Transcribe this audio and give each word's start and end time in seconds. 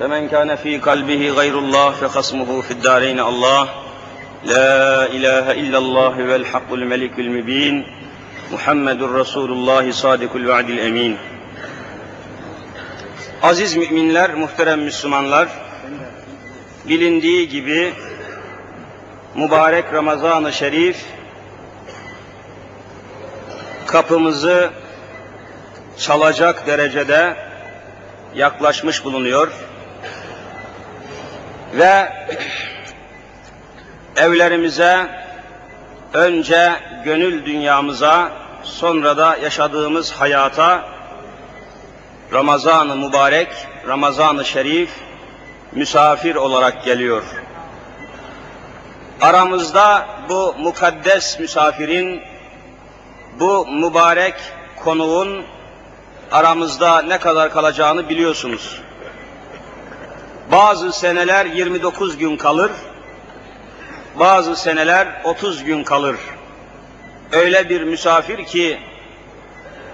فمن 0.00 0.28
كان 0.28 0.56
في 0.56 0.78
قلبه 0.78 1.30
غير 1.30 1.58
الله 1.58 1.90
فخصمه 1.90 2.60
في 2.60 2.70
الدارين 2.70 3.20
الله 3.20 3.68
لا 4.44 5.06
إله 5.06 5.52
إلا 5.52 5.78
الله 5.78 6.24
والحق 6.32 6.72
الملك 6.72 7.18
المبين 7.18 7.86
محمد 8.52 9.02
رسول 9.02 9.52
الله 9.52 9.90
صادق 9.90 10.36
الوعد 10.36 10.70
الأمين 10.70 11.18
Aziz 13.42 13.76
müminler, 13.76 14.34
muhterem 14.34 14.80
Müslümanlar, 14.80 15.48
bilindiği 16.88 17.48
gibi 17.48 17.92
mübarek 19.34 19.84
Ramazan-ı 19.92 20.52
Şerif 20.52 21.04
kapımızı 23.86 24.70
çalacak 25.98 26.66
derecede 26.66 27.36
yaklaşmış 28.34 29.04
bulunuyor. 29.04 29.52
Ve 31.73 32.13
evlerimize, 34.15 35.07
önce 36.13 36.71
gönül 37.05 37.45
dünyamıza, 37.45 38.31
sonra 38.63 39.17
da 39.17 39.37
yaşadığımız 39.37 40.11
hayata 40.11 40.85
Ramazan-ı 42.33 42.95
Mübarek, 42.95 43.49
Ramazan-ı 43.87 44.45
Şerif 44.45 44.89
misafir 45.71 46.35
olarak 46.35 46.85
geliyor. 46.85 47.23
Aramızda 49.21 50.07
bu 50.29 50.55
mukaddes 50.59 51.39
misafirin, 51.39 52.21
bu 53.39 53.67
mübarek 53.67 54.35
konuğun 54.83 55.43
aramızda 56.31 57.01
ne 57.01 57.17
kadar 57.17 57.51
kalacağını 57.51 58.09
biliyorsunuz. 58.09 58.81
Bazı 60.51 60.91
seneler 60.91 61.45
29 61.45 62.17
gün 62.17 62.37
kalır, 62.37 62.71
bazı 64.19 64.55
seneler 64.55 65.07
30 65.23 65.63
gün 65.63 65.83
kalır. 65.83 66.15
Öyle 67.31 67.69
bir 67.69 67.83
misafir 67.83 68.45
ki 68.45 68.79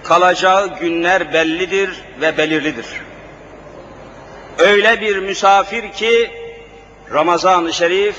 kalacağı 0.04 0.78
günler 0.78 1.32
bellidir 1.32 1.90
ve 2.20 2.38
belirlidir. 2.38 2.86
Öyle 4.58 5.00
bir 5.00 5.18
misafir 5.18 5.92
ki 5.92 6.30
Ramazan-ı 7.12 7.72
Şerif 7.72 8.16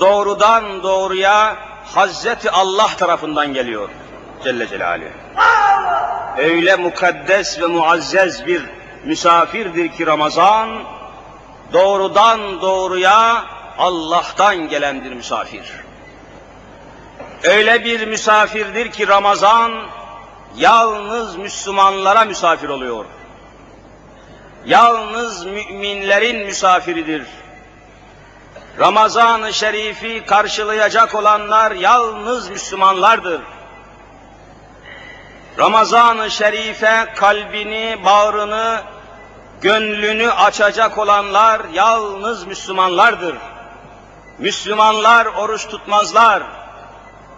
doğrudan 0.00 0.82
doğruya 0.82 1.56
Hazreti 1.94 2.50
Allah 2.50 2.88
tarafından 2.98 3.54
geliyor 3.54 3.88
Celle 4.44 4.68
Celaluhu. 4.68 5.08
Öyle 6.38 6.76
mukaddes 6.76 7.60
ve 7.60 7.66
muazzez 7.66 8.46
bir 8.46 8.62
misafirdir 9.04 9.88
ki 9.88 10.06
Ramazan 10.06 10.93
doğrudan 11.72 12.62
doğruya 12.62 13.44
Allah'tan 13.78 14.68
gelendir 14.68 15.12
misafir. 15.12 15.72
Öyle 17.44 17.84
bir 17.84 18.06
misafirdir 18.06 18.92
ki 18.92 19.08
Ramazan 19.08 19.72
yalnız 20.56 21.36
Müslümanlara 21.36 22.24
misafir 22.24 22.68
oluyor. 22.68 23.04
Yalnız 24.66 25.44
müminlerin 25.44 26.46
misafiridir. 26.46 27.26
Ramazan-ı 28.78 29.52
Şerif'i 29.52 30.26
karşılayacak 30.26 31.14
olanlar 31.14 31.72
yalnız 31.72 32.50
Müslümanlardır. 32.50 33.40
Ramazan-ı 35.58 36.30
Şerif'e 36.30 37.14
kalbini, 37.16 38.04
bağrını, 38.04 38.82
gönlünü 39.60 40.30
açacak 40.30 40.98
olanlar 40.98 41.60
yalnız 41.72 42.46
Müslümanlardır. 42.46 43.36
Müslümanlar 44.38 45.26
oruç 45.26 45.66
tutmazlar. 45.66 46.42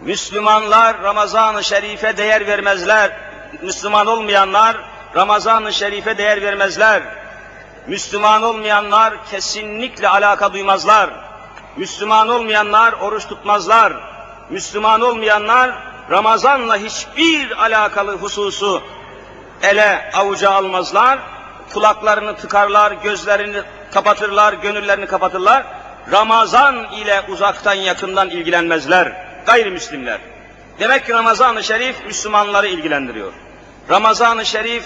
Müslümanlar 0.00 1.03
Ramazan-ı 1.03 1.65
Şerif'e 1.65 2.16
değer 2.16 2.47
vermezler. 2.47 3.16
Müslüman 3.62 4.06
olmayanlar 4.06 4.77
Ramazan-ı 5.16 5.72
Şerif'e 5.72 6.19
değer 6.19 6.43
vermezler. 6.43 7.03
Müslüman 7.87 8.43
olmayanlar 8.43 9.27
kesinlikle 9.31 10.09
alaka 10.09 10.53
duymazlar. 10.53 11.10
Müslüman 11.77 12.28
olmayanlar 12.28 12.93
oruç 12.93 13.27
tutmazlar. 13.27 13.93
Müslüman 14.50 15.00
olmayanlar 15.00 15.71
Ramazan'la 16.10 16.77
hiçbir 16.77 17.62
alakalı 17.62 18.16
hususu 18.16 18.83
ele 19.62 20.10
avuca 20.15 20.50
almazlar. 20.50 21.19
Kulaklarını 21.72 22.37
tıkarlar, 22.37 22.93
gözlerini 22.93 23.62
kapatırlar, 23.94 24.53
gönüllerini 24.53 25.06
kapatırlar. 25.06 25.66
Ramazan 26.12 26.93
ile 26.93 27.22
uzaktan 27.28 27.75
yakından 27.75 28.31
ilgilenmezler 28.31 29.27
gayrimüslimler. 29.47 30.19
Demek 30.81 31.06
ki 31.06 31.12
Ramazan-ı 31.12 31.65
Şerif 31.65 32.06
Müslümanları 32.06 32.66
ilgilendiriyor. 32.66 33.32
Ramazan-ı 33.91 34.47
Şerif 34.47 34.84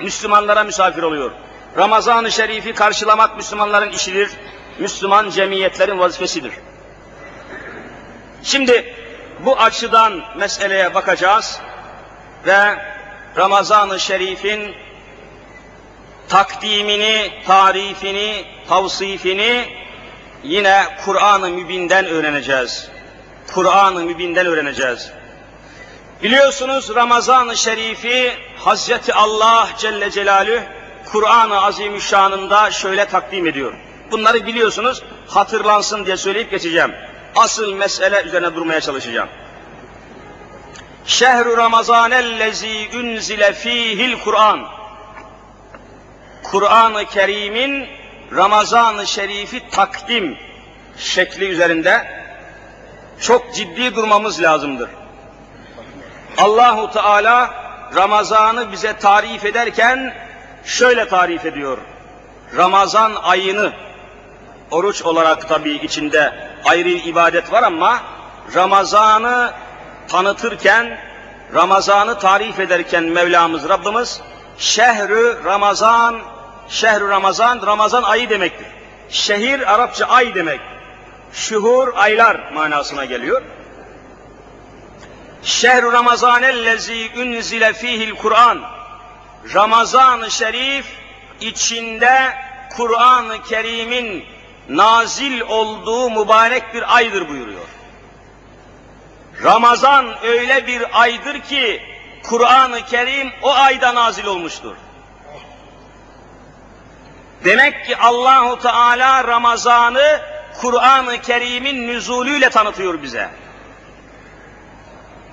Müslümanlara 0.00 0.64
misafir 0.64 1.02
oluyor. 1.02 1.30
Ramazan-ı 1.76 2.32
Şerif'i 2.32 2.74
karşılamak 2.74 3.36
Müslümanların 3.36 3.90
işidir. 3.90 4.30
Müslüman 4.78 5.30
cemiyetlerin 5.30 5.98
vazifesidir. 5.98 6.52
Şimdi 8.42 8.94
bu 9.44 9.58
açıdan 9.58 10.22
meseleye 10.36 10.94
bakacağız 10.94 11.60
ve 12.46 12.76
Ramazan-ı 13.36 14.00
Şerif'in 14.00 14.74
takdimini, 16.30 17.32
tarifini, 17.46 18.44
tavsifini 18.68 19.68
yine 20.44 20.84
Kur'an-ı 21.04 21.48
Mübin'den 21.48 22.06
öğreneceğiz. 22.06 22.88
Kur'an-ı 23.54 24.00
Mübin'den 24.00 24.46
öğreneceğiz. 24.46 25.10
Biliyorsunuz 26.22 26.94
Ramazan-ı 26.94 27.56
Şerif'i 27.56 28.32
Hazreti 28.58 29.14
Allah 29.14 29.68
Celle 29.78 30.10
Celaluhu 30.10 30.60
Kur'an-ı 31.12 31.62
Azimüşşan'ında 31.62 32.70
şöyle 32.70 33.04
takdim 33.04 33.46
ediyor. 33.46 33.74
Bunları 34.10 34.46
biliyorsunuz, 34.46 35.02
hatırlansın 35.28 36.06
diye 36.06 36.16
söyleyip 36.16 36.50
geçeceğim. 36.50 36.94
Asıl 37.36 37.74
mesele 37.74 38.22
üzerine 38.22 38.54
durmaya 38.54 38.80
çalışacağım. 38.80 39.28
Şehru 41.06 41.56
Ramazanellezi 41.56 42.88
unzile 42.96 43.52
fihil 43.52 44.18
Kur'an. 44.24 44.79
Kur'an-ı 46.42 47.04
Kerim'in 47.04 47.86
Ramazan-ı 48.36 49.06
Şerif'i 49.06 49.70
takdim 49.70 50.38
şekli 50.96 51.48
üzerinde 51.48 52.06
çok 53.20 53.54
ciddi 53.54 53.94
durmamız 53.94 54.42
lazımdır. 54.42 54.90
Allahu 56.38 56.92
Teala 56.92 57.54
Ramazan'ı 57.96 58.72
bize 58.72 58.98
tarif 58.98 59.44
ederken 59.44 60.14
şöyle 60.64 61.08
tarif 61.08 61.46
ediyor. 61.46 61.78
Ramazan 62.56 63.12
ayını 63.22 63.72
oruç 64.70 65.02
olarak 65.02 65.48
tabii 65.48 65.72
içinde 65.72 66.32
ayrı 66.64 66.88
ibadet 66.88 67.52
var 67.52 67.62
ama 67.62 68.00
Ramazan'ı 68.54 69.52
tanıtırken, 70.08 70.98
Ramazan'ı 71.54 72.18
tarif 72.18 72.60
ederken 72.60 73.04
Mevlamız 73.04 73.68
Rabbimiz 73.68 74.20
şehrü 74.58 75.44
Ramazan, 75.44 76.20
şehrü 76.70 77.08
Ramazan, 77.08 77.66
Ramazan 77.66 78.02
ayı 78.02 78.30
demektir. 78.30 78.66
Şehir 79.08 79.74
Arapça 79.74 80.06
ay 80.06 80.34
demek. 80.34 80.60
Şuhur 81.32 81.88
aylar 81.94 82.52
manasına 82.52 83.04
geliyor. 83.04 83.42
Şehr-i 85.42 85.92
Ramazanellezi 85.92 87.10
unzile 87.16 87.72
fihil 87.72 88.14
Kur'an. 88.14 88.60
Ramazan-ı 89.54 90.30
Şerif 90.30 90.86
içinde 91.40 92.34
Kur'an-ı 92.76 93.42
Kerim'in 93.42 94.24
nazil 94.68 95.40
olduğu 95.40 96.10
mübarek 96.10 96.74
bir 96.74 96.96
aydır 96.96 97.28
buyuruyor. 97.28 97.66
Ramazan 99.44 100.24
öyle 100.24 100.66
bir 100.66 101.00
aydır 101.00 101.40
ki 101.40 101.82
Kur'an-ı 102.22 102.86
Kerim 102.86 103.32
o 103.42 103.50
ayda 103.54 103.94
nazil 103.94 104.24
olmuştur. 104.24 104.76
Demek 107.44 107.86
ki 107.86 107.96
Allahu 107.96 108.58
Teala 108.58 109.24
Ramazan'ı 109.24 110.20
Kur'an-ı 110.60 111.20
Kerim'in 111.20 111.88
nüzulüyle 111.88 112.50
tanıtıyor 112.50 113.02
bize. 113.02 113.30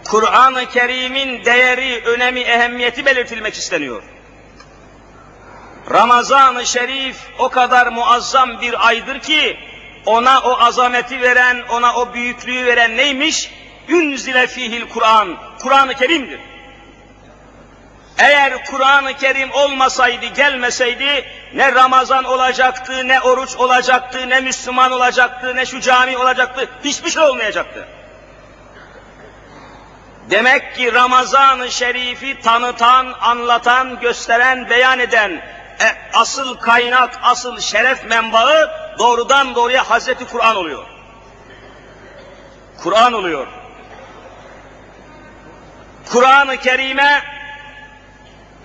Kur'an-ı 0.10 0.66
Kerim'in 0.70 1.46
değeri, 1.46 2.04
önemi, 2.06 2.40
ehemmiyeti 2.40 3.06
belirtilmek 3.06 3.54
isteniyor. 3.54 4.04
Ramazan-ı 5.92 6.66
Şerif 6.66 7.18
o 7.40 7.50
kadar 7.50 7.88
muazzam 7.88 8.62
bir 8.62 8.88
aydır 8.88 9.20
ki 9.20 9.60
ona 10.06 10.40
o 10.40 10.60
azameti 10.60 11.22
veren, 11.22 11.66
ona 11.70 11.96
o 11.96 12.14
büyüklüğü 12.14 12.66
veren 12.66 12.98
neymiş? 12.98 13.52
Ünzile 13.90 14.48
fihil 14.48 14.90
Kur'an. 14.90 15.38
Kur'an-ı 15.62 15.94
Kerim'dir. 15.94 16.40
Eğer 18.18 18.66
Kur'an-ı 18.66 19.14
Kerim 19.14 19.52
olmasaydı, 19.52 20.26
gelmeseydi 20.26 21.26
ne 21.54 21.74
Ramazan 21.74 22.24
olacaktı, 22.24 23.08
ne 23.08 23.22
oruç 23.22 23.56
olacaktı, 23.56 24.30
ne 24.30 24.40
Müslüman 24.40 24.92
olacaktı, 24.92 25.56
ne 25.56 25.66
şu 25.66 25.82
cami 25.82 26.18
olacaktı, 26.18 26.70
hiçbir 26.84 27.10
şey 27.10 27.24
olmayacaktı. 27.24 27.88
Demek 30.30 30.76
ki 30.76 30.94
Ramazan-ı 30.94 31.72
Şerif'i 31.72 32.42
tanıtan, 32.42 33.14
anlatan, 33.22 34.00
gösteren, 34.00 34.70
beyan 34.70 35.00
eden 35.00 35.32
e, 35.80 35.88
asıl 36.14 36.58
kaynak, 36.58 37.20
asıl 37.24 37.60
şeref 37.60 38.06
menbaı 38.06 38.72
doğrudan 39.00 39.56
doğruya 39.56 39.90
Hazreti 39.90 40.26
Kur'an 40.26 40.56
oluyor. 40.56 40.86
Kur'an 42.84 43.14
oluyor. 43.14 43.48
Kur'an-ı 46.12 46.58
Kerim'e 46.58 47.37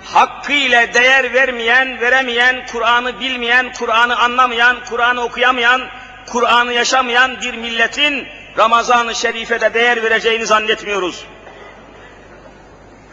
hakkıyla 0.05 0.95
değer 0.95 1.35
vermeyen, 1.35 2.01
veremeyen, 2.01 2.67
Kur'an'ı 2.73 3.21
bilmeyen, 3.21 3.73
Kur'an'ı 3.73 4.19
anlamayan, 4.19 4.77
Kur'an'ı 4.89 5.21
okuyamayan, 5.21 5.83
Kur'an'ı 6.27 6.73
yaşamayan 6.73 7.41
bir 7.41 7.55
milletin 7.55 8.29
Ramazan-ı 8.59 9.15
Şerif'e 9.15 9.61
de 9.61 9.75
değer 9.75 10.03
vereceğini 10.03 10.47
zannetmiyoruz. 10.47 11.25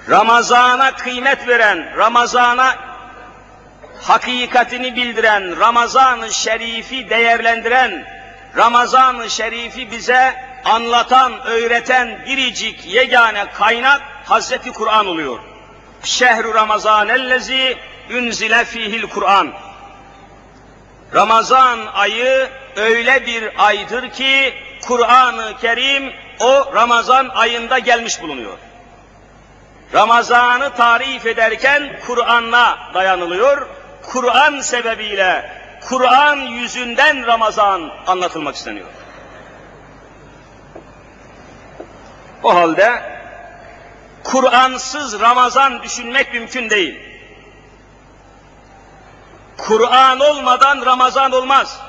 Ramazana 0.09 0.95
kıymet 0.95 1.47
veren, 1.47 1.97
Ramazana 1.97 2.75
hakikatini 4.01 4.95
bildiren, 4.95 5.59
Ramazan-ı 5.59 6.33
Şerif'i 6.33 7.09
değerlendiren, 7.09 8.07
Ramazan-ı 8.57 9.29
Şerif'i 9.29 9.91
bize 9.91 10.35
anlatan, 10.65 11.39
öğreten 11.45 12.25
biricik 12.25 12.85
yegane 12.85 13.45
kaynak 13.51 14.01
Hazreti 14.25 14.71
Kur'an 14.71 15.07
oluyor. 15.07 15.48
Şehru 16.03 16.53
Ramazan 16.53 17.09
ellezi 17.09 17.77
ünzile 18.09 18.65
fihil 18.65 19.09
Kur'an. 19.09 19.53
Ramazan 21.15 21.79
ayı 21.93 22.49
öyle 22.75 23.25
bir 23.25 23.65
aydır 23.65 24.09
ki 24.09 24.53
Kur'an-ı 24.87 25.53
Kerim 25.61 26.13
o 26.39 26.75
Ramazan 26.75 27.29
ayında 27.29 27.79
gelmiş 27.79 28.21
bulunuyor. 28.21 28.57
Ramazan'ı 29.93 30.75
tarif 30.75 31.25
ederken 31.25 31.99
Kur'an'a 32.07 32.77
dayanılıyor. 32.93 33.67
Kur'an 34.01 34.59
sebebiyle, 34.59 35.51
Kur'an 35.89 36.37
yüzünden 36.37 37.27
Ramazan 37.27 37.91
anlatılmak 38.07 38.55
isteniyor. 38.55 38.87
O 42.43 42.55
halde 42.55 43.18
Kur'ansız 44.23 45.19
Ramazan 45.19 45.83
düşünmek 45.83 46.33
mümkün 46.33 46.69
değil. 46.69 46.99
Kur'an 49.57 50.19
olmadan 50.19 50.85
Ramazan 50.85 51.31
olmaz. 51.31 51.81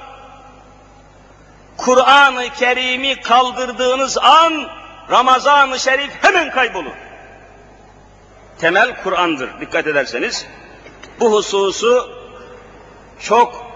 Kur'an-ı 1.77 2.49
Kerim'i 2.49 3.21
kaldırdığınız 3.21 4.19
an 4.19 4.69
Ramazan-ı 5.11 5.79
Şerif 5.79 6.11
hemen 6.23 6.51
kaybolur. 6.51 6.95
Temel 8.59 9.03
Kur'an'dır 9.03 9.61
dikkat 9.61 9.87
ederseniz. 9.87 10.47
Bu 11.21 11.33
hususu 11.33 12.11
çok 13.21 13.71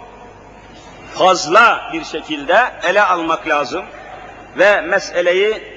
fazla 1.14 1.90
bir 1.92 2.04
şekilde 2.04 2.72
ele 2.82 3.02
almak 3.02 3.48
lazım 3.48 3.84
ve 4.58 4.80
meseleyi 4.80 5.73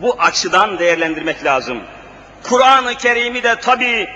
bu 0.00 0.16
açıdan 0.18 0.78
değerlendirmek 0.78 1.44
lazım. 1.44 1.82
Kur'an-ı 2.42 2.94
Kerim'i 2.94 3.42
de 3.42 3.60
tabi 3.60 4.08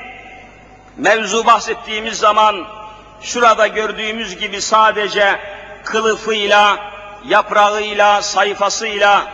mevzu 0.97 1.47
bahsettiğimiz 1.47 2.19
zaman 2.19 2.67
şurada 3.23 3.67
gördüğümüz 3.67 4.39
gibi 4.39 4.61
sadece 4.63 5.39
kılıfıyla, 5.85 6.79
yaprağıyla, 7.25 8.23
sayfasıyla, 8.23 9.27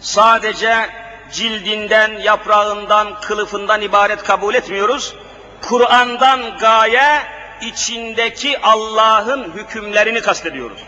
sadece 0.00 0.90
cildinden, 1.32 2.12
yaprağından, 2.12 3.20
kılıfından 3.20 3.82
ibaret 3.82 4.22
kabul 4.22 4.54
etmiyoruz. 4.54 5.14
Kur'an'dan 5.62 6.58
gaye 6.58 7.22
içindeki 7.60 8.60
Allah'ın 8.62 9.52
hükümlerini 9.52 10.20
kastediyoruz. 10.20 10.80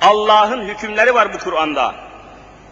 Allah'ın 0.00 0.62
hükümleri 0.62 1.14
var 1.14 1.34
bu 1.34 1.38
Kur'an'da 1.38 2.09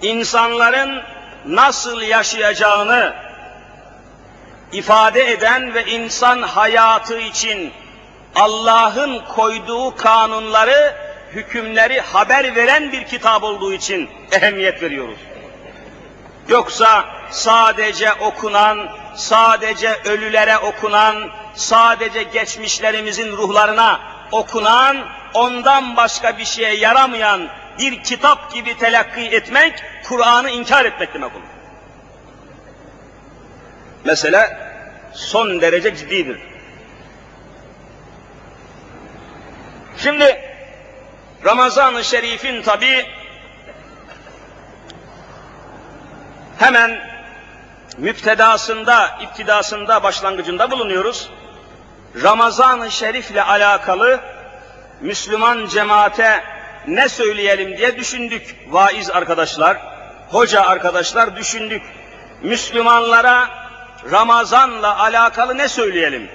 insanların 0.02 1.02
nasıl 1.46 2.02
yaşayacağını 2.02 3.14
ifade 4.72 5.32
eden 5.32 5.74
ve 5.74 5.84
insan 5.84 6.42
hayatı 6.42 7.18
için 7.18 7.72
Allah'ın 8.34 9.18
koyduğu 9.18 9.96
kanunları, 9.96 10.94
hükümleri 11.32 12.00
haber 12.00 12.56
veren 12.56 12.92
bir 12.92 13.04
kitap 13.04 13.42
olduğu 13.42 13.72
için 13.72 14.10
ehemmiyet 14.32 14.82
veriyoruz. 14.82 15.18
Yoksa 16.48 17.04
sadece 17.30 18.12
okunan, 18.12 18.88
sadece 19.16 20.00
ölülere 20.04 20.58
okunan, 20.58 21.30
sadece 21.54 22.22
geçmişlerimizin 22.22 23.36
ruhlarına 23.36 24.00
okunan, 24.32 24.96
ondan 25.34 25.96
başka 25.96 26.38
bir 26.38 26.44
şeye 26.44 26.74
yaramayan 26.74 27.48
bir 27.78 28.02
kitap 28.02 28.54
gibi 28.54 28.78
telakki 28.78 29.20
etmek, 29.20 29.84
Kur'an'ı 30.04 30.50
inkar 30.50 30.84
etmek 30.84 31.14
demek 31.14 31.32
olur. 31.36 31.44
Mesele 34.04 34.58
son 35.12 35.60
derece 35.60 35.96
ciddidir. 35.96 36.38
Şimdi 39.96 40.42
Ramazan-ı 41.44 42.04
Şerif'in 42.04 42.62
tabi 42.62 43.06
hemen 46.58 47.00
müptedasında, 47.98 49.18
iptidasında, 49.22 50.02
başlangıcında 50.02 50.70
bulunuyoruz. 50.70 51.30
Ramazan-ı 52.22 52.90
Şerif'le 52.90 53.48
alakalı 53.48 54.20
Müslüman 55.00 55.66
cemaate 55.66 56.57
ne 56.88 57.08
söyleyelim 57.08 57.76
diye 57.78 57.98
düşündük 57.98 58.56
vaiz 58.68 59.10
arkadaşlar, 59.10 59.76
hoca 60.28 60.62
arkadaşlar 60.62 61.36
düşündük. 61.36 61.82
Müslümanlara 62.42 63.48
Ramazan'la 64.10 64.98
alakalı 64.98 65.58
ne 65.58 65.68
söyleyelim? 65.68 66.28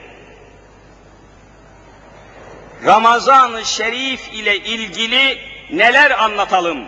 Ramazan-ı 2.85 3.65
Şerif 3.65 4.33
ile 4.33 4.57
ilgili 4.57 5.37
neler 5.71 6.23
anlatalım? 6.23 6.85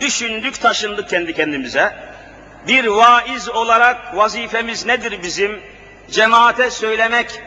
Düşündük, 0.00 0.60
taşındık 0.60 1.08
kendi 1.10 1.34
kendimize. 1.34 1.96
Bir 2.66 2.86
vaiz 2.86 3.48
olarak 3.48 4.16
vazifemiz 4.16 4.86
nedir 4.86 5.22
bizim? 5.22 5.60
Cemaate 6.10 6.70
söylemek, 6.70 7.42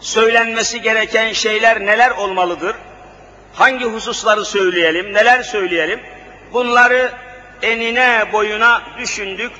söylenmesi 0.00 0.82
gereken 0.82 1.32
şeyler 1.32 1.80
neler 1.80 2.10
olmalıdır? 2.10 2.76
Hangi 3.54 3.84
hususları 3.84 4.44
söyleyelim, 4.44 5.14
neler 5.14 5.42
söyleyelim, 5.42 6.00
bunları 6.52 7.12
enine 7.62 8.32
boyuna 8.32 8.82
düşündük. 8.98 9.52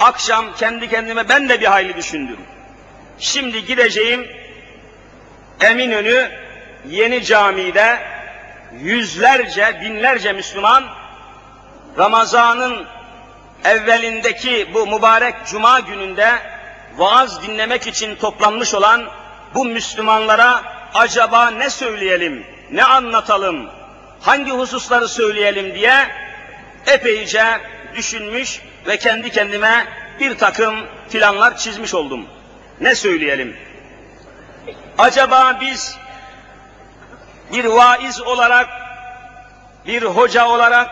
Akşam 0.00 0.54
kendi 0.54 0.88
kendime 0.88 1.28
ben 1.28 1.48
de 1.48 1.60
bir 1.60 1.66
hayli 1.66 1.96
düşündüm. 1.96 2.38
Şimdi 3.18 3.64
gideceğim 3.64 4.26
Eminönü 5.60 6.30
Yeni 6.88 7.24
Cami'de 7.24 7.98
yüzlerce, 8.80 9.80
binlerce 9.80 10.32
Müslüman 10.32 10.84
Ramazan'ın 11.98 12.86
evvelindeki 13.64 14.74
bu 14.74 14.86
mübarek 14.86 15.34
cuma 15.46 15.80
gününde 15.80 16.38
vaaz 16.96 17.42
dinlemek 17.42 17.86
için 17.86 18.16
toplanmış 18.16 18.74
olan 18.74 19.08
bu 19.54 19.64
Müslümanlara 19.64 20.62
acaba 20.94 21.50
ne 21.50 21.70
söyleyelim? 21.70 22.46
Ne 22.72 22.84
anlatalım, 22.84 23.70
hangi 24.20 24.50
hususları 24.50 25.08
söyleyelim 25.08 25.74
diye 25.74 26.08
epeyce 26.86 27.44
düşünmüş 27.94 28.60
ve 28.86 28.96
kendi 28.96 29.30
kendime 29.30 29.86
bir 30.20 30.38
takım 30.38 30.74
planlar 31.12 31.56
çizmiş 31.56 31.94
oldum. 31.94 32.26
Ne 32.80 32.94
söyleyelim? 32.94 33.56
Acaba 34.98 35.58
biz 35.60 35.96
bir 37.52 37.64
vaiz 37.64 38.20
olarak, 38.20 38.68
bir 39.86 40.02
hoca 40.02 40.48
olarak 40.48 40.90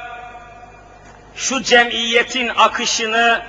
şu 1.36 1.62
cemiyetin 1.62 2.48
akışını, 2.48 3.42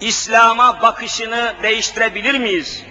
İslam'a 0.00 0.82
bakışını 0.82 1.54
değiştirebilir 1.62 2.38
miyiz? 2.38 2.84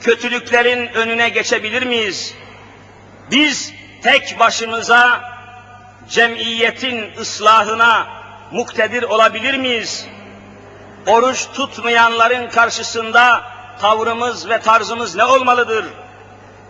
Kötülüklerin 0.00 0.86
önüne 0.86 1.28
geçebilir 1.28 1.82
miyiz? 1.82 2.34
Biz 3.32 3.72
tek 4.02 4.38
başımıza 4.40 5.20
cemiyetin 6.08 7.16
ıslahına 7.20 8.06
muktedir 8.50 9.02
olabilir 9.02 9.54
miyiz? 9.54 10.06
Oruç 11.06 11.48
tutmayanların 11.54 12.50
karşısında 12.50 13.42
tavrımız 13.80 14.48
ve 14.48 14.60
tarzımız 14.60 15.16
ne 15.16 15.24
olmalıdır? 15.24 15.84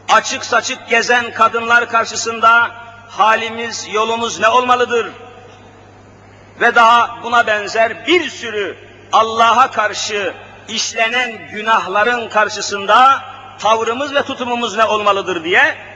Açık 0.09 0.45
saçık 0.45 0.89
gezen 0.89 1.33
kadınlar 1.33 1.89
karşısında 1.89 2.71
halimiz, 3.09 3.89
yolumuz 3.93 4.41
ne 4.41 4.49
olmalıdır? 4.49 5.13
Ve 6.61 6.75
daha 6.75 7.23
buna 7.23 7.47
benzer 7.47 8.07
bir 8.07 8.31
sürü 8.31 8.77
Allah'a 9.13 9.71
karşı 9.71 10.35
işlenen 10.69 11.49
günahların 11.49 12.29
karşısında 12.29 13.23
tavrımız 13.59 14.15
ve 14.15 14.23
tutumumuz 14.23 14.77
ne 14.77 14.85
olmalıdır 14.85 15.45
diye 15.45 15.92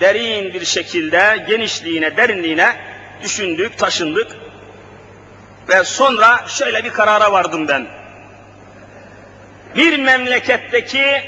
derin 0.00 0.54
bir 0.54 0.64
şekilde 0.64 1.44
genişliğine, 1.48 2.16
derinliğine 2.16 2.76
düşündük, 3.22 3.78
taşındık. 3.78 4.36
Ve 5.68 5.84
sonra 5.84 6.44
şöyle 6.48 6.84
bir 6.84 6.92
karara 6.92 7.32
vardım 7.32 7.68
ben. 7.68 7.86
Bir 9.76 9.98
memleketteki 9.98 11.22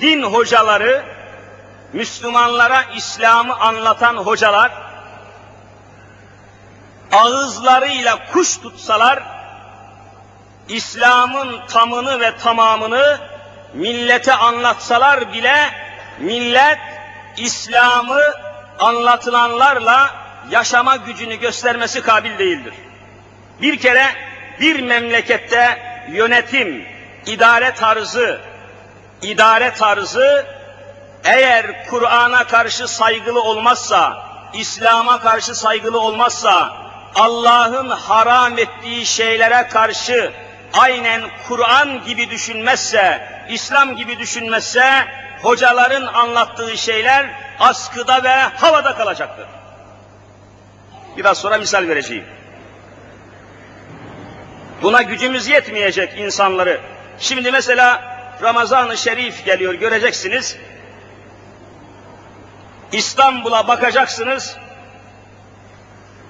din 0.00 0.22
hocaları, 0.22 1.04
Müslümanlara 1.92 2.82
İslam'ı 2.96 3.54
anlatan 3.54 4.16
hocalar, 4.16 4.72
ağızlarıyla 7.12 8.18
kuş 8.32 8.58
tutsalar, 8.58 9.22
İslam'ın 10.68 11.66
tamını 11.66 12.20
ve 12.20 12.36
tamamını 12.36 13.18
millete 13.74 14.34
anlatsalar 14.34 15.32
bile, 15.32 15.70
millet 16.18 16.78
İslam'ı 17.38 18.20
anlatılanlarla 18.78 20.10
yaşama 20.50 20.96
gücünü 20.96 21.36
göstermesi 21.36 22.02
kabil 22.02 22.38
değildir. 22.38 22.74
Bir 23.62 23.78
kere 23.78 24.06
bir 24.60 24.80
memlekette 24.80 25.78
yönetim, 26.10 26.86
idare 27.26 27.74
tarzı, 27.74 28.40
idare 29.22 29.74
tarzı 29.74 30.46
eğer 31.24 31.86
Kur'an'a 31.90 32.44
karşı 32.44 32.88
saygılı 32.88 33.42
olmazsa, 33.42 34.28
İslam'a 34.54 35.20
karşı 35.20 35.54
saygılı 35.54 36.00
olmazsa, 36.00 36.72
Allah'ın 37.14 37.88
haram 37.88 38.58
ettiği 38.58 39.06
şeylere 39.06 39.68
karşı 39.68 40.32
aynen 40.72 41.22
Kur'an 41.48 42.04
gibi 42.04 42.30
düşünmezse, 42.30 43.28
İslam 43.50 43.96
gibi 43.96 44.18
düşünmezse, 44.18 45.04
hocaların 45.42 46.06
anlattığı 46.06 46.78
şeyler 46.78 47.30
askıda 47.58 48.24
ve 48.24 48.34
havada 48.34 48.94
kalacaktır. 48.96 49.46
Biraz 51.16 51.38
sonra 51.38 51.58
misal 51.58 51.88
vereceğim. 51.88 52.24
Buna 54.82 55.02
gücümüz 55.02 55.48
yetmeyecek 55.48 56.18
insanları. 56.18 56.80
Şimdi 57.18 57.50
mesela 57.50 58.18
Ramazan-ı 58.42 58.96
Şerif 58.96 59.44
geliyor 59.44 59.74
göreceksiniz. 59.74 60.56
İstanbul'a 62.92 63.68
bakacaksınız. 63.68 64.56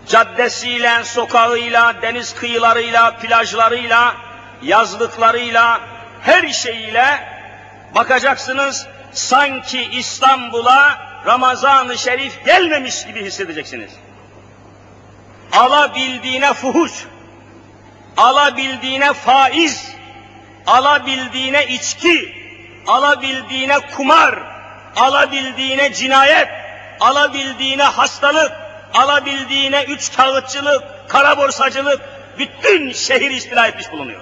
Caddesiyle, 0.07 1.05
sokağıyla, 1.05 2.03
deniz 2.03 2.35
kıyılarıyla, 2.35 3.17
plajlarıyla, 3.17 4.15
yazlıklarıyla, 4.63 5.81
her 6.23 6.49
şeyiyle 6.49 7.29
bakacaksınız. 7.95 8.87
Sanki 9.13 9.83
İstanbul'a 9.93 11.09
Ramazan-ı 11.27 11.99
Şerif 11.99 12.45
gelmemiş 12.45 13.07
gibi 13.07 13.25
hissedeceksiniz. 13.25 13.91
Alabildiğine 15.53 16.55
fuhuş, 16.55 16.93
alabildiğine 18.17 19.13
faiz, 19.13 19.93
alabildiğine 20.67 21.67
içki, 21.67 22.35
alabildiğine 22.87 23.79
kumar, 23.97 24.39
alabildiğine 24.97 25.93
cinayet, 25.93 26.49
alabildiğine 27.01 27.83
hastalık, 27.83 28.53
alabildiğine 28.95 29.85
üç 29.85 30.17
kağıtçılık, 30.17 30.85
kara 31.09 31.39
borsacılık, 31.39 32.01
bütün 32.39 32.93
şehir 32.93 33.31
istila 33.31 33.67
etmiş 33.67 33.93
bulunuyor. 33.93 34.21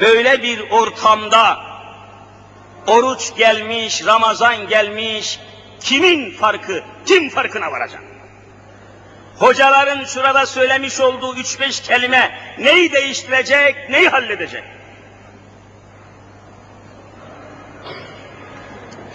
Böyle 0.00 0.42
bir 0.42 0.70
ortamda 0.70 1.71
oruç 2.86 3.36
gelmiş, 3.36 4.06
Ramazan 4.06 4.68
gelmiş, 4.68 5.40
kimin 5.80 6.30
farkı, 6.30 6.84
kim 7.06 7.30
farkına 7.30 7.72
varacak? 7.72 8.02
Hocaların 9.38 10.04
şurada 10.04 10.46
söylemiş 10.46 11.00
olduğu 11.00 11.36
üç 11.36 11.60
beş 11.60 11.80
kelime 11.80 12.38
neyi 12.58 12.92
değiştirecek, 12.92 13.90
neyi 13.90 14.08
halledecek? 14.08 14.64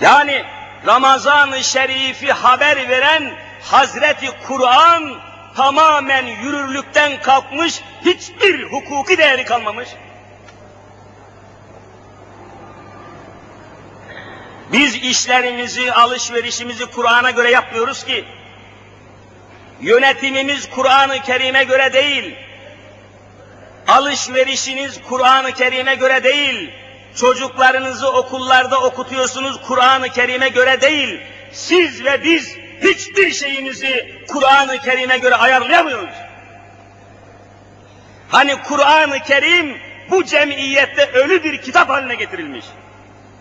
Yani 0.02 0.44
Ramazan-ı 0.88 1.64
Şerif'i 1.64 2.32
haber 2.32 2.90
veren 2.90 3.34
Hazreti 3.62 4.30
Kur'an 4.48 5.14
tamamen 5.56 6.26
yürürlükten 6.26 7.22
kalkmış, 7.22 7.82
hiçbir 8.06 8.64
hukuki 8.64 9.18
değeri 9.18 9.46
kalmamış. 9.46 9.90
Biz 14.72 14.96
işlerimizi, 14.96 15.94
alışverişimizi 15.94 16.86
Kur'an'a 16.86 17.32
göre 17.32 17.52
yapmıyoruz 17.52 18.04
ki, 18.04 18.26
Yönetimimiz 19.82 20.70
Kur'an-ı 20.70 21.22
Kerim'e 21.22 21.64
göre 21.64 21.94
değil. 21.94 22.36
Alışverişiniz 23.88 25.00
Kur'an-ı 25.10 25.52
Kerim'e 25.52 25.96
göre 25.96 26.24
değil. 26.24 26.72
Çocuklarınızı 27.16 28.12
okullarda 28.12 28.82
okutuyorsunuz 28.82 29.62
Kur'an-ı 29.68 30.10
Kerim'e 30.10 30.50
göre 30.50 30.82
değil. 30.82 31.22
Siz 31.52 32.06
ve 32.06 32.24
biz 32.24 32.56
hiçbir 32.84 33.32
şeyimizi 33.32 34.22
Kur'an-ı 34.28 34.82
Kerim'e 34.82 35.18
göre 35.18 35.36
ayarlayamıyoruz. 35.36 36.16
Hani 38.30 38.62
Kur'an-ı 38.64 39.20
Kerim 39.20 39.78
bu 40.10 40.26
cemiyette 40.26 41.06
ölü 41.12 41.44
bir 41.44 41.62
kitap 41.62 41.90
haline 41.90 42.16
getirilmiş. 42.16 42.66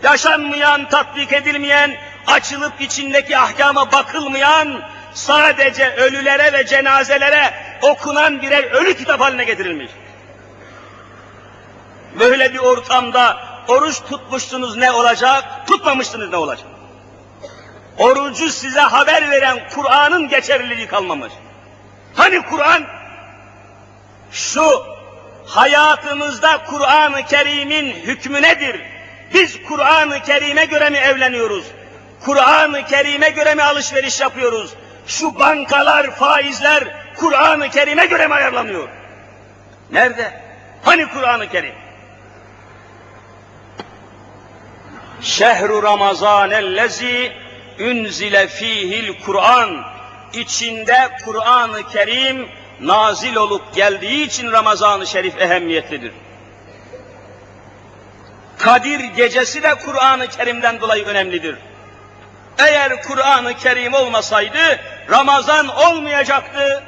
Yaşanmayan, 0.03 0.89
tatbik 0.89 1.33
edilmeyen, 1.33 1.97
açılıp 2.27 2.81
içindeki 2.81 3.39
ahkama 3.39 3.93
bakılmayan, 3.93 4.83
sadece 5.15 5.95
ölülere 5.95 6.53
ve 6.53 6.67
cenazelere 6.67 7.55
okunan 7.83 8.43
birer 8.43 8.65
ölü 8.65 8.97
kitap 8.97 9.21
haline 9.21 9.45
getirilmiş. 9.45 9.91
Böyle 12.19 12.55
bir 12.55 12.59
ortamda 12.59 13.37
oruç 13.69 14.01
tutmuşsunuz 14.01 14.77
ne 14.77 14.93
olacak, 14.93 15.45
tutmamışsınız 15.67 16.31
ne 16.31 16.37
olacak? 16.37 16.67
Orucu 17.99 18.51
size 18.51 18.81
haber 18.81 19.31
veren 19.31 19.69
Kur'an'ın 19.75 20.29
geçerliliği 20.29 20.87
kalmamış. 20.87 21.33
Hani 22.15 22.43
Kur'an? 22.43 22.85
Şu 24.33 24.87
hayatımızda 25.47 26.65
Kur'an-ı 26.65 27.27
Kerim'in 27.27 27.93
hükmü 27.93 28.43
nedir? 28.43 28.81
Biz 29.35 29.63
Kur'an-ı 29.69 30.23
Kerim'e 30.23 30.65
göre 30.65 30.91
mi 30.91 30.99
evleniyoruz? 30.99 31.65
Kur'an-ı 32.25 32.87
Kerim'e 32.87 33.29
göre 33.29 33.55
mi 33.55 33.63
alışveriş 33.63 34.21
yapıyoruz? 34.21 34.75
şu 35.07 35.39
bankalar, 35.39 36.11
faizler 36.11 36.85
Kur'an-ı 37.17 37.71
Kerim'e 37.71 38.07
göre 38.07 38.27
mi 38.27 38.35
ayarlanıyor? 38.35 38.89
Nerede? 39.91 40.41
Hani 40.83 41.09
Kur'an-ı 41.09 41.49
Kerim? 41.49 41.75
Şehru 45.21 45.83
Ramazan 45.83 46.51
ellezi 46.51 47.33
ünzile 47.79 48.49
fihil 48.49 49.21
Kur'an 49.25 49.85
içinde 50.33 51.09
Kur'an-ı 51.25 51.89
Kerim 51.89 52.49
nazil 52.81 53.37
olup 53.37 53.75
geldiği 53.75 54.27
için 54.27 54.53
Ramazan-ı 54.53 55.07
Şerif 55.07 55.41
ehemmiyetlidir. 55.41 56.13
Kadir 58.59 59.01
gecesi 59.01 59.63
de 59.63 59.75
Kur'an-ı 59.75 60.29
Kerim'den 60.29 60.81
dolayı 60.81 61.05
önemlidir. 61.05 61.57
Eğer 62.59 63.03
Kur'an-ı 63.03 63.57
Kerim 63.57 63.95
olmasaydı 63.95 64.81
Ramazan 65.11 65.69
olmayacaktı. 65.69 66.83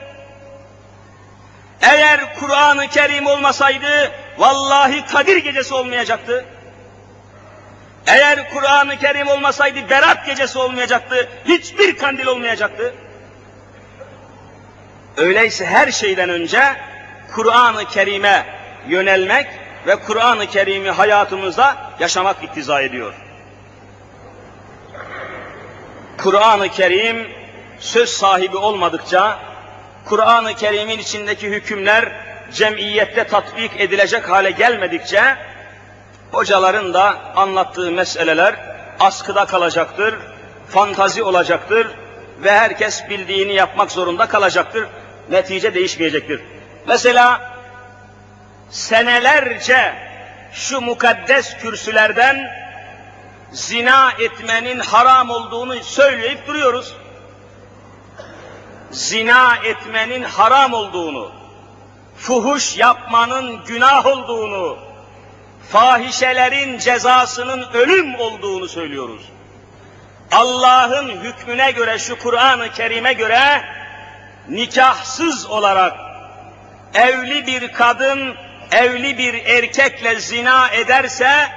Eğer 1.83 2.35
Kur'an-ı 2.35 2.89
Kerim 2.89 3.27
olmasaydı 3.27 4.13
vallahi 4.39 5.07
Kadir 5.07 5.37
gecesi 5.37 5.75
olmayacaktı. 5.75 6.45
Eğer 8.07 8.51
Kur'an-ı 8.51 8.99
Kerim 8.99 9.29
olmasaydı 9.29 9.91
Berat 9.91 10.27
gecesi 10.27 10.59
olmayacaktı. 10.59 11.29
Hiçbir 11.45 11.99
kandil 11.99 12.27
olmayacaktı. 12.27 12.95
Öyleyse 15.17 15.67
her 15.67 15.93
şeyden 15.93 16.29
önce 16.29 16.77
Kur'an-ı 17.35 17.85
Kerim'e 17.85 18.47
yönelmek 18.89 19.47
ve 19.89 19.97
Kur'an-ı 19.97 20.47
Kerim'i 20.47 20.91
hayatımızda 20.91 21.77
yaşamak 22.01 22.45
iktiza 22.45 22.81
ediyor. 22.81 23.15
Kur'an-ı 26.19 26.69
Kerim 26.69 27.29
söz 27.79 28.09
sahibi 28.09 28.57
olmadıkça, 28.57 29.39
Kur'an-ı 30.05 30.55
Kerim'in 30.55 30.99
içindeki 30.99 31.49
hükümler 31.49 32.13
cemiyette 32.53 33.25
tatbik 33.25 33.81
edilecek 33.81 34.31
hale 34.31 34.51
gelmedikçe, 34.51 35.37
Hocaların 36.33 36.95
da 36.95 37.17
anlattığı 37.37 37.91
meseleler 37.91 38.55
askıda 39.01 39.45
kalacaktır, 39.45 40.15
fantazi 40.69 41.23
olacaktır 41.23 41.87
ve 42.45 42.53
herkes 42.53 43.09
bildiğini 43.11 43.55
yapmak 43.55 43.93
zorunda 43.93 44.27
kalacaktır. 44.29 44.87
Netice 45.31 45.75
değişmeyecektir. 45.75 46.41
Mesela 46.87 47.48
senelerce 48.71 49.95
şu 50.53 50.81
mukaddes 50.81 51.57
kürsülerden 51.57 52.51
zina 53.53 54.13
etmenin 54.19 54.79
haram 54.79 55.31
olduğunu 55.31 55.85
söyleyip 55.85 56.47
duruyoruz. 56.47 56.95
Zina 58.91 59.57
etmenin 59.57 60.23
haram 60.23 60.73
olduğunu, 60.73 61.33
fuhuş 62.17 62.77
yapmanın 62.77 63.65
günah 63.65 64.07
olduğunu, 64.07 64.79
fahişelerin 65.71 66.79
cezasının 66.79 67.67
ölüm 67.73 68.15
olduğunu 68.15 68.69
söylüyoruz. 68.69 69.23
Allah'ın 70.33 71.09
hükmüne 71.09 71.71
göre, 71.71 71.99
şu 71.99 72.19
Kur'an-ı 72.19 72.73
Kerim'e 72.73 73.13
göre 73.13 73.65
nikahsız 74.49 75.47
olarak 75.47 75.97
evli 76.95 77.47
bir 77.47 77.73
kadın 77.73 78.37
evli 78.73 79.19
bir 79.19 79.35
erkekle 79.47 80.21
zina 80.21 80.69
ederse 80.69 81.49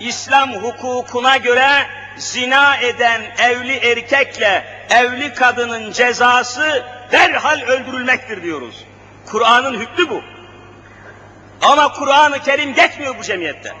İslam 0.00 0.52
hukukuna 0.52 1.36
göre 1.36 1.86
zina 2.16 2.76
eden 2.76 3.22
evli 3.38 3.76
erkekle 3.76 4.64
evli 4.90 5.34
kadının 5.34 5.92
cezası 5.92 6.84
derhal 7.12 7.60
öldürülmektir 7.60 8.42
diyoruz. 8.42 8.84
Kur'an'ın 9.26 9.80
hükmü 9.80 10.08
bu. 10.08 10.22
Ama 11.62 11.92
Kur'an-ı 11.92 12.42
Kerim 12.42 12.74
geçmiyor 12.74 13.18
bu 13.18 13.22
cemiyette. 13.22 13.72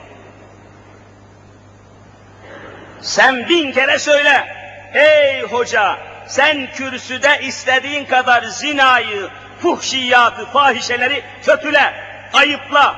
Sen 3.00 3.48
bin 3.48 3.72
kere 3.72 3.98
söyle, 3.98 4.46
ey 4.94 5.42
hoca, 5.42 5.98
sen 6.26 6.72
kürsüde 6.74 7.40
istediğin 7.42 8.04
kadar 8.04 8.44
zinayı, 8.44 9.28
fuhşiyatı, 9.62 10.46
fahişeleri 10.46 11.22
kötüle, 11.42 11.94
ayıpla, 12.32 12.96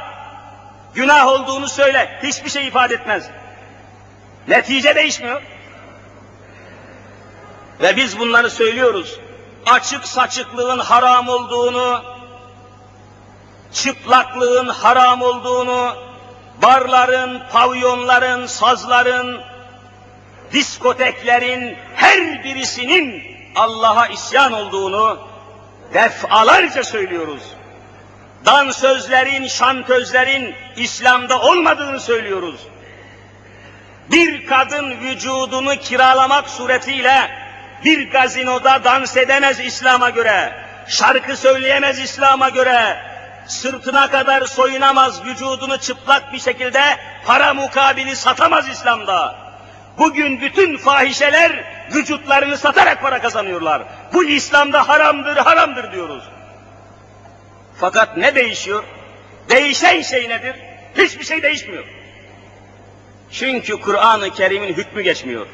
günah 0.94 1.26
olduğunu 1.26 1.68
söyle, 1.68 2.20
hiçbir 2.22 2.50
şey 2.50 2.66
ifade 2.66 2.94
etmez. 2.94 3.30
Netice 4.48 4.94
değişmiyor. 4.94 5.42
Ve 7.80 7.96
biz 7.96 8.18
bunları 8.18 8.50
söylüyoruz. 8.50 9.20
Açık 9.66 10.06
saçıklığın 10.06 10.78
haram 10.78 11.28
olduğunu, 11.28 12.04
çıplaklığın 13.72 14.68
haram 14.68 15.22
olduğunu, 15.22 15.96
barların, 16.62 17.42
pavyonların, 17.52 18.46
sazların, 18.46 19.40
diskoteklerin 20.52 21.76
her 21.94 22.44
birisinin 22.44 23.22
Allah'a 23.56 24.06
isyan 24.06 24.52
olduğunu 24.52 25.18
defalarca 25.94 26.84
söylüyoruz. 26.84 27.42
Dansözlerin, 28.46 29.48
şantözlerin 29.48 30.54
İslam'da 30.76 31.40
olmadığını 31.40 32.00
söylüyoruz. 32.00 32.60
Bir 34.10 34.46
kadın 34.46 34.90
vücudunu 35.00 35.76
kiralamak 35.76 36.48
suretiyle 36.48 37.30
bir 37.84 38.10
gazinoda 38.10 38.84
dans 38.84 39.16
edemez 39.16 39.60
İslam'a 39.60 40.10
göre, 40.10 40.52
şarkı 40.88 41.36
söyleyemez 41.36 41.98
İslam'a 41.98 42.48
göre, 42.48 42.96
sırtına 43.46 44.10
kadar 44.10 44.42
soyunamaz, 44.42 45.24
vücudunu 45.24 45.78
çıplak 45.78 46.32
bir 46.32 46.40
şekilde 46.40 46.82
para 47.26 47.54
mukabili 47.54 48.16
satamaz 48.16 48.68
İslam'da. 48.68 49.36
Bugün 49.98 50.40
bütün 50.40 50.76
fahişeler 50.76 51.64
vücutlarını 51.94 52.56
satarak 52.56 53.02
para 53.02 53.20
kazanıyorlar. 53.20 53.82
Bu 54.12 54.24
İslam'da 54.24 54.88
haramdır, 54.88 55.36
haramdır 55.36 55.92
diyoruz. 55.92 56.24
Fakat 57.80 58.16
ne 58.16 58.34
değişiyor? 58.34 58.84
Değişen 59.50 60.02
şey 60.02 60.28
nedir? 60.28 60.56
Hiçbir 60.96 61.24
şey 61.24 61.42
değişmiyor. 61.42 61.84
Çünkü 63.30 63.80
Kur'an-ı 63.80 64.30
Kerim'in 64.34 64.74
hükmü 64.74 65.02
geçmiyor. 65.02 65.46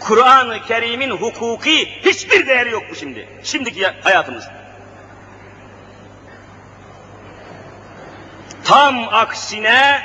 Kur'an-ı 0.00 0.62
Kerim'in 0.68 1.10
hukuki 1.10 1.86
hiçbir 2.04 2.46
değeri 2.46 2.70
yok 2.70 2.82
bu 2.90 2.94
şimdi. 2.94 3.28
Şimdiki 3.42 3.86
hayatımızda. 3.86 4.52
Tam 8.64 9.08
aksine 9.08 10.02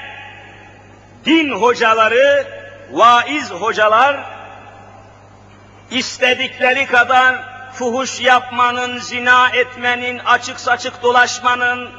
din 1.26 1.52
hocaları, 1.52 2.47
vaiz 2.91 3.52
hocalar 3.52 4.19
istedikleri 5.91 6.86
kadar 6.86 7.53
fuhuş 7.74 8.20
yapmanın, 8.20 9.00
zina 9.00 9.50
etmenin, 9.50 10.20
açık 10.20 10.60
saçık 10.60 11.04
dolaşmanın, 11.04 11.90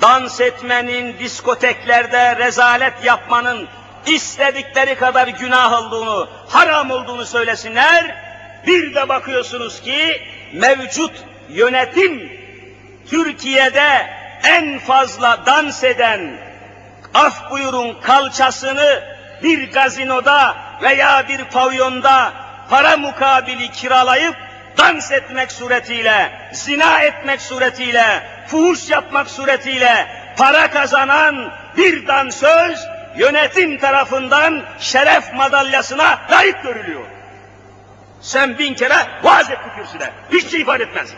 dans 0.00 0.40
etmenin, 0.40 1.18
diskoteklerde 1.18 2.36
rezalet 2.36 3.04
yapmanın 3.04 3.68
istedikleri 4.06 4.94
kadar 4.94 5.28
günah 5.28 5.82
olduğunu, 5.82 6.28
haram 6.48 6.90
olduğunu 6.90 7.26
söylesinler. 7.26 8.22
Bir 8.66 8.94
de 8.94 9.08
bakıyorsunuz 9.08 9.80
ki 9.80 10.22
mevcut 10.52 11.12
yönetim 11.48 12.32
Türkiye'de 13.10 14.06
en 14.44 14.78
fazla 14.78 15.46
dans 15.46 15.84
eden, 15.84 16.38
af 17.14 17.50
buyurun 17.50 18.00
kalçasını 18.00 19.02
bir 19.42 19.72
gazinoda 19.72 20.56
veya 20.82 21.28
bir 21.28 21.44
pavyonda 21.44 22.32
para 22.70 22.96
mukabili 22.96 23.70
kiralayıp 23.70 24.36
dans 24.78 25.12
etmek 25.12 25.52
suretiyle, 25.52 26.32
zina 26.52 27.00
etmek 27.00 27.40
suretiyle, 27.40 28.22
fuhuş 28.46 28.90
yapmak 28.90 29.30
suretiyle 29.30 30.06
para 30.36 30.70
kazanan 30.70 31.52
bir 31.76 32.06
dansöz 32.06 32.86
yönetim 33.16 33.78
tarafından 33.78 34.62
şeref 34.78 35.32
madalyasına 35.34 36.18
layık 36.30 36.62
görülüyor. 36.62 37.04
Sen 38.20 38.58
bin 38.58 38.74
kere 38.74 39.06
vaaz 39.22 39.50
et 39.50 39.58
bu 39.66 39.82
kürsüde. 39.82 40.10
Hiç 40.32 40.50
şey 40.50 40.60
ifade 40.60 40.82
etmez. 40.82 41.10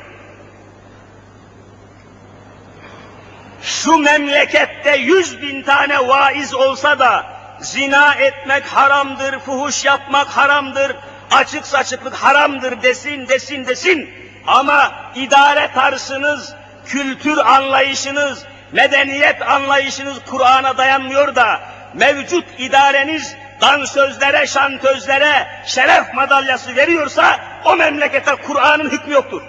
Şu 3.62 3.96
memlekette 3.96 4.96
yüz 4.96 5.42
bin 5.42 5.62
tane 5.62 6.08
vaiz 6.08 6.54
olsa 6.54 6.98
da 6.98 7.26
zina 7.60 8.14
etmek 8.14 8.66
haramdır, 8.66 9.38
fuhuş 9.38 9.84
yapmak 9.84 10.28
haramdır, 10.28 10.96
açık 11.34 11.66
saçıklık 11.66 12.14
haramdır 12.14 12.82
desin, 12.82 13.28
desin, 13.28 13.66
desin. 13.66 14.10
Ama 14.46 14.92
idare 15.14 15.70
tarzınız, 15.74 16.54
kültür 16.86 17.38
anlayışınız, 17.38 18.44
medeniyet 18.72 19.48
anlayışınız 19.48 20.18
Kur'an'a 20.30 20.78
dayanmıyor 20.78 21.34
da 21.34 21.60
mevcut 21.94 22.44
idareniz 22.58 23.36
dansözlere, 23.60 24.46
şantözlere 24.46 25.46
şeref 25.66 26.14
madalyası 26.14 26.76
veriyorsa 26.76 27.38
o 27.64 27.76
memlekete 27.76 28.34
Kur'an'ın 28.34 28.90
hükmü 28.90 29.14
yoktur. 29.14 29.42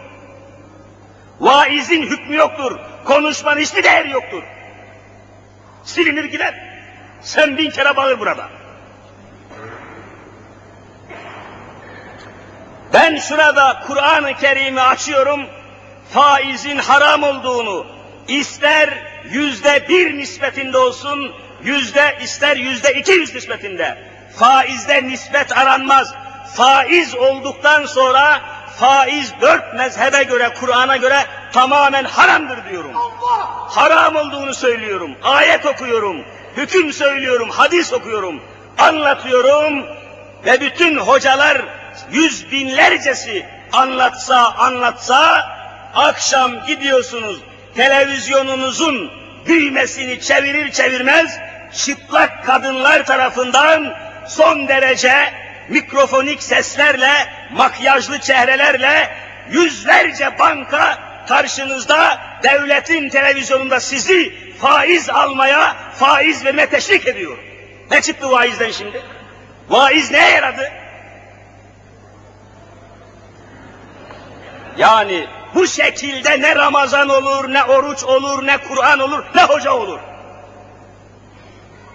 Vaizin 1.40 2.04
hükmü 2.04 2.36
yoktur. 2.36 2.80
Konuşmanın 3.06 3.60
hiçbir 3.60 3.84
değeri 3.84 4.12
yoktur. 4.12 4.44
Silinir 5.84 6.24
gider. 6.24 6.54
Sen 7.22 7.58
bin 7.58 7.70
kere 7.70 7.96
bağır 7.96 8.20
burada. 8.20 8.50
Ben 12.94 13.18
şurada 13.18 13.80
Kur'an-ı 13.88 14.34
Kerim'i 14.34 14.82
açıyorum, 14.82 15.42
faizin 16.14 16.78
haram 16.78 17.24
olduğunu, 17.24 17.86
ister 18.28 18.90
yüzde 19.30 19.90
bir 19.90 20.18
nispetinde 20.18 20.78
olsun, 20.78 21.32
yüzde 21.64 22.18
ister 22.22 22.58
yüzde 22.58 22.94
iki 22.94 23.12
yüz 23.12 23.36
nispetinde, 23.36 23.98
faizde 24.36 25.04
nispet 25.04 25.58
aranmaz. 25.58 26.14
Faiz 26.56 27.16
olduktan 27.16 27.86
sonra 27.86 28.42
faiz 28.80 29.34
dört 29.42 29.74
mezhebe 29.74 30.24
göre, 30.24 30.54
Kur'an'a 30.60 30.98
göre 30.98 31.26
tamamen 31.54 32.04
haramdır 32.04 32.70
diyorum. 32.70 32.96
Allah! 32.96 33.76
Haram 33.76 34.16
olduğunu 34.16 34.54
söylüyorum, 34.54 35.12
ayet 35.24 35.66
okuyorum, 35.66 36.26
hüküm 36.58 36.94
söylüyorum, 36.94 37.50
hadis 37.50 37.94
okuyorum, 37.94 38.42
anlatıyorum 38.78 39.86
ve 40.46 40.62
bütün 40.62 40.98
hocalar 40.98 41.62
yüz 42.12 42.52
binlercesi 42.52 43.46
anlatsa 43.74 44.54
anlatsa 44.54 45.50
akşam 45.96 46.66
gidiyorsunuz 46.66 47.40
televizyonunuzun 47.76 49.12
düğmesini 49.46 50.22
çevirir 50.22 50.72
çevirmez 50.72 51.40
çıplak 51.74 52.46
kadınlar 52.46 53.06
tarafından 53.06 53.94
son 54.28 54.68
derece 54.68 55.34
mikrofonik 55.70 56.44
seslerle, 56.44 57.14
makyajlı 57.52 58.20
çehrelerle 58.20 59.16
yüzlerce 59.52 60.40
banka 60.40 60.98
karşınızda 61.28 62.20
devletin 62.44 63.10
televizyonunda 63.10 63.80
sizi 63.80 64.34
faiz 64.62 65.10
almaya, 65.10 65.76
faiz 65.96 66.46
vermeye 66.46 66.70
teşvik 66.70 67.08
ediyor. 67.08 67.38
Ne 67.92 68.02
çıktı 68.02 68.32
vaizden 68.32 68.72
şimdi? 68.72 69.02
Vaiz 69.70 70.12
neye 70.12 70.30
yaradı? 70.30 70.72
Yani 74.78 75.28
bu 75.56 75.68
şekilde 75.68 76.42
ne 76.42 76.56
Ramazan 76.56 77.10
olur, 77.10 77.54
ne 77.54 77.64
oruç 77.64 78.04
olur, 78.04 78.48
ne 78.48 78.58
Kur'an 78.58 79.00
olur, 79.00 79.24
ne 79.36 79.44
hoca 79.44 79.72
olur. 79.72 80.00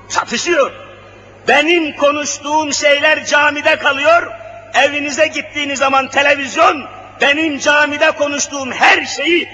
Çatışıyor. 0.08 0.72
Benim 1.48 1.96
konuştuğum 1.96 2.72
şeyler 2.72 3.24
camide 3.24 3.76
kalıyor, 3.76 4.32
evinize 4.74 5.26
gittiğiniz 5.26 5.78
zaman 5.78 6.08
televizyon, 6.08 6.84
benim 7.20 7.58
camide 7.58 8.10
konuştuğum 8.10 8.72
her 8.72 9.04
şeyi 9.04 9.48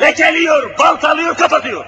lekeliyor, 0.00 0.78
baltalıyor, 0.78 1.34
kapatıyor. 1.34 1.84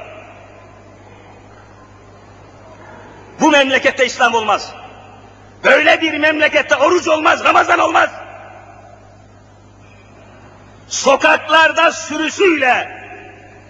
Bu 3.41 3.51
memlekette 3.51 4.07
İslam 4.07 4.35
olmaz. 4.35 4.73
Böyle 5.65 6.01
bir 6.01 6.19
memlekette 6.19 6.77
oruç 6.77 7.09
olmaz, 7.09 7.45
Ramazan 7.45 7.79
olmaz. 7.79 8.11
Sokaklarda 10.89 11.93
sürüsüyle 11.93 13.05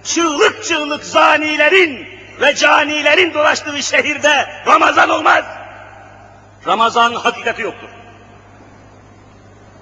çığlık 0.04 0.64
çığlık 0.64 1.04
zanilerin 1.04 2.08
ve 2.40 2.54
canilerin 2.54 3.34
dolaştığı 3.34 3.82
şehirde 3.82 4.46
Ramazan 4.66 5.10
olmaz. 5.10 5.44
Ramazan 6.66 7.14
hakikati 7.14 7.62
yoktur. 7.62 7.88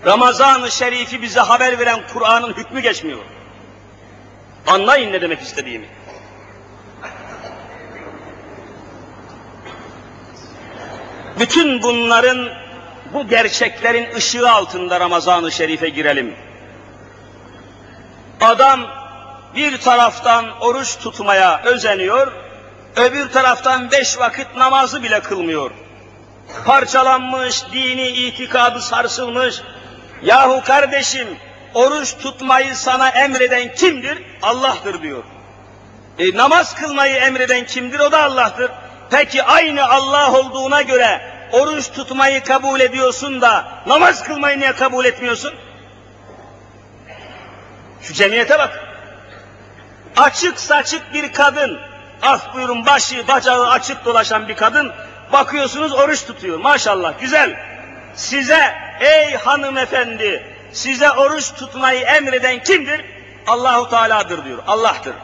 Ramazan-ı 0.06 0.70
Şerif'i 0.70 1.22
bize 1.22 1.40
haber 1.40 1.78
veren 1.78 2.00
Kur'an'ın 2.12 2.52
hükmü 2.52 2.80
geçmiyor. 2.80 3.20
Anlayın 4.66 5.12
ne 5.12 5.20
demek 5.20 5.40
istediğimi. 5.40 5.86
Bütün 11.40 11.82
bunların, 11.82 12.48
bu 13.12 13.28
gerçeklerin 13.28 14.14
ışığı 14.14 14.50
altında 14.50 15.00
Ramazan-ı 15.00 15.52
Şerif'e 15.52 15.88
girelim. 15.88 16.34
Adam 18.42 18.86
bir 19.56 19.80
taraftan 19.80 20.60
oruç 20.60 20.98
tutmaya 20.98 21.60
özeniyor, 21.64 22.32
öbür 22.96 23.28
taraftan 23.30 23.90
beş 23.90 24.18
vakit 24.18 24.56
namazı 24.56 25.02
bile 25.02 25.20
kılmıyor. 25.20 25.70
Parçalanmış, 26.66 27.62
dini 27.72 28.08
itikadı 28.08 28.80
sarsılmış. 28.80 29.62
Yahu 30.22 30.64
kardeşim, 30.64 31.28
oruç 31.74 32.16
tutmayı 32.16 32.76
sana 32.76 33.08
emreden 33.08 33.74
kimdir? 33.74 34.22
Allah'tır 34.42 35.02
diyor. 35.02 35.22
E, 36.18 36.36
namaz 36.36 36.74
kılmayı 36.74 37.16
emreden 37.16 37.66
kimdir? 37.66 38.00
O 38.00 38.12
da 38.12 38.22
Allah'tır. 38.22 38.70
Peki 39.10 39.42
aynı 39.42 39.88
Allah 39.88 40.32
olduğuna 40.32 40.82
göre 40.82 41.32
oruç 41.52 41.90
tutmayı 41.92 42.44
kabul 42.44 42.80
ediyorsun 42.80 43.40
da 43.40 43.64
namaz 43.86 44.22
kılmayı 44.22 44.58
niye 44.58 44.72
kabul 44.72 45.04
etmiyorsun? 45.04 45.54
Şu 48.02 48.14
cemiyete 48.14 48.58
bak. 48.58 48.80
Açık 50.16 50.60
saçık 50.60 51.14
bir 51.14 51.32
kadın, 51.32 51.80
af 52.22 52.54
buyurun 52.54 52.86
başı 52.86 53.28
bacağı 53.28 53.70
açık 53.70 54.04
dolaşan 54.04 54.48
bir 54.48 54.56
kadın, 54.56 54.92
bakıyorsunuz 55.32 55.92
oruç 55.92 56.26
tutuyor. 56.26 56.58
Maşallah 56.58 57.20
güzel. 57.20 57.56
Size 58.14 58.74
ey 59.00 59.34
hanımefendi, 59.34 60.46
size 60.72 61.10
oruç 61.10 61.54
tutmayı 61.54 62.00
emreden 62.00 62.62
kimdir? 62.62 63.04
Allahu 63.46 63.90
Teala'dır 63.90 64.44
diyor. 64.44 64.58
Allah'tır. 64.66 65.14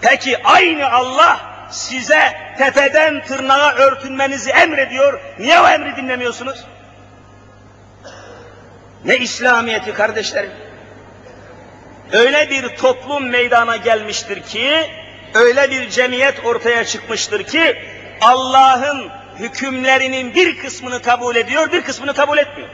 Peki 0.00 0.42
aynı 0.44 0.92
Allah 0.92 1.40
size 1.70 2.32
tepeden 2.58 3.24
tırnağa 3.24 3.72
örtünmenizi 3.72 4.50
emrediyor. 4.50 5.20
Niye 5.38 5.60
o 5.60 5.68
emri 5.68 5.96
dinlemiyorsunuz? 5.96 6.64
Ne 9.04 9.16
İslamiyeti 9.16 9.94
kardeşlerim? 9.94 10.50
öyle 12.12 12.50
bir 12.50 12.68
toplum 12.68 13.28
meydana 13.28 13.76
gelmiştir 13.76 14.42
ki, 14.42 14.90
öyle 15.34 15.70
bir 15.70 15.90
cemiyet 15.90 16.44
ortaya 16.44 16.84
çıkmıştır 16.84 17.42
ki, 17.42 17.82
Allah'ın 18.20 19.10
hükümlerinin 19.38 20.34
bir 20.34 20.58
kısmını 20.58 21.02
kabul 21.02 21.36
ediyor, 21.36 21.72
bir 21.72 21.82
kısmını 21.82 22.14
kabul 22.14 22.38
etmiyor. 22.38 22.68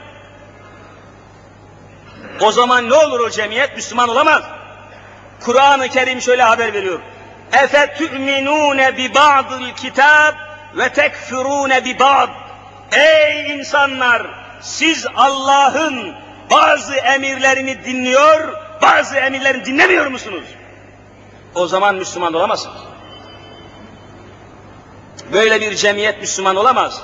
O 2.41 2.51
zaman 2.51 2.89
ne 2.89 2.93
olur 2.93 3.19
o 3.19 3.29
cemiyet? 3.29 3.75
Müslüman 3.75 4.09
olamaz. 4.09 4.43
Kur'an-ı 5.39 5.89
Kerim 5.89 6.21
şöyle 6.21 6.43
haber 6.43 6.73
veriyor. 6.73 6.99
Efe 7.53 7.93
tu'minune 7.97 8.97
bi 8.97 9.15
ba'dil 9.15 9.73
kitab 9.75 10.33
ve 10.77 10.89
tekfurune 10.89 11.85
bi 11.85 11.99
ba'd. 11.99 12.29
Ey 12.91 13.53
insanlar! 13.53 14.27
Siz 14.61 15.07
Allah'ın 15.15 16.15
bazı 16.51 16.95
emirlerini 16.95 17.85
dinliyor, 17.85 18.53
bazı 18.81 19.17
emirlerini 19.17 19.65
dinlemiyor 19.65 20.07
musunuz? 20.07 20.43
O 21.55 21.67
zaman 21.67 21.95
Müslüman 21.95 22.33
olamazsınız. 22.33 22.81
Böyle 25.33 25.61
bir 25.61 25.75
cemiyet 25.75 26.21
Müslüman 26.21 26.55
olamaz. 26.55 27.01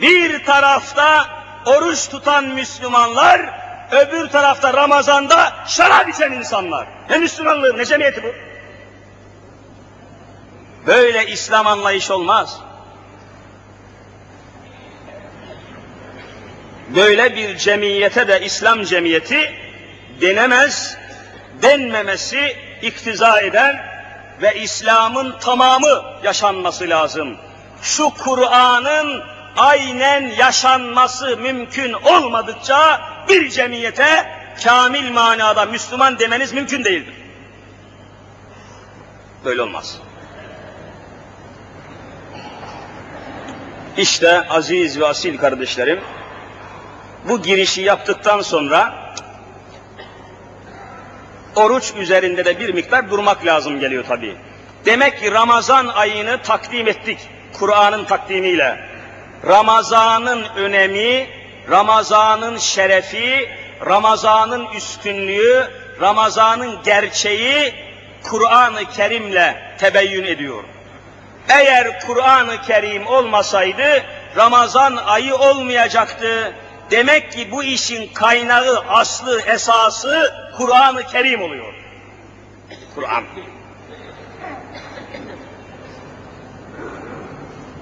Bir 0.00 0.44
tarafta 0.44 1.26
oruç 1.66 2.08
tutan 2.08 2.44
Müslümanlar, 2.44 3.60
öbür 3.90 4.28
tarafta 4.28 4.74
Ramazan'da 4.74 5.52
şarap 5.66 6.08
içen 6.08 6.32
insanlar. 6.32 6.88
Ne 7.10 7.18
Müslümanlığı, 7.18 7.78
ne 7.78 7.84
cemiyeti 7.84 8.22
bu? 8.22 8.32
Böyle 10.86 11.26
İslam 11.26 11.66
anlayış 11.66 12.10
olmaz. 12.10 12.60
Böyle 16.94 17.36
bir 17.36 17.56
cemiyete 17.56 18.28
de 18.28 18.40
İslam 18.44 18.82
cemiyeti 18.82 19.65
denemez, 20.20 20.96
denmemesi 21.62 22.56
iktiza 22.82 23.40
eden 23.40 23.76
ve 24.42 24.60
İslam'ın 24.60 25.38
tamamı 25.40 26.02
yaşanması 26.24 26.88
lazım. 26.88 27.36
Şu 27.82 28.10
Kur'an'ın 28.10 29.22
aynen 29.56 30.28
yaşanması 30.28 31.36
mümkün 31.36 31.92
olmadıkça 31.92 33.00
bir 33.28 33.50
cemiyete 33.50 34.26
kamil 34.64 35.10
manada 35.10 35.64
Müslüman 35.64 36.18
demeniz 36.18 36.52
mümkün 36.52 36.84
değildir. 36.84 37.14
Böyle 39.44 39.62
olmaz. 39.62 39.98
İşte 43.96 44.48
aziz 44.48 45.00
ve 45.00 45.06
asil 45.06 45.38
kardeşlerim, 45.38 46.00
bu 47.28 47.42
girişi 47.42 47.82
yaptıktan 47.82 48.40
sonra 48.40 49.05
oruç 51.56 51.92
üzerinde 51.98 52.44
de 52.44 52.58
bir 52.58 52.74
miktar 52.74 53.10
durmak 53.10 53.46
lazım 53.46 53.80
geliyor 53.80 54.04
tabii. 54.08 54.36
Demek 54.84 55.20
ki 55.20 55.32
Ramazan 55.32 55.86
ayını 55.86 56.42
takdim 56.42 56.88
ettik 56.88 57.18
Kur'an'ın 57.52 58.04
takdimiyle. 58.04 58.80
Ramazan'ın 59.46 60.44
önemi, 60.56 61.26
Ramazan'ın 61.70 62.56
şerefi, 62.56 63.48
Ramazan'ın 63.86 64.66
üstünlüğü, 64.66 65.68
Ramazan'ın 66.00 66.82
gerçeği 66.84 67.74
Kur'an-ı 68.22 68.84
Kerim'le 68.96 69.54
tebeyyün 69.78 70.24
ediyor. 70.24 70.64
Eğer 71.48 72.00
Kur'an-ı 72.00 72.62
Kerim 72.62 73.06
olmasaydı 73.06 74.02
Ramazan 74.36 74.96
ayı 74.96 75.34
olmayacaktı. 75.34 76.52
Demek 76.90 77.32
ki 77.32 77.50
bu 77.50 77.64
işin 77.64 78.14
kaynağı, 78.14 78.84
aslı, 78.88 79.40
esası 79.40 80.34
Kur'an-ı 80.56 81.06
Kerim 81.06 81.42
oluyor. 81.42 81.74
Kur'an. 82.94 83.24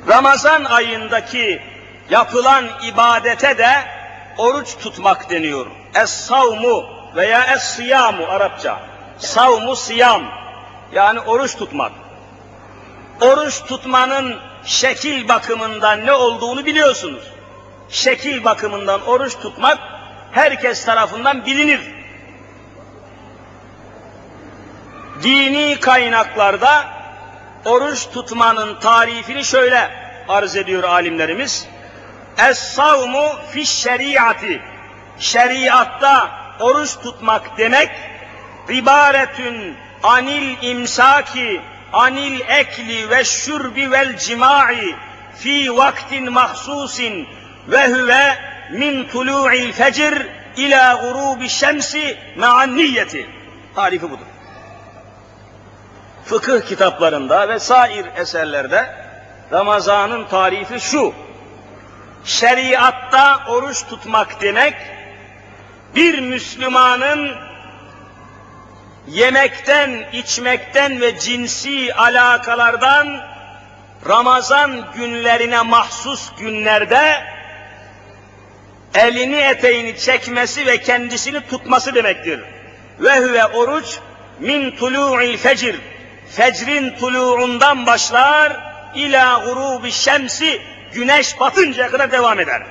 Ramazan 0.09 0.65
ayındaki 0.65 1.63
yapılan 2.11 2.65
ibadete 2.83 3.59
de 3.59 3.71
oruç 4.39 4.77
tutmak 4.79 5.31
deniyor. 5.31 5.67
Es-savmu 5.95 6.85
veya 7.17 7.45
es-siyamu 7.55 8.27
Arapça. 8.27 8.81
Savmu 9.19 9.77
siyam 9.77 10.23
yani 10.93 11.21
oruç 11.21 11.57
tutmak. 11.57 11.93
Oruç 13.21 13.65
tutmanın 13.65 14.39
şekil 14.65 15.29
bakımından 15.29 16.07
ne 16.07 16.13
olduğunu 16.13 16.67
biliyorsunuz. 16.67 17.34
Şekil 17.89 18.45
bakımından 18.45 19.07
oruç 19.07 19.39
tutmak 19.39 19.79
herkes 20.33 20.85
tarafından 20.85 21.47
bilinir. 21.47 21.81
Dini 25.23 25.81
kaynaklarda 25.81 26.85
oruç 27.65 28.09
tutmanın 28.11 28.81
tarifini 28.81 29.45
şöyle 29.45 29.91
arz 30.29 30.57
ediyor 30.57 30.85
alimlerimiz. 30.85 31.69
Es-savmu 32.39 33.33
fi 33.51 33.67
şeriatı. 33.67 34.61
Şeriatta 35.19 36.31
oruç 36.61 36.97
tutmak 36.97 37.59
demek 37.59 37.91
ibaretün 38.69 39.77
anil 40.03 40.63
imsaki 40.63 41.61
anil 41.93 42.41
ekli 42.41 43.11
ve 43.11 43.25
şurbi 43.25 43.91
vel 43.91 44.19
cima'i 44.19 44.97
fi 45.37 45.77
vaktin 45.77 46.33
mahsusin 46.33 47.29
ve 47.69 47.89
huve 47.89 48.39
min 48.71 49.09
tulu'il 49.09 49.73
fecr 49.73 50.27
ila 50.57 50.95
gurubi 50.95 51.49
şemsi 51.49 52.19
ma'an 52.37 52.77
niyeti. 52.77 53.27
Tarifi 53.75 54.11
budur. 54.11 54.27
Fıkıh 56.25 56.67
kitaplarında 56.69 57.49
ve 57.49 57.59
sair 57.59 58.07
eserlerde 58.17 58.95
Ramazan'ın 59.53 60.25
tarifi 60.25 60.81
şu. 60.81 61.15
Şeriatta 62.25 63.41
oruç 63.49 63.87
tutmak 63.87 64.41
demek, 64.41 64.75
bir 65.95 66.19
Müslümanın 66.19 67.31
yemekten, 69.09 70.05
içmekten 70.13 71.01
ve 71.01 71.19
cinsi 71.19 71.95
alakalardan 71.95 73.21
Ramazan 74.09 74.93
günlerine 74.95 75.63
mahsus 75.63 76.33
günlerde 76.39 77.34
elini 78.95 79.37
eteğini 79.37 79.99
çekmesi 79.99 80.67
ve 80.67 80.79
kendisini 80.81 81.41
tutması 81.47 81.95
demektir. 81.95 82.41
Ve 83.01 83.19
huve 83.19 83.45
oruç 83.45 83.99
min 84.41 84.71
tulu'il 84.71 85.37
fecir. 85.37 85.81
Fecrin 86.31 86.91
tulu'undan 86.91 87.87
başlar 87.87 88.75
ila 88.95 89.45
gurubi 89.45 89.93
şemsi 89.93 90.63
güneş 90.93 91.41
batıncaya 91.41 91.91
kadar 91.91 92.13
devam 92.13 92.41
eder. 92.41 92.63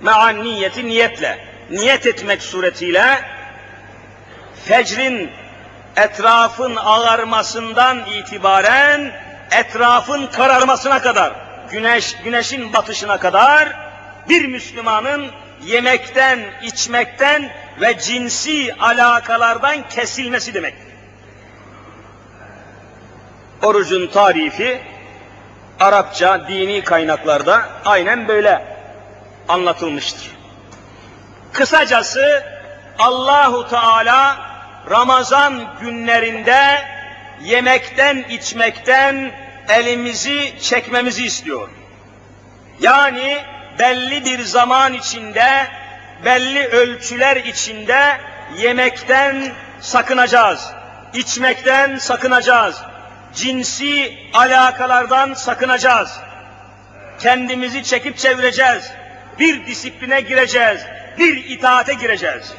Me'an 0.00 0.44
niyeti 0.44 0.86
niyetle. 0.86 1.38
Niyet 1.70 2.06
etmek 2.06 2.42
suretiyle 2.42 3.20
fecrin 4.64 5.30
etrafın 5.96 6.76
ağarmasından 6.76 8.06
itibaren 8.06 9.12
etrafın 9.50 10.26
kararmasına 10.26 11.02
kadar, 11.02 11.32
güneş 11.70 12.16
güneşin 12.24 12.72
batışına 12.72 13.18
kadar 13.18 13.91
bir 14.28 14.46
Müslümanın 14.46 15.30
yemekten, 15.64 16.40
içmekten 16.62 17.50
ve 17.80 17.98
cinsi 17.98 18.74
alakalardan 18.74 19.88
kesilmesi 19.88 20.54
demek. 20.54 20.74
Orucun 23.62 24.06
tarifi 24.06 24.80
Arapça 25.80 26.48
dini 26.48 26.84
kaynaklarda 26.84 27.68
aynen 27.84 28.28
böyle 28.28 28.64
anlatılmıştır. 29.48 30.30
Kısacası 31.52 32.44
Allahu 32.98 33.68
Teala 33.68 34.36
Ramazan 34.90 35.78
günlerinde 35.80 36.84
yemekten, 37.42 38.16
içmekten 38.16 39.32
elimizi 39.68 40.52
çekmemizi 40.60 41.24
istiyor. 41.24 41.68
Yani 42.80 43.44
belli 43.78 44.24
bir 44.24 44.42
zaman 44.42 44.92
içinde, 44.92 45.66
belli 46.24 46.66
ölçüler 46.66 47.36
içinde 47.36 48.20
yemekten 48.58 49.52
sakınacağız, 49.80 50.72
içmekten 51.14 51.96
sakınacağız, 51.96 52.82
cinsi 53.34 54.18
alakalardan 54.34 55.34
sakınacağız. 55.34 56.20
Kendimizi 57.18 57.84
çekip 57.84 58.18
çevireceğiz, 58.18 58.90
bir 59.38 59.66
disipline 59.66 60.20
gireceğiz, 60.20 60.82
bir 61.18 61.44
itaate 61.44 61.94
gireceğiz. 61.94 62.52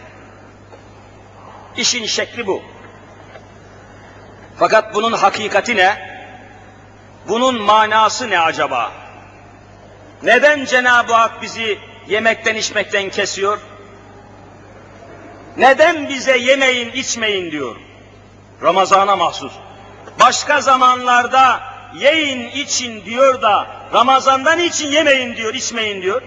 İşin 1.77 2.05
şekli 2.05 2.47
bu. 2.47 2.63
Fakat 4.59 4.95
bunun 4.95 5.13
hakikati 5.13 5.75
ne? 5.75 6.13
Bunun 7.27 7.61
manası 7.61 8.29
ne 8.29 8.39
acaba? 8.39 9.02
Neden 10.23 10.65
Cenab-ı 10.65 11.13
Hak 11.13 11.41
bizi 11.41 11.79
yemekten 12.07 12.55
içmekten 12.55 13.09
kesiyor? 13.09 13.59
Neden 15.57 16.09
bize 16.09 16.37
yemeyin 16.37 16.91
içmeyin 16.91 17.51
diyor? 17.51 17.75
Ramazana 18.61 19.15
mahsus. 19.15 19.53
Başka 20.19 20.61
zamanlarda 20.61 21.59
yiyin 21.95 22.49
için 22.49 23.05
diyor 23.05 23.41
da 23.41 23.67
Ramazan'dan 23.93 24.59
için 24.59 24.91
yemeyin 24.91 25.35
diyor, 25.35 25.53
içmeyin 25.53 26.01
diyor. 26.01 26.21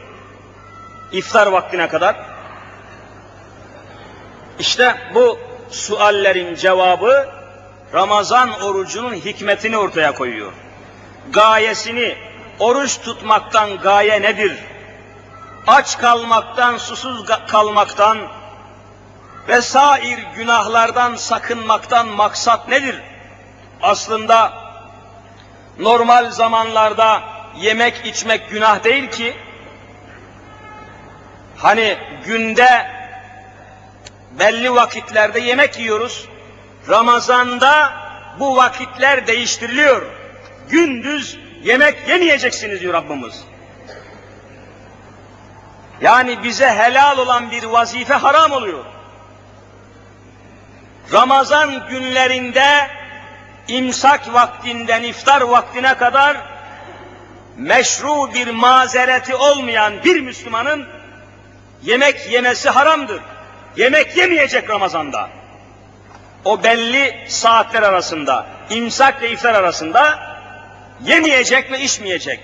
İftar 1.13 1.47
vaktine 1.47 1.89
kadar. 1.89 2.17
İşte 4.59 4.95
bu 5.15 5.39
suallerin 5.71 6.55
cevabı 6.55 7.29
Ramazan 7.95 8.61
orucunun 8.61 9.15
hikmetini 9.15 9.77
ortaya 9.77 10.15
koyuyor. 10.15 10.53
Gayesini, 11.33 12.17
oruç 12.61 13.01
tutmaktan 13.01 13.77
gaye 13.77 14.23
nedir? 14.23 14.57
Aç 15.67 15.99
kalmaktan, 15.99 16.79
susuz 16.79 17.27
kalmaktan 17.49 18.19
vesair 19.49 20.19
günahlardan 20.37 21.17
sakınmaktan 21.17 22.09
maksat 22.09 22.69
nedir? 22.69 23.03
Aslında 23.83 24.53
normal 25.79 26.31
zamanlarda 26.31 27.23
yemek 27.57 28.07
içmek 28.07 28.51
günah 28.51 28.85
değil 28.85 29.11
ki, 29.11 29.37
hani 31.57 31.99
günde 32.25 32.91
belli 34.39 34.75
vakitlerde 34.75 35.41
yemek 35.41 35.79
yiyoruz, 35.79 36.29
Ramazanda 36.89 37.93
bu 38.39 38.57
vakitler 38.57 39.27
değiştiriliyor. 39.27 40.07
Gündüz 40.69 41.39
yemek 41.63 42.09
yemeyeceksiniz 42.09 42.81
diyor 42.81 42.95
Rabbimiz. 42.95 43.45
Yani 46.01 46.43
bize 46.43 46.71
helal 46.71 47.19
olan 47.19 47.51
bir 47.51 47.65
vazife 47.65 48.15
haram 48.15 48.53
oluyor. 48.53 48.85
Ramazan 51.13 51.89
günlerinde 51.89 52.91
imsak 53.69 54.35
vaktinden 54.35 55.03
iftar 55.03 55.41
vaktine 55.41 55.95
kadar 55.95 56.37
meşru 57.57 58.35
bir 58.35 58.49
mazereti 58.49 59.35
olmayan 59.35 60.05
bir 60.05 60.21
Müslümanın 60.21 60.87
yemek 61.83 62.31
yemesi 62.31 62.71
haramdır. 62.71 63.21
Yemek 63.77 64.17
yemeyecek 64.17 64.71
Ramazan'da. 64.71 65.29
O 66.45 66.63
belli 66.63 67.25
saatler 67.29 67.83
arasında, 67.83 68.47
imsak 68.71 69.23
ve 69.23 69.31
iftar 69.31 69.55
arasında 69.55 70.26
yemeyecek 71.05 71.73
ve 71.73 71.81
içmeyecek. 71.81 72.41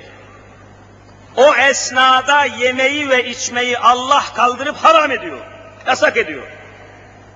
O 1.36 1.54
esnada 1.54 2.44
yemeği 2.44 3.08
ve 3.08 3.28
içmeyi 3.30 3.78
Allah 3.78 4.24
kaldırıp 4.34 4.76
haram 4.76 5.10
ediyor, 5.10 5.38
yasak 5.86 6.16
ediyor. 6.16 6.42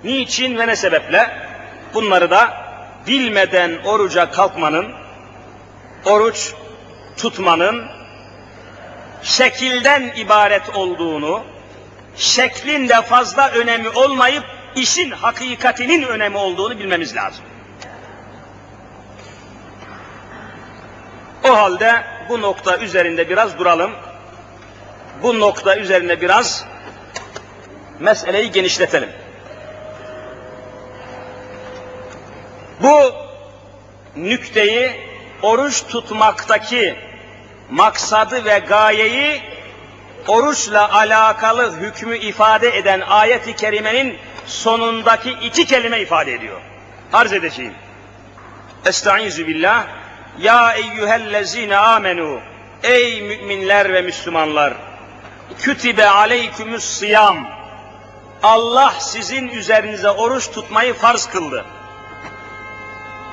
Niçin 0.04 0.58
ve 0.58 0.66
ne 0.66 0.76
sebeple? 0.76 1.30
Bunları 1.94 2.30
da 2.30 2.66
bilmeden 3.06 3.78
oruca 3.84 4.30
kalkmanın, 4.30 4.92
oruç 6.04 6.52
tutmanın 7.16 7.86
şekilden 9.22 10.12
ibaret 10.16 10.76
olduğunu, 10.76 11.44
şeklin 12.16 12.88
de 12.88 13.02
fazla 13.02 13.48
önemi 13.48 13.88
olmayıp 13.88 14.44
işin 14.76 15.10
hakikatinin 15.10 16.02
önemi 16.02 16.36
olduğunu 16.36 16.78
bilmemiz 16.78 17.16
lazım. 17.16 17.44
O 21.48 21.56
halde 21.56 22.04
bu 22.28 22.42
nokta 22.42 22.78
üzerinde 22.78 23.28
biraz 23.28 23.58
duralım. 23.58 23.92
Bu 25.22 25.40
nokta 25.40 25.76
üzerinde 25.76 26.20
biraz 26.20 26.64
meseleyi 28.00 28.50
genişletelim. 28.50 29.08
Bu 32.82 33.12
nükteyi 34.16 34.90
oruç 35.42 35.86
tutmaktaki 35.86 36.96
maksadı 37.70 38.44
ve 38.44 38.58
gayeyi 38.58 39.42
oruçla 40.28 40.92
alakalı 40.94 41.76
hükmü 41.76 42.16
ifade 42.16 42.78
eden 42.78 43.00
ayet-i 43.00 43.56
kerimenin 43.56 44.18
sonundaki 44.46 45.30
iki 45.30 45.66
kelime 45.66 46.00
ifade 46.00 46.34
ediyor. 46.34 46.60
Arz 47.12 47.32
edeceğim. 47.32 47.74
Estaizu 48.86 49.46
billah. 49.46 49.86
Ya 50.38 50.72
eyyühellezine 50.72 51.76
amenu. 51.76 52.40
Ey 52.82 53.22
müminler 53.22 53.92
ve 53.92 54.02
Müslümanlar. 54.02 54.74
Kütibe 55.58 56.08
aleykümüs 56.08 56.84
sıyam. 56.84 57.48
Allah 58.42 58.94
sizin 58.98 59.48
üzerinize 59.48 60.10
oruç 60.10 60.50
tutmayı 60.50 60.94
farz 60.94 61.26
kıldı. 61.26 61.64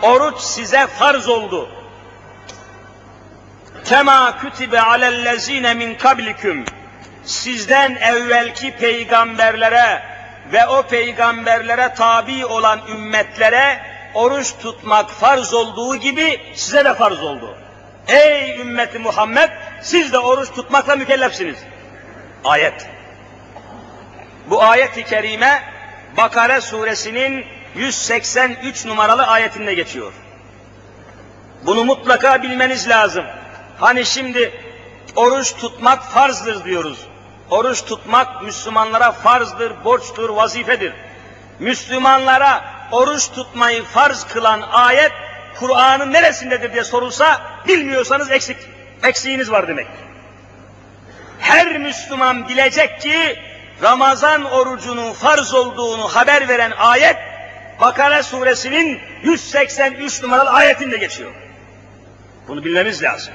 Oruç 0.01 0.39
size 0.39 0.87
farz 0.87 1.29
oldu. 1.29 1.69
Kema 3.85 4.37
kütibe 4.37 4.81
alellezine 4.81 5.73
min 5.73 5.95
kablikum. 5.95 6.65
Sizden 7.23 7.95
evvelki 7.95 8.75
peygamberlere 8.77 10.03
ve 10.53 10.67
o 10.67 10.83
peygamberlere 10.83 11.93
tabi 11.93 12.45
olan 12.45 12.79
ümmetlere 12.87 13.92
oruç 14.13 14.53
tutmak 14.61 15.09
farz 15.09 15.53
olduğu 15.53 15.95
gibi 15.95 16.41
size 16.55 16.85
de 16.85 16.93
farz 16.93 17.23
oldu. 17.23 17.55
Ey 18.07 18.59
ümmeti 18.59 18.99
Muhammed 18.99 19.49
siz 19.81 20.13
de 20.13 20.19
oruç 20.19 20.51
tutmakla 20.51 20.95
mükellefsiniz. 20.95 21.57
Ayet. 22.43 22.87
Bu 24.49 24.63
ayet-i 24.63 25.03
kerime 25.03 25.63
Bakara 26.17 26.61
suresinin 26.61 27.45
183 27.75 28.85
numaralı 28.85 29.27
ayetinde 29.27 29.73
geçiyor. 29.73 30.13
Bunu 31.65 31.83
mutlaka 31.83 32.43
bilmeniz 32.43 32.89
lazım. 32.89 33.25
Hani 33.79 34.05
şimdi 34.05 34.51
oruç 35.15 35.55
tutmak 35.55 36.03
farzdır 36.03 36.65
diyoruz. 36.65 36.97
Oruç 37.49 37.85
tutmak 37.85 38.43
Müslümanlara 38.43 39.11
farzdır, 39.11 39.83
borçtur, 39.83 40.29
vazifedir. 40.29 40.93
Müslümanlara 41.59 42.72
oruç 42.93 43.31
tutmayı 43.31 43.83
farz 43.83 44.23
kılan 44.23 44.61
ayet 44.71 45.11
Kur'an'ın 45.59 46.13
neresindedir 46.13 46.73
diye 46.73 46.83
sorulsa 46.83 47.41
bilmiyorsanız 47.67 48.31
eksik, 48.31 48.57
eksiğiniz 49.03 49.51
var 49.51 49.67
demek. 49.67 49.87
Her 51.39 51.77
Müslüman 51.77 52.49
bilecek 52.49 53.01
ki 53.01 53.39
Ramazan 53.83 54.43
orucunun 54.43 55.13
farz 55.13 55.53
olduğunu 55.53 56.07
haber 56.07 56.47
veren 56.47 56.71
ayet 56.71 57.17
Bakara 57.81 58.23
suresinin 58.23 58.99
183 59.23 60.23
numaralı 60.23 60.49
ayetinde 60.49 60.97
geçiyor. 60.97 61.31
Bunu 62.47 62.65
bilmemiz 62.65 63.03
lazım. 63.03 63.33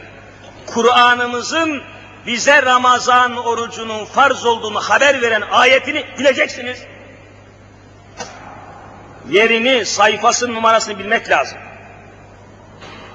Kur'an'ımızın 0.66 1.82
bize 2.26 2.62
Ramazan 2.62 3.36
orucunun 3.36 4.04
farz 4.04 4.44
olduğunu 4.46 4.80
haber 4.80 5.22
veren 5.22 5.42
ayetini 5.50 6.04
bileceksiniz. 6.18 6.78
Yerini, 9.30 9.86
sayfasının 9.86 10.54
numarasını 10.54 10.98
bilmek 10.98 11.30
lazım. 11.30 11.58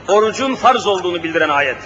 Orucun 0.08 0.56
farz 0.56 0.88
olduğunu 0.88 1.24
bildiren 1.24 1.50
ayet. 1.50 1.78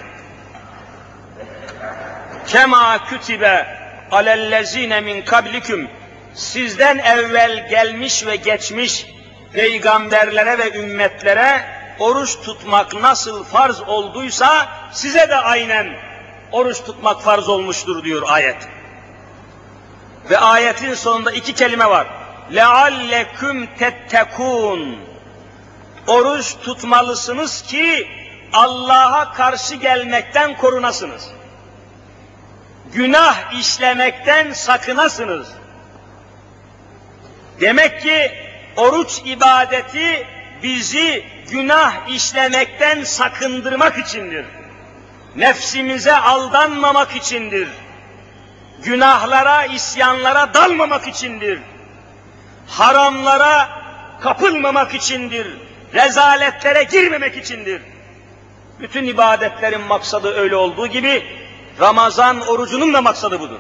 Kema 2.48 3.06
kütibe 3.06 3.68
alellezine 4.12 5.02
min 5.02 5.22
kablikum 5.22 5.88
sizden 6.34 6.98
evvel 6.98 7.70
gelmiş 7.70 8.26
ve 8.26 8.36
geçmiş 8.36 9.08
peygamberlere 9.54 10.58
ve 10.58 10.78
ümmetlere 10.78 11.66
oruç 12.00 12.40
tutmak 12.40 12.94
nasıl 12.94 13.44
farz 13.44 13.82
olduysa 13.82 14.70
size 14.92 15.30
de 15.30 15.36
aynen 15.36 15.88
oruç 16.52 16.84
tutmak 16.84 17.22
farz 17.22 17.50
olmuştur 17.50 18.04
diyor 18.04 18.24
ayet. 18.28 18.68
Ve 20.30 20.38
ayetin 20.38 20.94
sonunda 20.94 21.32
iki 21.32 21.54
kelime 21.54 21.90
var. 21.90 22.08
لَعَلَّكُمْ 22.51 23.67
تَتَّكُونَ 23.81 24.97
Oruç 26.07 26.57
tutmalısınız 26.63 27.63
ki 27.63 28.09
Allah'a 28.53 29.33
karşı 29.33 29.75
gelmekten 29.75 30.57
korunasınız. 30.57 31.29
Günah 32.93 33.61
işlemekten 33.61 34.53
sakınasınız. 34.53 35.49
Demek 37.61 38.03
ki 38.03 38.33
oruç 38.77 39.21
ibadeti 39.25 40.27
bizi 40.63 41.25
günah 41.51 42.09
işlemekten 42.09 43.05
sakındırmak 43.05 43.99
içindir. 43.99 44.47
Nefsimize 45.37 46.17
aldanmamak 46.17 47.17
içindir. 47.17 47.69
Günahlara, 48.83 49.65
isyanlara 49.65 50.55
dalmamak 50.55 51.09
içindir. 51.09 51.59
Haramlara 52.68 53.70
kapılmamak 54.22 54.94
içindir. 54.94 55.48
Rezaletlere 55.94 56.84
girmemek 56.84 57.38
içindir. 57.38 57.82
Bütün 58.80 59.06
ibadetlerin 59.06 59.82
maksadı 59.82 60.34
öyle 60.34 60.56
olduğu 60.56 60.88
gibi 60.88 61.24
Ramazan 61.80 62.48
orucunun 62.48 62.94
da 62.94 63.02
maksadı 63.02 63.40
budur. 63.40 63.60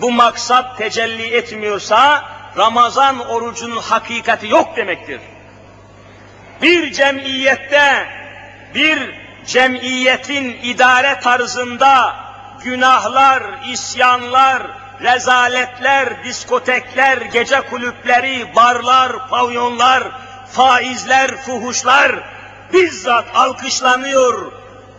Bu 0.00 0.12
maksat 0.12 0.78
tecelli 0.78 1.34
etmiyorsa 1.34 2.24
Ramazan 2.56 3.18
orucunun 3.28 3.76
hakikati 3.76 4.48
yok 4.48 4.76
demektir. 4.76 5.20
Bir 6.62 6.92
cemiyette, 6.92 8.08
bir 8.74 9.14
cemiyetin 9.46 10.58
idare 10.62 11.20
tarzında 11.20 12.16
günahlar, 12.64 13.42
isyanlar, 13.68 14.62
rezaletler, 15.02 16.24
diskotekler, 16.24 17.16
gece 17.16 17.60
kulüpleri, 17.60 18.56
barlar, 18.56 19.28
pavyonlar, 19.28 20.02
faizler, 20.52 21.36
fuhuşlar 21.36 22.34
bizzat 22.72 23.24
alkışlanıyor, 23.34 24.52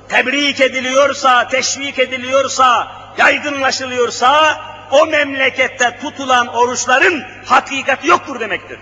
tebrik 0.10 0.62
ediliyorsa, 0.62 1.48
teşvik 1.48 2.00
ediliyorsa, 2.00 2.88
yaygınlaşılıyorsa 3.18 4.62
o 4.92 5.06
memlekette 5.06 6.00
tutulan 6.02 6.48
oruçların 6.48 7.24
hakikati 7.46 8.08
yoktur 8.08 8.40
demektir. 8.40 8.80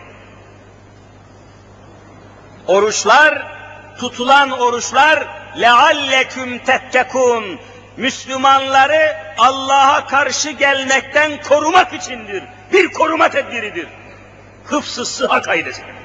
Oruçlar, 2.67 3.47
tutulan 3.99 4.51
oruçlar 4.51 5.27
lealleküm 5.61 6.59
tettekun 6.59 7.59
Müslümanları 7.97 9.17
Allah'a 9.37 10.07
karşı 10.07 10.49
gelmekten 10.49 11.41
korumak 11.41 11.93
içindir. 11.93 12.43
Bir 12.73 12.93
koruma 12.93 13.29
tedbiridir. 13.29 13.87
Hıfzı 14.65 15.05
sıha 15.05 15.41
kaidesidir. 15.41 15.95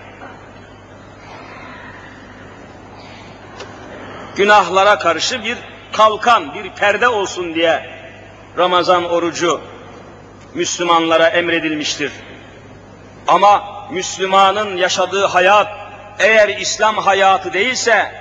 Günahlara 4.37 4.99
karşı 4.99 5.45
bir 5.45 5.59
kalkan, 5.93 6.55
bir 6.55 6.71
perde 6.71 7.09
olsun 7.09 7.55
diye 7.55 7.91
Ramazan 8.59 9.05
orucu 9.05 9.61
Müslümanlara 10.55 11.29
emredilmiştir. 11.29 12.13
Ama 13.29 13.79
Müslümanın 13.91 14.77
yaşadığı 14.77 15.27
hayat 15.27 15.69
eğer 16.19 16.49
İslam 16.49 16.97
hayatı 16.97 17.53
değilse, 17.53 18.13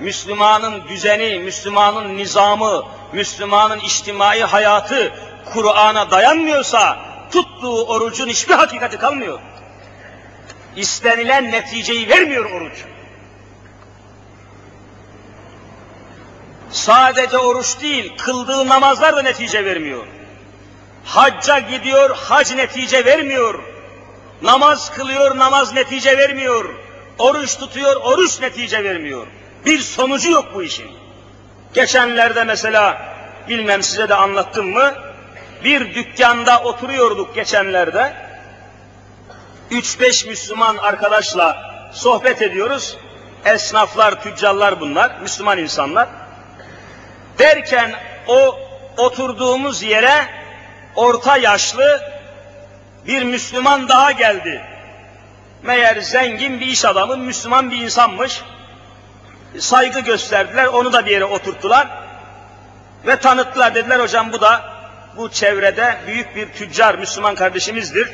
Müslümanın 0.00 0.88
düzeni, 0.88 1.38
Müslümanın 1.38 2.16
nizamı, 2.16 2.84
Müslümanın 3.12 3.80
içtimai 3.80 4.40
hayatı 4.40 5.12
Kur'an'a 5.52 6.10
dayanmıyorsa, 6.10 6.98
tuttuğu 7.32 7.86
orucun 7.86 8.28
hiçbir 8.28 8.54
hakikati 8.54 8.98
kalmıyor. 8.98 9.38
İstenilen 10.76 11.50
neticeyi 11.50 12.08
vermiyor 12.08 12.50
oruç. 12.50 12.84
Sadece 16.70 17.38
oruç 17.38 17.80
değil, 17.80 18.16
kıldığı 18.18 18.68
namazlar 18.68 19.16
da 19.16 19.22
netice 19.22 19.64
vermiyor. 19.64 20.06
Hacca 21.04 21.58
gidiyor, 21.58 22.16
hac 22.16 22.54
netice 22.54 23.04
vermiyor. 23.04 23.62
Namaz 24.42 24.90
kılıyor, 24.90 25.38
namaz 25.38 25.72
netice 25.72 26.18
vermiyor. 26.18 26.74
Oruç 27.18 27.56
tutuyor, 27.56 27.96
oruç 27.96 28.40
netice 28.40 28.84
vermiyor. 28.84 29.26
Bir 29.66 29.78
sonucu 29.78 30.30
yok 30.30 30.44
bu 30.54 30.62
işin. 30.62 31.01
Geçenlerde 31.74 32.44
mesela, 32.44 33.02
bilmem 33.48 33.82
size 33.82 34.08
de 34.08 34.14
anlattım 34.14 34.70
mı, 34.70 34.94
bir 35.64 35.94
dükkanda 35.94 36.62
oturuyorduk 36.62 37.34
geçenlerde. 37.34 38.12
Üç 39.70 40.00
beş 40.00 40.26
Müslüman 40.26 40.76
arkadaşla 40.76 41.72
sohbet 41.92 42.42
ediyoruz. 42.42 42.96
Esnaflar, 43.44 44.22
tüccarlar 44.22 44.80
bunlar, 44.80 45.20
Müslüman 45.20 45.58
insanlar. 45.58 46.08
Derken 47.38 47.94
o 48.26 48.58
oturduğumuz 48.96 49.82
yere 49.82 50.26
orta 50.96 51.36
yaşlı 51.36 52.00
bir 53.06 53.22
Müslüman 53.22 53.88
daha 53.88 54.12
geldi. 54.12 54.64
Meğer 55.62 56.00
zengin 56.00 56.60
bir 56.60 56.66
iş 56.66 56.84
adamı, 56.84 57.16
Müslüman 57.16 57.70
bir 57.70 57.76
insanmış. 57.76 58.42
Saygı 59.58 60.00
gösterdiler, 60.00 60.66
onu 60.66 60.92
da 60.92 61.06
bir 61.06 61.10
yere 61.10 61.24
oturttular. 61.24 61.88
Ve 63.06 63.16
tanıttılar, 63.16 63.74
dediler 63.74 64.00
hocam 64.00 64.32
bu 64.32 64.40
da 64.40 64.72
bu 65.16 65.30
çevrede 65.30 65.98
büyük 66.06 66.36
bir 66.36 66.52
tüccar 66.52 66.94
Müslüman 66.94 67.34
kardeşimizdir. 67.34 68.10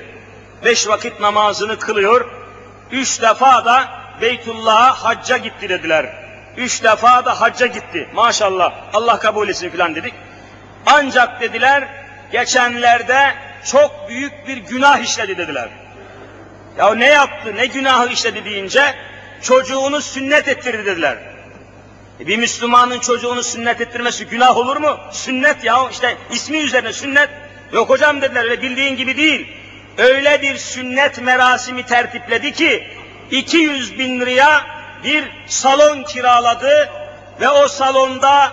Beş 0.65 0.89
vakit 0.89 1.21
namazını 1.21 1.79
kılıyor. 1.79 2.31
Üç 2.93 3.23
defa 3.23 3.65
da 3.65 3.89
Beytullah'a 4.21 5.05
hacca 5.05 5.37
gitti 5.37 5.69
dediler. 5.69 6.07
Üç 6.57 6.83
defa 6.83 7.25
da 7.25 7.41
hacca 7.41 7.67
gitti. 7.67 8.09
Maşallah 8.15 8.73
Allah 8.93 9.19
kabul 9.19 9.49
etsin 9.49 9.71
filan 9.71 9.95
dedik. 9.95 10.15
Ancak 10.87 11.41
dediler 11.41 11.89
geçenlerde 12.33 13.35
çok 13.65 14.09
büyük 14.09 14.49
bir 14.49 14.57
günah 14.57 14.99
işledi 14.99 15.39
dediler. 15.39 15.69
Ya 16.79 16.95
ne 16.95 17.07
yaptı, 17.07 17.57
ne 17.57 17.67
günahı 17.67 18.09
işledi 18.09 18.45
deyince 18.45 18.95
çocuğunu 19.43 20.01
sünnet 20.01 20.49
ettirdi 20.49 20.87
dediler. 20.87 21.19
E 22.21 22.27
bir 22.27 22.37
Müslümanın 22.37 22.99
çocuğunu 22.99 23.43
sünnet 23.43 23.81
ettirmesi 23.81 24.27
günah 24.27 24.57
olur 24.57 24.77
mu? 24.77 24.99
Sünnet 25.13 25.65
ya 25.65 25.89
işte 25.91 26.17
ismi 26.33 26.59
üzerine 26.59 26.93
sünnet. 26.93 27.29
Yok 27.73 27.91
hocam 27.91 28.23
dediler 28.23 28.51
ve 28.51 28.63
bildiğin 28.63 28.97
gibi 28.97 29.17
değil. 29.17 29.47
Öyle 29.99 30.43
bir 30.43 30.57
sünnet 30.57 31.23
merasimi 31.23 31.83
tertipledi 31.83 32.53
ki 32.53 32.87
200 33.31 33.99
bin 33.99 34.21
liraya 34.21 34.67
bir 35.05 35.25
salon 35.47 36.03
kiraladı 36.03 36.91
ve 37.41 37.49
o 37.49 37.69
salonda 37.69 38.53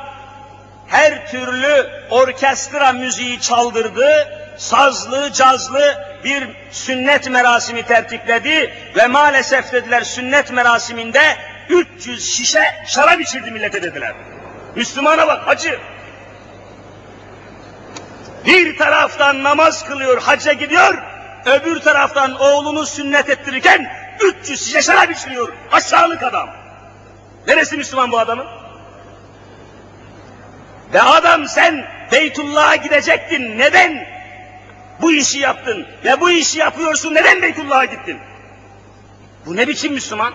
her 0.88 1.32
türlü 1.32 1.90
orkestra 2.10 2.94
müziği 2.94 3.42
çaldırdı, 3.42 4.28
sazlı, 4.58 5.32
cazlı 5.34 5.96
bir 6.24 6.48
sünnet 6.72 7.30
merasimi 7.30 7.84
tertipledi 7.84 8.74
ve 8.96 9.08
maalesef 9.08 9.72
dediler 9.72 10.02
sünnet 10.02 10.52
merasiminde 10.52 11.38
300 11.70 12.34
şişe 12.34 12.64
şarap 12.88 13.22
içirdi 13.22 13.52
millete 13.52 13.84
dediler. 13.84 14.14
Müslümana 14.76 15.28
bak 15.28 15.48
hacı. 15.48 15.80
Bir 18.46 18.78
taraftan 18.78 19.44
namaz 19.44 19.86
kılıyor, 19.86 20.22
hacca 20.22 20.54
gidiyor, 20.54 20.98
öbür 21.46 21.80
taraftan 21.80 22.36
oğlunu 22.40 22.86
sünnet 22.86 23.30
ettirirken 23.30 23.92
300 24.20 24.66
şişe 24.66 24.82
şarap 24.82 25.12
içiriyor. 25.12 25.54
Aşağılık 25.72 26.24
adam. 26.24 26.50
Neresi 27.48 27.78
Müslüman 27.78 28.12
bu 28.12 28.20
adamın? 28.20 28.48
Ve 30.94 31.02
adam 31.02 31.48
sen 31.48 31.86
Beytullah'a 32.12 32.76
gidecektin. 32.76 33.60
Neden 33.60 34.15
bu 35.02 35.12
işi 35.12 35.40
yaptın? 35.40 35.88
Ve 36.06 36.22
bu 36.22 36.30
işi 36.30 36.60
yapıyorsun. 36.60 37.14
Neden 37.16 37.42
Beytullah'a 37.42 37.86
gittin? 37.86 38.18
Bu 39.46 39.56
ne 39.56 39.68
biçim 39.68 39.94
Müslüman? 39.94 40.34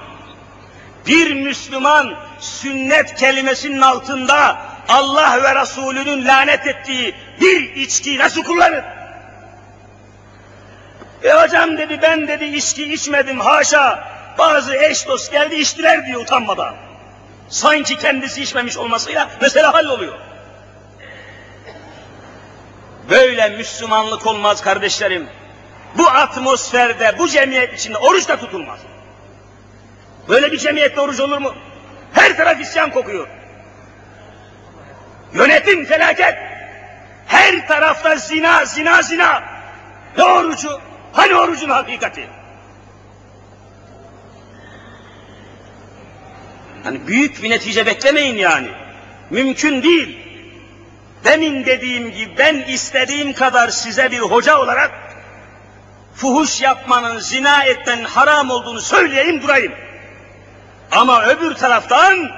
Bir 1.06 1.34
Müslüman 1.34 2.14
sünnet 2.38 3.14
kelimesinin 3.14 3.80
altında 3.80 4.60
Allah 4.88 5.42
ve 5.42 5.60
Resulünün 5.60 6.26
lanet 6.26 6.66
ettiği 6.66 7.14
bir 7.40 7.74
içki 7.74 8.18
nasıl 8.18 8.42
kullanır? 8.42 8.84
E 11.22 11.32
hocam 11.32 11.78
dedi 11.78 11.98
ben 12.02 12.28
dedi 12.28 12.44
içki 12.44 12.92
içmedim 12.92 13.40
haşa. 13.40 14.10
Bazı 14.38 14.76
eş 14.76 15.08
dost 15.08 15.32
geldi 15.32 15.54
içtiler 15.54 16.06
diyor 16.06 16.20
utanmadan. 16.20 16.74
Sanki 17.48 17.98
kendisi 17.98 18.42
içmemiş 18.42 18.76
olmasıyla 18.76 19.30
mesela 19.40 19.74
halloluyor. 19.74 20.18
Böyle 23.10 23.48
Müslümanlık 23.48 24.26
olmaz 24.26 24.62
kardeşlerim. 24.62 25.28
Bu 25.98 26.08
atmosferde, 26.08 27.18
bu 27.18 27.28
cemiyet 27.28 27.74
içinde 27.74 27.98
oruç 27.98 28.28
da 28.28 28.36
tutulmaz. 28.36 28.78
Böyle 30.28 30.52
bir 30.52 30.58
cemiyette 30.58 31.00
oruç 31.00 31.20
olur 31.20 31.38
mu? 31.38 31.54
Her 32.12 32.36
taraf 32.36 32.60
isyan 32.60 32.90
kokuyor. 32.90 33.28
Yönetim 35.34 35.84
felaket. 35.84 36.34
Her 37.26 37.68
tarafta 37.68 38.16
zina, 38.16 38.64
zina, 38.64 39.02
zina. 39.02 39.42
Ne 40.16 40.24
orucu? 40.24 40.80
Hani 41.12 41.34
orucun 41.34 41.68
hakikati? 41.68 42.28
Hani 46.84 47.06
büyük 47.06 47.42
bir 47.42 47.50
netice 47.50 47.86
beklemeyin 47.86 48.36
yani. 48.36 48.68
Mümkün 49.30 49.82
değil. 49.82 50.29
Demin 51.24 51.66
dediğim 51.66 52.12
gibi 52.12 52.38
ben 52.38 52.54
istediğim 52.56 53.32
kadar 53.32 53.68
size 53.68 54.10
bir 54.10 54.18
hoca 54.18 54.58
olarak 54.58 54.90
fuhuş 56.14 56.60
yapmanın, 56.60 57.18
zina 57.18 57.64
etmenin 57.64 58.04
haram 58.04 58.50
olduğunu 58.50 58.80
söyleyeyim 58.80 59.42
durayım. 59.42 59.72
Ama 60.90 61.24
öbür 61.24 61.54
taraftan 61.54 62.30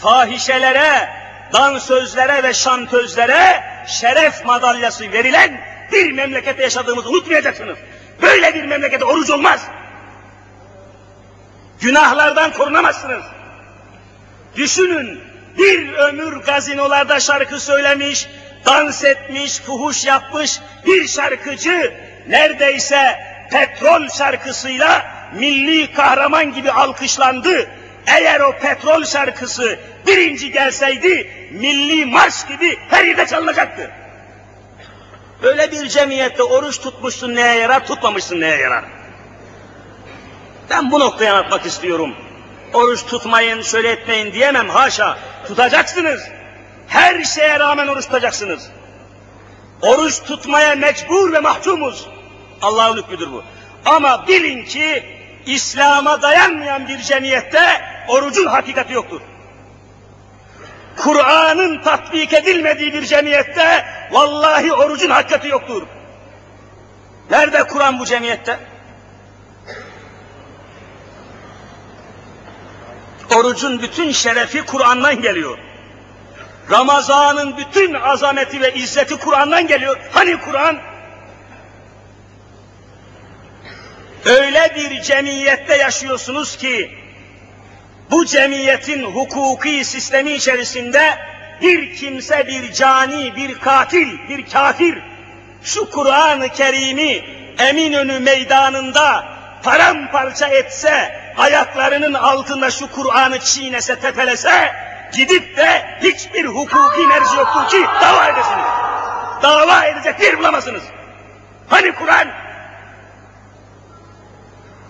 fahişelere, 0.00 1.08
dansözlere 1.52 2.42
ve 2.42 2.54
şantözlere 2.54 3.64
şeref 3.86 4.44
madalyası 4.44 5.12
verilen 5.12 5.60
bir 5.92 6.12
memlekette 6.12 6.62
yaşadığımızı 6.62 7.08
unutmayacaksınız. 7.08 7.78
Böyle 8.22 8.54
bir 8.54 8.64
memlekette 8.64 9.04
oruç 9.04 9.30
olmaz. 9.30 9.60
Günahlardan 11.80 12.52
korunamazsınız. 12.52 13.24
Düşünün 14.56 15.20
bir 15.58 15.92
ömür 15.92 16.36
gazinolarda 16.36 17.20
şarkı 17.20 17.60
söylemiş, 17.60 18.28
dans 18.66 19.04
etmiş, 19.04 19.60
fuhuş 19.60 20.06
yapmış 20.06 20.60
bir 20.86 21.08
şarkıcı 21.08 21.94
neredeyse 22.28 23.18
petrol 23.50 24.08
şarkısıyla 24.08 25.06
milli 25.34 25.92
kahraman 25.92 26.54
gibi 26.54 26.70
alkışlandı. 26.70 27.68
Eğer 28.06 28.40
o 28.40 28.58
petrol 28.58 29.04
şarkısı 29.04 29.78
birinci 30.06 30.52
gelseydi 30.52 31.30
milli 31.50 32.06
marş 32.06 32.46
gibi 32.46 32.78
her 32.90 33.04
yerde 33.04 33.26
çalınacaktı. 33.26 33.90
Böyle 35.42 35.72
bir 35.72 35.88
cemiyette 35.88 36.42
oruç 36.42 36.80
tutmuşsun 36.80 37.34
neye 37.34 37.54
yarar, 37.54 37.86
tutmamışsın 37.86 38.40
neye 38.40 38.56
yarar? 38.56 38.84
Ben 40.70 40.90
bu 40.90 41.00
noktaya 41.00 41.34
anlatmak 41.34 41.66
istiyorum. 41.66 42.14
Oruç 42.74 43.06
tutmayın, 43.06 43.62
şöyle 43.62 43.90
etmeyin 43.90 44.32
diyemem 44.32 44.68
haşa. 44.68 45.18
Tutacaksınız. 45.46 46.22
Her 46.88 47.24
şeye 47.24 47.60
rağmen 47.60 47.86
oruç 47.86 48.04
tutacaksınız. 48.04 48.70
Oruç 49.82 50.22
tutmaya 50.22 50.74
mecbur 50.74 51.32
ve 51.32 51.40
mahkumuz. 51.40 52.08
Allah'ın 52.62 52.96
hükmüdür 52.96 53.32
bu. 53.32 53.42
Ama 53.86 54.28
bilin 54.28 54.64
ki 54.64 55.04
İslam'a 55.46 56.22
dayanmayan 56.22 56.88
bir 56.88 56.98
cemiyette 56.98 57.80
orucun 58.08 58.46
hakikati 58.46 58.92
yoktur. 58.92 59.20
Kur'an'ın 60.96 61.82
tatbik 61.82 62.32
edilmediği 62.32 62.92
bir 62.92 63.06
cemiyette 63.06 63.84
vallahi 64.10 64.72
orucun 64.72 65.10
hakikati 65.10 65.48
yoktur. 65.48 65.82
Nerede 67.30 67.66
Kur'an 67.66 67.98
bu 67.98 68.04
cemiyette? 68.04 68.58
Orucun 73.30 73.82
bütün 73.82 74.12
şerefi 74.12 74.62
Kur'an'dan 74.62 75.22
geliyor. 75.22 75.58
Ramazan'ın 76.70 77.56
bütün 77.56 77.94
azameti 77.94 78.60
ve 78.60 78.74
izzeti 78.74 79.16
Kur'an'dan 79.16 79.66
geliyor. 79.66 79.96
Hani 80.12 80.40
Kur'an? 80.40 80.78
Öyle 84.24 84.72
bir 84.76 85.02
cemiyette 85.02 85.76
yaşıyorsunuz 85.76 86.56
ki, 86.56 86.98
bu 88.10 88.26
cemiyetin 88.26 89.02
hukuki 89.02 89.84
sistemi 89.84 90.32
içerisinde 90.32 91.18
bir 91.62 91.96
kimse, 91.96 92.46
bir 92.46 92.72
cani, 92.72 93.36
bir 93.36 93.58
katil, 93.58 94.28
bir 94.28 94.46
kafir, 94.46 95.02
şu 95.62 95.90
Kur'an-ı 95.90 96.48
Kerim'i 96.48 97.24
Eminönü 97.58 98.18
meydanında 98.18 99.28
paramparça 99.62 100.48
etse, 100.48 101.23
ayaklarının 101.38 102.14
altında 102.14 102.70
şu 102.70 102.90
Kur'an'ı 102.90 103.38
çiğnese, 103.38 104.00
tepelese, 104.00 104.72
gidip 105.12 105.56
de 105.56 105.98
hiçbir 106.02 106.44
hukuki 106.44 107.06
merci 107.06 107.36
yoktur 107.36 107.68
ki 107.68 107.86
dava 108.00 108.28
edesiniz. 108.28 108.66
Dava 109.42 109.84
edecek 109.84 110.20
bir 110.20 110.38
bulamazsınız. 110.38 110.82
Hani 111.68 111.94
Kur'an? 111.94 112.28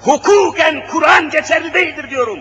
Hukuken 0.01 0.87
Kur'an 0.87 1.31
geçerli 1.31 1.75
değildir 1.75 2.11
diyorum. 2.11 2.41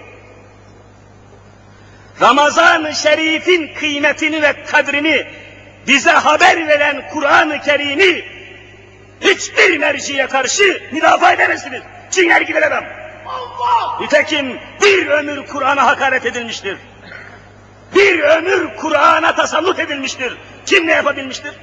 Ramazan-ı 2.22 2.96
Şerif'in 2.96 3.74
kıymetini 3.74 4.42
ve 4.42 4.64
kadrini 4.64 5.28
bize 5.88 6.12
haber 6.12 6.68
veren 6.68 7.10
Kur'an-ı 7.14 7.62
Kerim'i 7.62 8.26
hiçbir 9.22 9.78
merciye 9.78 10.28
karşı 10.28 10.82
müdafaa 10.92 11.34
edemezsiniz. 11.34 11.82
Çinger 12.12 12.42
gibi 12.42 12.66
adam. 12.66 13.03
Nitekim 14.00 14.60
bir 14.82 15.08
ömür 15.08 15.48
Kur'an'a 15.48 15.86
hakaret 15.86 16.26
edilmiştir. 16.26 16.78
Bir 17.96 18.20
ömür 18.20 18.76
Kur'an'a 18.76 19.36
tasallut 19.36 19.80
edilmiştir. 19.80 20.38
Kim 20.66 20.88
ne 20.88 20.92
yapabilmiştir? 20.92 21.54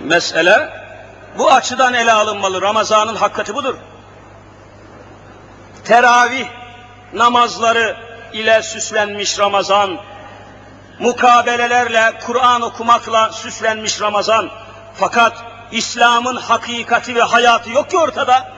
Mesele 0.00 0.70
bu 1.38 1.52
açıdan 1.52 1.94
ele 1.94 2.12
alınmalı. 2.12 2.62
Ramazan'ın 2.62 3.16
hakikati 3.16 3.54
budur. 3.54 3.74
Teravih 5.84 6.46
namazları 7.12 7.96
ile 8.32 8.62
süslenmiş 8.62 9.38
Ramazan, 9.38 9.98
mukabelelerle, 10.98 12.18
Kur'an 12.26 12.62
okumakla 12.62 13.32
süslenmiş 13.32 14.00
Ramazan. 14.00 14.50
Fakat 14.94 15.55
İslam'ın 15.72 16.36
hakikati 16.36 17.14
ve 17.14 17.22
hayatı 17.22 17.70
yok 17.70 17.90
ki 17.90 17.98
ortada. 17.98 18.52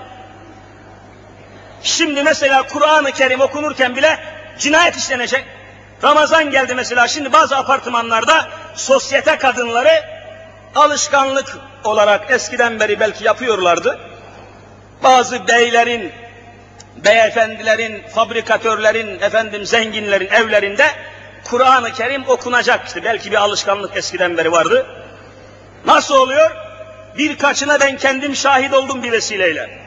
Şimdi 1.83 2.23
mesela 2.23 2.63
Kur'an-ı 2.63 3.13
Kerim 3.13 3.41
okunurken 3.41 3.97
bile 3.97 4.19
cinayet 4.59 4.97
işlenecek. 4.97 5.45
Ramazan 6.05 6.51
geldi 6.51 6.75
mesela 6.75 7.09
şimdi 7.09 7.33
bazı 7.33 7.57
apartmanlarda 7.57 8.49
sosyete 8.75 9.39
kadınları 9.39 10.05
alışkanlık 10.75 11.59
olarak 11.85 12.31
eskiden 12.31 12.81
beri 12.81 13.01
belki 13.01 13.25
yapıyorlardı. 13.25 13.99
Bazı 15.03 15.49
beylerin, 15.49 16.13
beyefendilerin, 16.97 18.03
fabrikatörlerin, 18.15 19.21
efendim 19.21 19.67
zenginlerin 19.67 20.29
evlerinde 20.29 20.87
Kur'an-ı 21.45 21.93
Kerim 21.93 22.29
okunacak. 22.29 23.05
Belki 23.05 23.31
bir 23.31 23.37
alışkanlık 23.37 23.97
eskiden 23.97 24.37
beri 24.37 24.53
vardı. 24.53 24.87
Nasıl 25.87 26.15
oluyor? 26.15 26.68
Birkaçına 27.17 27.81
ben 27.81 27.97
kendim 27.97 28.37
şahit 28.37 28.75
oldum 28.75 29.03
bir 29.03 29.13
vesileyle. 29.13 29.79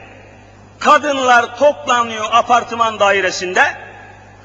Kadınlar 0.78 1.58
toplanıyor 1.58 2.24
apartman 2.32 3.00
dairesinde, 3.00 3.62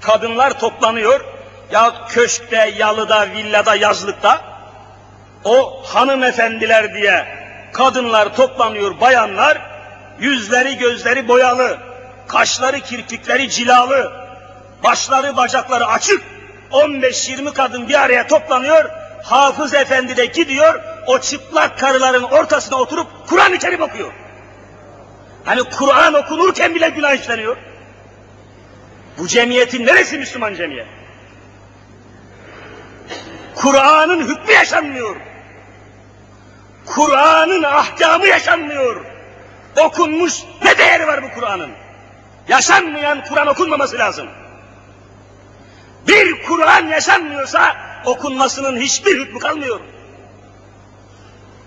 kadınlar 0.02 0.60
toplanıyor, 0.60 1.26
ya 1.72 1.94
köşkte, 2.10 2.74
yalıda, 2.78 3.30
villada, 3.32 3.76
yazlıkta, 3.76 4.42
o 5.44 5.84
hanımefendiler 5.86 6.94
diye 6.94 7.28
kadınlar 7.74 8.36
toplanıyor, 8.36 9.02
bayanlar, 9.02 9.62
yüzleri 10.20 10.78
gözleri 10.78 11.28
boyalı, 11.28 11.78
kaşları 12.28 12.80
kirpikleri 12.80 13.50
cilalı, 13.50 14.12
başları 14.84 15.38
bacakları 15.38 15.88
açık, 15.88 16.24
15-20 16.72 17.54
kadın 17.54 17.90
bir 17.90 18.02
araya 18.02 18.28
toplanıyor, 18.28 18.90
Hafız 19.24 19.74
Efendi 19.74 20.18
de 20.18 20.26
gidiyor, 20.26 20.82
o 21.08 21.20
çıplak 21.20 21.80
karıların 21.80 22.24
ortasına 22.24 22.78
oturup 22.78 23.08
Kur'an-ı 23.28 23.58
Kerim 23.58 23.82
okuyor. 23.82 24.14
Hani 25.46 25.64
Kur'an 25.64 26.14
okunurken 26.14 26.76
bile 26.76 26.90
günah 26.90 27.14
işleniyor. 27.14 27.58
Bu 29.18 29.28
cemiyetin 29.28 29.86
neresi 29.86 30.18
Müslüman 30.18 30.54
cemiyet? 30.54 30.88
Kur'an'ın 33.56 34.28
hükmü 34.28 34.54
yaşanmıyor. 34.54 35.16
Kur'an'ın 36.86 37.64
ahkamı 37.64 38.28
yaşanmıyor. 38.28 39.06
Okunmuş 39.78 40.34
ne 40.64 40.78
değeri 40.78 41.08
var 41.08 41.24
bu 41.24 41.40
Kur'an'ın? 41.40 41.72
Yaşanmayan 42.48 43.24
Kur'an 43.24 43.48
okunmaması 43.48 43.98
lazım. 43.98 44.28
Bir 46.08 46.44
Kur'an 46.44 46.88
yaşanmıyorsa 46.88 47.87
okunmasının 48.06 48.78
hiçbir 48.78 49.20
hükmü 49.20 49.40
kalmıyor. 49.40 49.80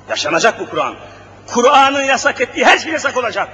Yaşanacak 0.09 0.61
bu 0.61 0.71
Kur'an. 0.71 0.95
Kur'an'ın 1.47 2.05
yasak 2.05 2.41
ettiği 2.41 2.65
her 2.65 2.79
şey 2.79 2.93
yasak 2.93 3.17
olacak. 3.17 3.49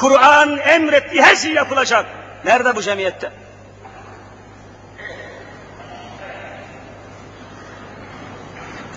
Kur'an 0.00 0.58
emrettiği 0.58 1.22
her 1.22 1.36
şey 1.36 1.52
yapılacak. 1.52 2.06
Nerede 2.44 2.76
bu 2.76 2.82
cemiyette? 2.82 3.32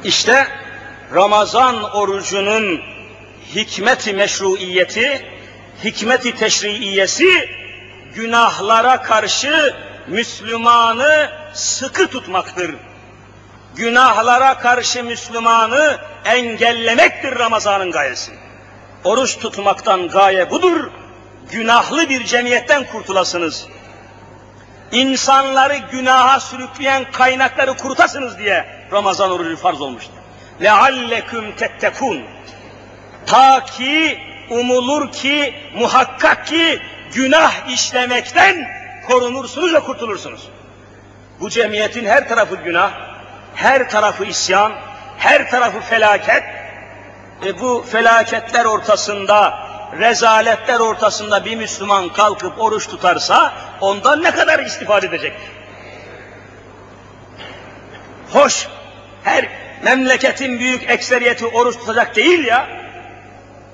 İşte 0.04 0.48
Ramazan 1.14 1.84
orucunun 1.84 2.82
hikmeti 3.56 4.14
meşruiyeti, 4.14 5.26
hikmeti 5.84 6.36
teşriiyesi 6.36 7.50
günahlara 8.16 9.02
karşı 9.02 9.76
Müslümanı 10.07 11.31
sıkı 11.53 12.07
tutmaktır. 12.07 12.75
Günahlara 13.77 14.59
karşı 14.59 15.05
Müslümanı 15.05 15.99
engellemektir 16.25 17.39
Ramazan'ın 17.39 17.91
gayesi. 17.91 18.33
Oruç 19.05 19.39
tutmaktan 19.39 20.09
gaye 20.09 20.51
budur. 20.51 20.91
Günahlı 21.51 22.09
bir 22.09 22.25
cemiyetten 22.25 22.87
kurtulasınız. 22.87 23.67
İnsanları 24.93 25.77
günaha 25.77 26.41
sürükleyen 26.41 27.11
kaynakları 27.13 27.77
kurutasınız 27.77 28.39
diye 28.39 28.87
Ramazan 28.93 29.31
orucu 29.31 29.57
farz 29.57 29.81
olmuştur. 29.81 30.13
لَعَلَّكُمْ 30.61 31.53
تَتَّكُونَ 31.57 32.23
Ta 33.27 33.65
ki 33.65 34.19
umulur 34.51 35.13
ki 35.13 35.55
muhakkak 35.75 36.47
ki 36.47 36.81
günah 37.15 37.73
işlemekten 37.73 38.69
korunursunuz 39.08 39.74
ve 39.74 39.80
kurtulursunuz. 39.80 40.50
Bu 41.40 41.50
cemiyetin 41.50 42.06
her 42.06 42.30
tarafı 42.30 42.56
günah, 42.56 42.92
her 43.56 43.90
tarafı 43.90 44.26
isyan, 44.26 44.74
her 45.18 45.52
tarafı 45.52 45.80
felaket. 45.80 46.44
E 47.46 47.60
bu 47.60 47.86
felaketler 47.92 48.66
ortasında, 48.66 49.60
rezaletler 50.00 50.80
ortasında 50.80 51.46
bir 51.46 51.56
Müslüman 51.56 52.10
kalkıp 52.10 52.62
oruç 52.62 52.88
tutarsa 52.88 53.54
ondan 53.82 54.24
ne 54.24 54.32
kadar 54.32 54.60
istifade 54.60 55.08
edecek? 55.08 55.34
Hoş, 58.34 58.68
her 59.24 59.48
memleketin 59.84 60.60
büyük 60.60 60.90
ekseriyeti 60.90 61.46
oruç 61.46 61.78
tutacak 61.78 62.16
değil 62.16 62.46
ya. 62.46 62.68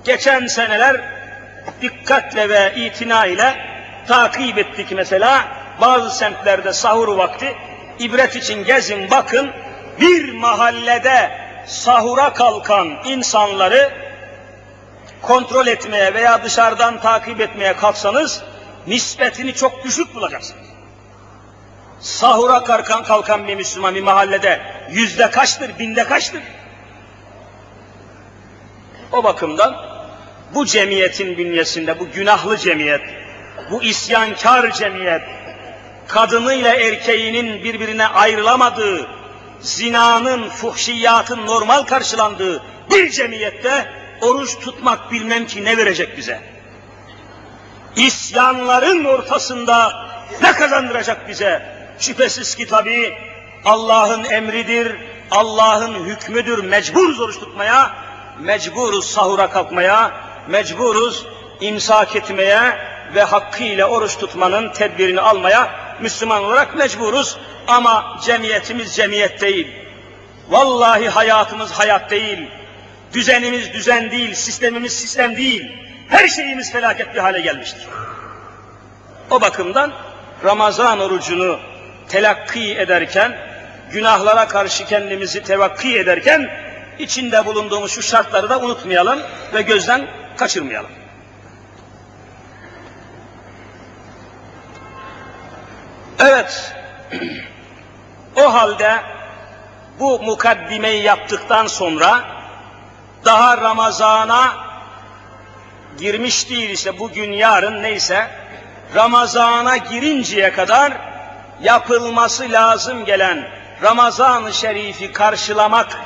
Geçen 0.04 0.48
seneler 0.48 1.02
dikkatle 1.82 2.50
ve 2.50 2.74
itina 2.76 3.26
ile 3.26 3.72
takip 4.08 4.58
ettik 4.58 4.88
mesela 4.91 5.47
bazı 5.82 6.18
semtlerde 6.18 6.74
sahur 6.74 7.08
vakti 7.08 7.56
ibret 7.99 8.36
için 8.36 8.64
gezin 8.64 9.12
bakın 9.12 9.51
bir 10.01 10.34
mahallede 10.34 11.32
sahura 11.68 12.34
kalkan 12.34 12.88
insanları 13.06 13.91
kontrol 15.22 15.68
etmeye 15.68 16.14
veya 16.14 16.43
dışarıdan 16.43 17.01
takip 17.01 17.41
etmeye 17.41 17.76
kalksanız 17.76 18.43
nispetini 18.88 19.54
çok 19.54 19.84
düşük 19.84 20.16
bulacaksınız. 20.16 20.68
Sahura 21.99 22.64
kalkan, 22.64 23.04
kalkan 23.04 23.47
bir 23.47 23.56
Müslüman 23.56 23.95
bir 23.95 24.04
mahallede 24.04 24.62
yüzde 24.89 25.30
kaçtır, 25.30 25.80
binde 25.80 26.04
kaçtır? 26.04 26.41
O 29.12 29.24
bakımdan 29.24 29.86
bu 30.54 30.66
cemiyetin 30.66 31.38
bünyesinde, 31.38 31.99
bu 31.99 32.10
günahlı 32.10 32.58
cemiyet, 32.58 33.01
bu 33.74 33.84
isyankar 33.84 34.71
cemiyet, 34.71 35.21
kadınıyla 36.07 36.74
erkeğinin 36.74 37.63
birbirine 37.63 38.07
ayrılamadığı, 38.07 39.07
zinanın, 39.61 40.49
fuhşiyatın 40.49 41.45
normal 41.45 41.84
karşılandığı 41.84 42.63
bir 42.91 43.09
cemiyette 43.09 43.93
oruç 44.21 44.59
tutmak 44.59 45.11
bilmem 45.11 45.47
ki 45.47 45.65
ne 45.65 45.78
verecek 45.78 46.17
bize. 46.17 46.39
İsyanların 47.95 49.05
ortasında 49.05 50.07
ne 50.41 50.51
kazandıracak 50.51 51.30
bize? 51.30 51.61
Şüphesiz 51.99 52.55
ki 52.55 52.67
tabi 52.67 53.13
Allah'ın 53.65 54.24
emridir, 54.24 54.95
Allah'ın 55.32 55.93
hükmüdür, 55.93 56.63
mecburuz 56.63 57.19
oruç 57.19 57.39
tutmaya, 57.39 57.95
mecburuz 58.39 59.11
sahura 59.11 59.49
kalkmaya, 59.49 60.11
mecburuz 60.47 61.26
imsak 61.61 62.15
etmeye 62.15 62.93
ve 63.16 63.24
hakkıyla 63.24 63.88
oruç 63.88 64.18
tutmanın 64.18 64.70
tedbirini 64.70 65.22
almaya 65.22 65.70
Müslüman 66.01 66.43
olarak 66.43 66.76
mecburuz 66.76 67.38
ama 67.68 68.18
cemiyetimiz 68.26 68.95
cemiyet 68.95 69.41
değil. 69.41 69.68
Vallahi 70.49 71.09
hayatımız 71.09 71.72
hayat 71.72 72.11
değil. 72.11 72.49
Düzenimiz 73.14 73.74
düzen 73.74 74.11
değil, 74.11 74.34
sistemimiz 74.34 74.93
sistem 74.93 75.36
değil. 75.36 75.72
Her 76.09 76.28
şeyimiz 76.28 76.72
felaket 76.72 77.16
bir 77.16 77.20
hale 77.20 77.41
gelmiştir. 77.41 77.88
O 79.32 79.41
bakımdan 79.41 79.93
Ramazan 80.43 80.99
orucunu 80.99 81.59
telakki 82.09 82.78
ederken, 82.78 83.38
günahlara 83.91 84.47
karşı 84.47 84.86
kendimizi 84.86 85.43
tevakki 85.43 85.99
ederken, 85.99 86.49
içinde 86.99 87.45
bulunduğumuz 87.45 87.91
şu 87.91 88.01
şartları 88.01 88.49
da 88.49 88.59
unutmayalım 88.59 89.20
ve 89.53 89.61
gözden 89.61 90.07
kaçırmayalım. 90.38 91.03
Evet, 96.24 96.74
o 98.36 98.53
halde 98.53 99.01
bu 99.99 100.19
mukaddimeyi 100.19 101.03
yaptıktan 101.03 101.67
sonra 101.67 102.21
daha 103.26 103.57
Ramazan'a 103.57 104.53
girmiş 105.97 106.49
değil 106.49 106.69
ise 106.69 106.99
bugün 106.99 107.32
yarın 107.32 107.84
neyse 107.84 108.28
Ramazan'a 108.95 109.78
girinceye 109.78 110.51
kadar 110.51 110.93
yapılması 111.61 112.51
lazım 112.51 113.05
gelen 113.05 113.49
Ramazan-ı 113.82 114.53
Şerif'i 114.53 115.11
karşılamak 115.11 115.99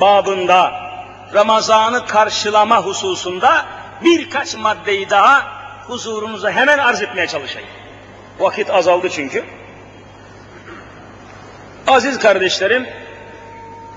babında 0.00 0.72
Ramazan'ı 1.34 2.06
karşılama 2.06 2.82
hususunda 2.82 3.66
birkaç 4.04 4.56
maddeyi 4.56 5.10
daha 5.10 5.42
huzurunuza 5.86 6.50
hemen 6.50 6.78
arz 6.78 7.02
etmeye 7.02 7.26
çalışayım. 7.26 7.68
Vakit 8.38 8.70
azaldı 8.70 9.08
çünkü. 9.10 9.57
Aziz 11.86 12.18
kardeşlerim, 12.18 12.86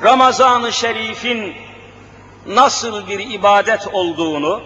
Ramazan-ı 0.03 0.73
Şerif'in 0.73 1.53
nasıl 2.47 3.07
bir 3.07 3.19
ibadet 3.19 3.87
olduğunu, 3.87 4.63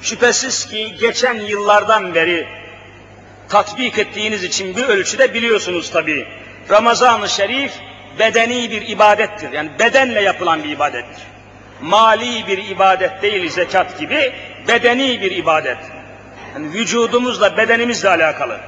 şüphesiz 0.00 0.66
ki 0.66 0.96
geçen 1.00 1.34
yıllardan 1.34 2.14
beri 2.14 2.48
tatbik 3.48 3.98
ettiğiniz 3.98 4.44
için 4.44 4.76
bir 4.76 4.84
ölçüde 4.84 5.34
biliyorsunuz 5.34 5.90
tabi. 5.90 6.26
Ramazan-ı 6.70 7.28
Şerif 7.28 7.72
bedeni 8.18 8.70
bir 8.70 8.88
ibadettir. 8.88 9.52
Yani 9.52 9.70
bedenle 9.78 10.20
yapılan 10.20 10.64
bir 10.64 10.68
ibadettir. 10.68 11.22
Mali 11.82 12.46
bir 12.46 12.68
ibadet 12.68 13.22
değil 13.22 13.50
zekat 13.50 13.98
gibi, 13.98 14.32
bedeni 14.68 15.20
bir 15.20 15.30
ibadet. 15.30 15.78
Yani 16.54 16.72
vücudumuzla, 16.72 17.56
bedenimizle 17.56 18.08
alakalı. 18.08 18.60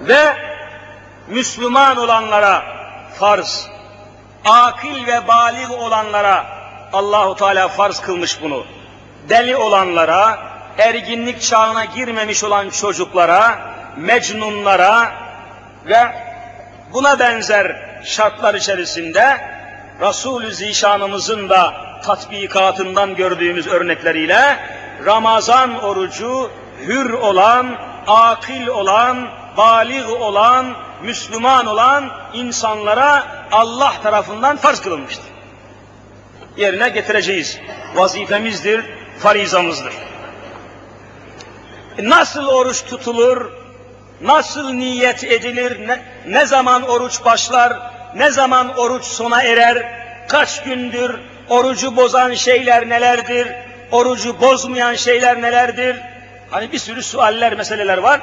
Ve 0.00 0.34
Müslüman 1.30 1.96
olanlara 1.96 2.62
farz. 3.18 3.68
akil 4.44 5.06
ve 5.06 5.28
balik 5.28 5.70
olanlara 5.70 6.46
Allahu 6.92 7.36
Teala 7.36 7.68
farz 7.68 8.00
kılmış 8.00 8.42
bunu. 8.42 8.66
Deli 9.28 9.56
olanlara, 9.56 10.38
erginlik 10.78 11.42
çağına 11.42 11.84
girmemiş 11.84 12.44
olan 12.44 12.70
çocuklara, 12.70 13.58
mecnunlara 13.96 15.12
ve 15.86 16.12
buna 16.92 17.18
benzer 17.18 17.76
şartlar 18.04 18.54
içerisinde 18.54 19.40
Resulü 20.00 20.52
Zişanımızın 20.52 21.48
da 21.48 21.74
tatbikatından 22.04 23.14
gördüğümüz 23.14 23.66
örnekleriyle 23.66 24.58
Ramazan 25.06 25.84
orucu 25.84 26.50
hür 26.86 27.10
olan, 27.10 27.76
akil 28.06 28.66
olan, 28.66 29.28
balik 29.58 30.10
olan, 30.10 30.76
Müslüman 31.02 31.66
olan 31.66 32.10
insanlara 32.34 33.26
Allah 33.52 33.92
tarafından 34.02 34.56
farz 34.56 34.80
kılınmıştır. 34.80 35.26
Yerine 36.56 36.88
getireceğiz. 36.88 37.58
Vazifemizdir, 37.94 38.84
farizamızdır. 39.18 39.92
Nasıl 41.98 42.46
oruç 42.46 42.84
tutulur, 42.84 43.50
nasıl 44.20 44.70
niyet 44.70 45.24
edilir, 45.24 45.88
ne, 45.88 46.02
ne 46.26 46.46
zaman 46.46 46.82
oruç 46.82 47.24
başlar, 47.24 47.92
ne 48.14 48.30
zaman 48.30 48.78
oruç 48.78 49.04
sona 49.04 49.42
erer, 49.42 49.98
kaç 50.28 50.62
gündür 50.62 51.20
orucu 51.48 51.96
bozan 51.96 52.34
şeyler 52.34 52.88
nelerdir, 52.88 53.48
orucu 53.92 54.40
bozmayan 54.40 54.94
şeyler 54.94 55.42
nelerdir? 55.42 55.96
Hani 56.50 56.72
bir 56.72 56.78
sürü 56.78 57.02
sualler, 57.02 57.54
meseleler 57.54 57.98
var. 57.98 58.20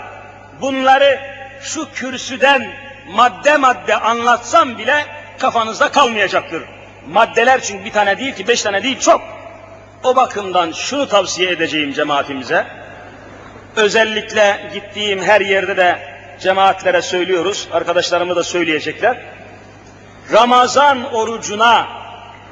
Bunları 0.62 1.20
şu 1.62 1.91
kürsüden 1.91 2.72
madde 3.08 3.58
madde 3.58 3.95
anlatsam 3.95 4.78
bile 4.78 5.06
kafanızda 5.39 5.91
kalmayacaktır. 5.91 6.64
Maddeler 7.08 7.62
çünkü 7.62 7.86
bir 7.86 7.91
tane 7.91 8.18
değil 8.18 8.36
ki 8.36 8.47
beş 8.47 8.62
tane 8.62 8.84
değil 8.84 8.99
çok. 8.99 9.22
O 10.03 10.16
bakımdan 10.16 10.72
şunu 10.72 11.08
tavsiye 11.08 11.51
edeceğim 11.51 11.93
cemaatimize. 11.93 12.68
Özellikle 13.76 14.70
gittiğim 14.74 15.24
her 15.24 15.41
yerde 15.41 15.78
de 15.78 16.16
cemaatlere 16.39 17.01
söylüyoruz, 17.01 17.68
arkadaşlarımı 17.72 18.36
da 18.36 18.43
söyleyecekler. 18.43 19.18
Ramazan 20.32 21.14
orucuna 21.14 21.88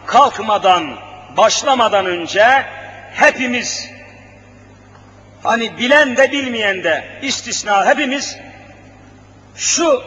kalkmadan, 0.06 0.96
başlamadan 1.38 2.06
önce 2.06 2.66
hepimiz, 3.14 3.90
hani 5.44 5.78
bilen 5.78 6.18
de 6.18 6.32
bilmeyen 6.32 6.84
de 6.84 7.20
istisna 7.22 7.86
hepimiz 7.86 8.38
şu 9.56 10.04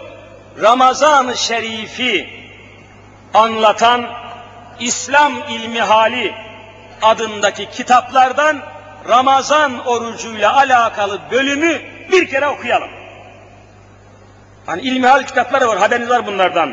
Ramazan-ı 0.63 1.37
Şerif'i 1.37 2.29
anlatan 3.35 4.07
İslam 4.81 5.33
İlmi 5.49 5.81
Hali 5.81 6.35
adındaki 7.03 7.71
kitaplardan 7.71 8.63
Ramazan 9.09 9.87
orucuyla 9.87 10.57
alakalı 10.57 11.21
bölümü 11.31 11.81
bir 12.13 12.31
kere 12.31 12.47
okuyalım. 12.47 12.91
Hani 14.67 14.83
ilmihal 14.83 15.23
kitapları 15.23 15.69
var, 15.69 15.79
haberiniz 15.79 16.11
var 16.11 16.27
bunlardan. 16.27 16.73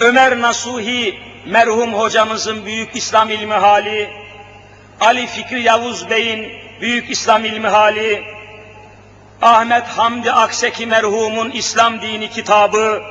Ömer 0.00 0.40
Nasuhi 0.40 1.20
merhum 1.46 1.94
hocamızın 1.94 2.64
büyük 2.64 2.96
İslam 2.96 3.30
ilmi 3.30 3.54
hali, 3.54 4.10
Ali 5.00 5.26
Fikri 5.26 5.62
Yavuz 5.62 6.10
Bey'in 6.10 6.63
büyük 6.80 7.10
İslam 7.10 7.44
ilmi 7.44 7.68
hali, 7.68 8.24
Ahmet 9.42 9.86
Hamdi 9.86 10.32
Akseki 10.32 10.86
merhumun 10.86 11.50
İslam 11.50 12.00
dini 12.00 12.30
kitabı, 12.30 13.02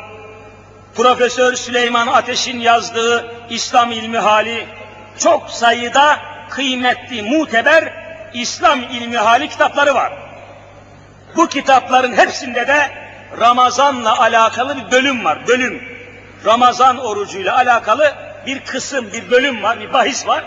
Profesör 0.96 1.54
Süleyman 1.54 2.08
Ateş'in 2.08 2.60
yazdığı 2.60 3.32
İslam 3.50 3.92
ilmi 3.92 4.18
hali, 4.18 4.68
çok 5.20 5.50
sayıda 5.50 6.20
kıymetli, 6.50 7.22
muteber 7.22 7.94
İslam 8.34 8.84
ilmi 8.84 9.18
hali 9.18 9.50
kitapları 9.50 9.96
var. 9.96 10.14
Bu 11.36 11.48
kitapların 11.48 12.14
hepsinde 12.14 12.68
de 12.68 12.92
Ramazan'la 13.40 14.20
alakalı 14.20 14.78
bir 14.78 14.92
bölüm 14.92 15.26
var, 15.26 15.48
bölüm. 15.48 15.84
Ramazan 16.46 16.98
orucuyla 16.98 17.56
alakalı 17.56 18.14
bir 18.46 18.60
kısım, 18.60 19.14
bir 19.14 19.32
bölüm 19.32 19.64
var, 19.64 19.80
bir 19.80 19.94
bahis 19.94 20.28
var. 20.28 20.44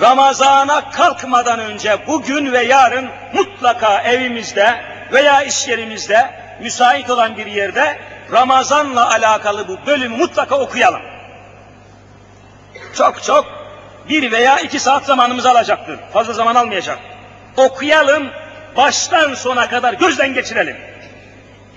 Ramazana 0.00 0.90
kalkmadan 0.90 1.58
önce 1.58 2.06
bugün 2.06 2.52
ve 2.52 2.62
yarın 2.62 3.08
mutlaka 3.34 4.02
evimizde 4.02 4.84
veya 5.12 5.42
iş 5.42 5.68
yerimizde 5.68 6.30
müsait 6.60 7.10
olan 7.10 7.36
bir 7.36 7.46
yerde 7.46 7.98
Ramazanla 8.32 9.10
alakalı 9.10 9.68
bu 9.68 9.86
bölümü 9.86 10.16
mutlaka 10.16 10.58
okuyalım. 10.58 11.00
Çok 12.96 13.22
çok 13.22 13.44
bir 14.08 14.32
veya 14.32 14.58
iki 14.58 14.80
saat 14.80 15.04
zamanımızı 15.04 15.50
alacaktır. 15.50 15.98
Fazla 16.12 16.32
zaman 16.32 16.54
almayacak. 16.54 16.98
Okuyalım, 17.56 18.30
baştan 18.76 19.34
sona 19.34 19.68
kadar 19.68 19.94
gözden 19.94 20.34
geçirelim. 20.34 20.76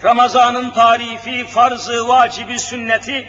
Ramazanın 0.03 0.69
tarifi, 0.69 1.47
farzı, 1.47 2.07
vacibi, 2.07 2.59
sünneti, 2.59 3.27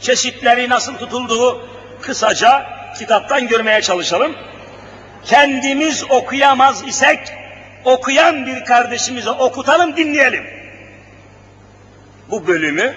çeşitleri 0.00 0.68
nasıl 0.68 0.96
tutulduğu 0.96 1.68
kısaca 2.02 2.75
kitaptan 2.98 3.48
görmeye 3.48 3.82
çalışalım. 3.82 4.36
Kendimiz 5.24 6.04
okuyamaz 6.10 6.88
isek, 6.88 7.18
okuyan 7.84 8.46
bir 8.46 8.64
kardeşimize 8.64 9.30
okutalım, 9.30 9.96
dinleyelim. 9.96 10.44
Bu 12.30 12.46
bölümü, 12.46 12.94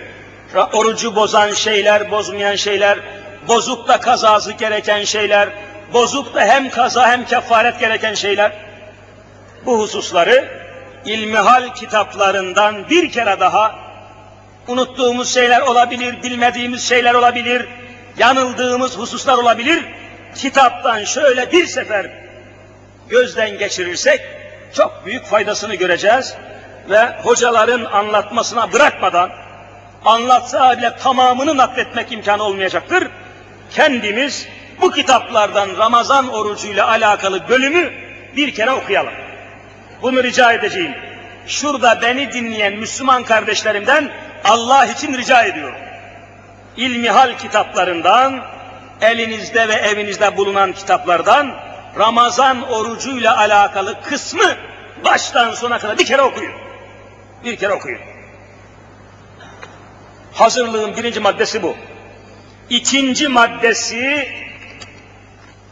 orucu 0.73 1.15
bozan 1.15 1.53
şeyler, 1.53 2.11
bozmayan 2.11 2.55
şeyler, 2.55 2.99
bozuk 3.47 3.87
da 3.87 3.99
kazası 3.99 4.51
gereken 4.51 5.03
şeyler, 5.03 5.49
bozuk 5.93 6.35
da 6.35 6.41
hem 6.41 6.69
kaza 6.69 7.11
hem 7.11 7.25
kefaret 7.25 7.79
gereken 7.79 8.13
şeyler, 8.13 8.51
bu 9.65 9.79
hususları 9.79 10.49
ilmihal 11.05 11.73
kitaplarından 11.75 12.89
bir 12.89 13.11
kere 13.11 13.39
daha 13.39 13.75
unuttuğumuz 14.67 15.33
şeyler 15.33 15.61
olabilir, 15.61 16.23
bilmediğimiz 16.23 16.89
şeyler 16.89 17.13
olabilir, 17.13 17.67
yanıldığımız 18.20 18.97
hususlar 18.97 19.38
olabilir. 19.38 19.86
Kitaptan 20.36 21.03
şöyle 21.03 21.51
bir 21.51 21.67
sefer 21.67 22.11
gözden 23.09 23.57
geçirirsek 23.57 24.22
çok 24.74 25.05
büyük 25.05 25.26
faydasını 25.26 25.76
göreceğiz 25.76 26.36
ve 26.89 27.17
hocaların 27.24 27.86
anlatmasına 27.86 28.74
bırakmadan 28.74 29.30
anlatsa 30.05 30.78
bile 30.78 30.97
tamamını 30.97 31.57
nakletmek 31.57 32.11
imkanı 32.11 32.43
olmayacaktır. 32.43 33.07
Kendimiz 33.72 34.47
bu 34.82 34.91
kitaplardan 34.91 35.70
Ramazan 35.78 36.34
orucuyla 36.34 36.88
alakalı 36.88 37.49
bölümü 37.49 37.93
bir 38.36 38.53
kere 38.53 38.72
okuyalım. 38.72 39.13
Bunu 40.01 40.24
rica 40.24 40.53
edeceğim. 40.53 40.95
Şurada 41.47 42.01
beni 42.01 42.34
dinleyen 42.34 42.74
Müslüman 42.74 43.24
kardeşlerimden 43.24 44.11
Allah 44.43 44.86
için 44.86 45.17
rica 45.17 45.43
ediyorum. 45.43 45.88
İlmihal 46.80 47.38
kitaplarından, 47.38 48.45
elinizde 49.01 49.67
ve 49.67 49.73
evinizde 49.73 50.38
bulunan 50.38 50.73
kitaplardan 50.73 51.55
Ramazan 51.97 52.71
orucuyla 52.71 53.38
alakalı 53.38 54.01
kısmı 54.01 54.55
baştan 55.05 55.53
sona 55.53 55.80
kadar 55.80 55.97
bir 55.97 56.05
kere 56.05 56.21
okuyun. 56.21 56.53
Bir 57.43 57.55
kere 57.55 57.73
okuyun. 57.73 57.99
Hazırlığın 60.34 60.95
birinci 60.97 61.19
maddesi 61.19 61.63
bu. 61.63 61.75
İkinci 62.69 63.27
maddesi 63.27 64.30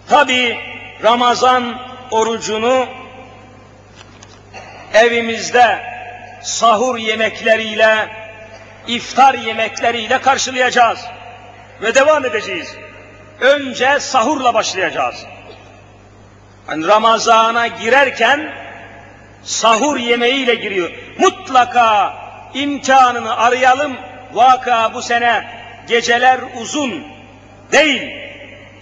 tabi 0.09 0.57
Ramazan 1.03 1.79
orucunu 2.11 2.85
evimizde 4.93 5.79
sahur 6.41 6.97
yemekleriyle, 6.97 8.09
iftar 8.87 9.33
yemekleriyle 9.33 10.21
karşılayacağız. 10.21 10.99
Ve 11.81 11.95
devam 11.95 12.25
edeceğiz. 12.25 12.75
Önce 13.41 13.99
sahurla 13.99 14.53
başlayacağız. 14.53 15.25
Yani 16.69 16.87
Ramazana 16.87 17.67
girerken 17.67 18.53
sahur 19.43 19.97
yemeğiyle 19.97 20.55
giriyor. 20.55 20.91
Mutlaka 21.19 22.13
imkanını 22.53 23.37
arayalım. 23.37 23.97
Vaka 24.33 24.93
bu 24.93 25.01
sene 25.01 25.47
geceler 25.87 26.39
uzun 26.61 27.03
değil. 27.71 28.27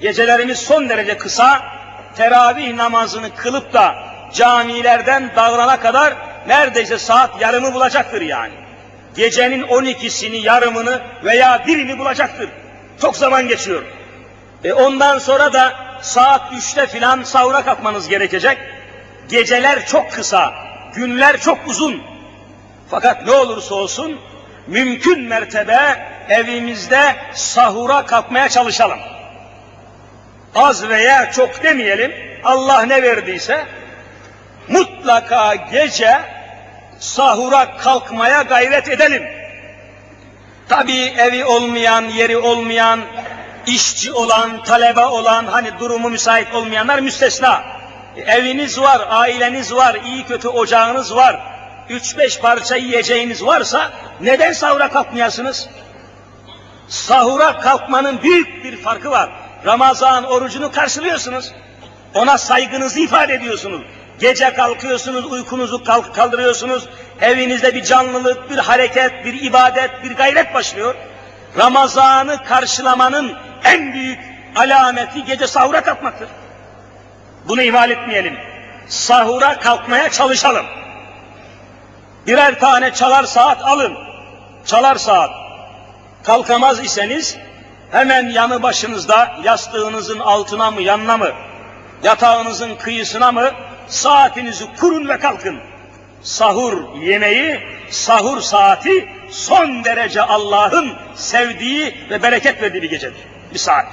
Gecelerimiz 0.01 0.59
son 0.59 0.89
derece 0.89 1.17
kısa. 1.17 1.61
Teravih 2.17 2.73
namazını 2.73 3.35
kılıp 3.35 3.73
da 3.73 3.95
camilerden 4.33 5.31
dağılana 5.35 5.79
kadar 5.79 6.13
neredeyse 6.47 6.97
saat 6.97 7.41
yarımı 7.41 7.73
bulacaktır 7.73 8.21
yani. 8.21 8.64
Gecenin 9.15 9.63
12'sini, 9.63 10.35
yarımını 10.35 11.01
veya 11.23 11.63
birini 11.67 11.99
bulacaktır. 11.99 12.49
Çok 13.01 13.15
zaman 13.15 13.47
geçiyor. 13.47 13.83
E 14.63 14.73
ondan 14.73 15.19
sonra 15.19 15.53
da 15.53 15.73
saat 16.01 16.51
3'te 16.53 16.87
filan 16.87 17.23
sahura 17.23 17.65
kalkmanız 17.65 18.07
gerekecek. 18.07 18.57
Geceler 19.29 19.85
çok 19.85 20.11
kısa, 20.11 20.53
günler 20.95 21.39
çok 21.39 21.67
uzun. 21.67 22.03
Fakat 22.89 23.25
ne 23.25 23.31
olursa 23.31 23.75
olsun 23.75 24.19
mümkün 24.67 25.21
mertebe 25.21 26.07
evimizde 26.29 27.15
sahura 27.33 28.05
kalkmaya 28.05 28.49
çalışalım. 28.49 28.99
Az 30.55 30.89
veya 30.89 31.31
çok 31.31 31.63
demeyelim, 31.63 32.13
Allah 32.43 32.81
ne 32.81 33.01
verdiyse 33.01 33.65
mutlaka 34.67 35.55
gece 35.55 36.34
sahura 36.99 37.77
kalkmaya 37.77 38.41
gayret 38.41 38.89
edelim. 38.89 39.23
Tabii 40.69 41.13
evi 41.17 41.45
olmayan, 41.45 42.01
yeri 42.01 42.37
olmayan, 42.37 42.99
işçi 43.67 44.13
olan, 44.13 44.63
talebe 44.63 45.05
olan, 45.05 45.45
hani 45.45 45.79
durumu 45.79 46.09
müsait 46.09 46.55
olmayanlar 46.55 46.99
müstesna. 46.99 47.63
Eviniz 48.25 48.81
var, 48.81 49.07
aileniz 49.09 49.75
var, 49.75 49.95
iyi 50.05 50.25
kötü 50.25 50.47
ocağınız 50.47 51.15
var, 51.15 51.39
üç 51.89 52.17
beş 52.17 52.39
parça 52.39 52.75
yiyeceğiniz 52.75 53.45
varsa 53.45 53.91
neden 54.21 54.53
sahura 54.53 54.89
kalkmayasınız? 54.89 55.69
Sahura 56.87 57.59
kalkmanın 57.59 58.21
büyük 58.21 58.63
bir 58.63 58.77
farkı 58.77 59.11
var. 59.11 59.29
Ramazan 59.65 60.23
orucunu 60.23 60.71
karşılıyorsunuz. 60.71 61.51
Ona 62.13 62.37
saygınızı 62.37 62.99
ifade 62.99 63.33
ediyorsunuz. 63.33 63.81
Gece 64.19 64.53
kalkıyorsunuz, 64.53 65.25
uykunuzu 65.25 65.83
kalk 65.83 66.15
kaldırıyorsunuz. 66.15 66.87
Evinizde 67.21 67.75
bir 67.75 67.83
canlılık, 67.83 68.49
bir 68.49 68.57
hareket, 68.57 69.25
bir 69.25 69.41
ibadet, 69.41 70.03
bir 70.03 70.15
gayret 70.15 70.53
başlıyor. 70.53 70.95
Ramazan'ı 71.57 72.43
karşılamanın 72.43 73.33
en 73.63 73.93
büyük 73.93 74.19
alameti 74.55 75.25
gece 75.25 75.47
sahura 75.47 75.83
kalkmaktır. 75.83 76.27
Bunu 77.47 77.61
ihmal 77.61 77.91
etmeyelim. 77.91 78.37
Sahura 78.87 79.59
kalkmaya 79.59 80.11
çalışalım. 80.11 80.65
Birer 82.27 82.59
tane 82.59 82.93
çalar 82.93 83.23
saat 83.23 83.61
alın. 83.61 83.97
Çalar 84.65 84.95
saat. 84.95 85.31
Kalkamaz 86.23 86.79
iseniz 86.85 87.37
hemen 87.91 88.29
yanı 88.29 88.63
başınızda 88.63 89.35
yastığınızın 89.43 90.19
altına 90.19 90.71
mı 90.71 90.81
yanına 90.81 91.17
mı 91.17 91.29
yatağınızın 92.03 92.75
kıyısına 92.75 93.31
mı 93.31 93.51
saatinizi 93.87 94.65
kurun 94.79 95.09
ve 95.09 95.19
kalkın. 95.19 95.59
Sahur 96.21 97.01
yemeği, 97.01 97.59
sahur 97.89 98.41
saati 98.41 99.09
son 99.29 99.83
derece 99.83 100.21
Allah'ın 100.21 100.93
sevdiği 101.15 101.95
ve 102.09 102.23
bereket 102.23 102.61
verdiği 102.61 102.81
bir 102.81 102.89
gecedir. 102.89 103.19
Bir 103.53 103.59
saat. 103.59 103.85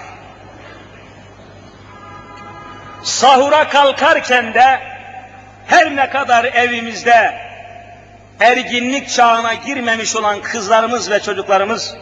Sahura 3.03 3.69
kalkarken 3.69 4.55
de 4.55 4.81
her 5.67 5.97
ne 5.97 6.11
kadar 6.11 6.45
evimizde 6.45 7.35
erginlik 8.41 9.09
çağına 9.09 9.55
girmemiş 9.55 10.17
olan 10.17 10.43
kızlarımız 10.43 11.11
ve 11.11 11.21
çocuklarımız 11.21 11.95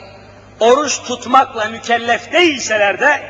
oruç 0.60 1.02
tutmakla 1.02 1.64
mükellef 1.64 2.32
değilseler 2.32 3.00
de 3.00 3.20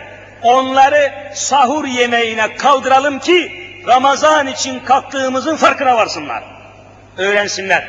onları 0.43 1.13
sahur 1.35 1.85
yemeğine 1.85 2.57
kaldıralım 2.57 3.19
ki 3.19 3.70
Ramazan 3.87 4.47
için 4.47 4.81
kalktığımızın 4.81 5.57
farkına 5.57 5.97
varsınlar. 5.97 6.43
Öğrensinler. 7.19 7.89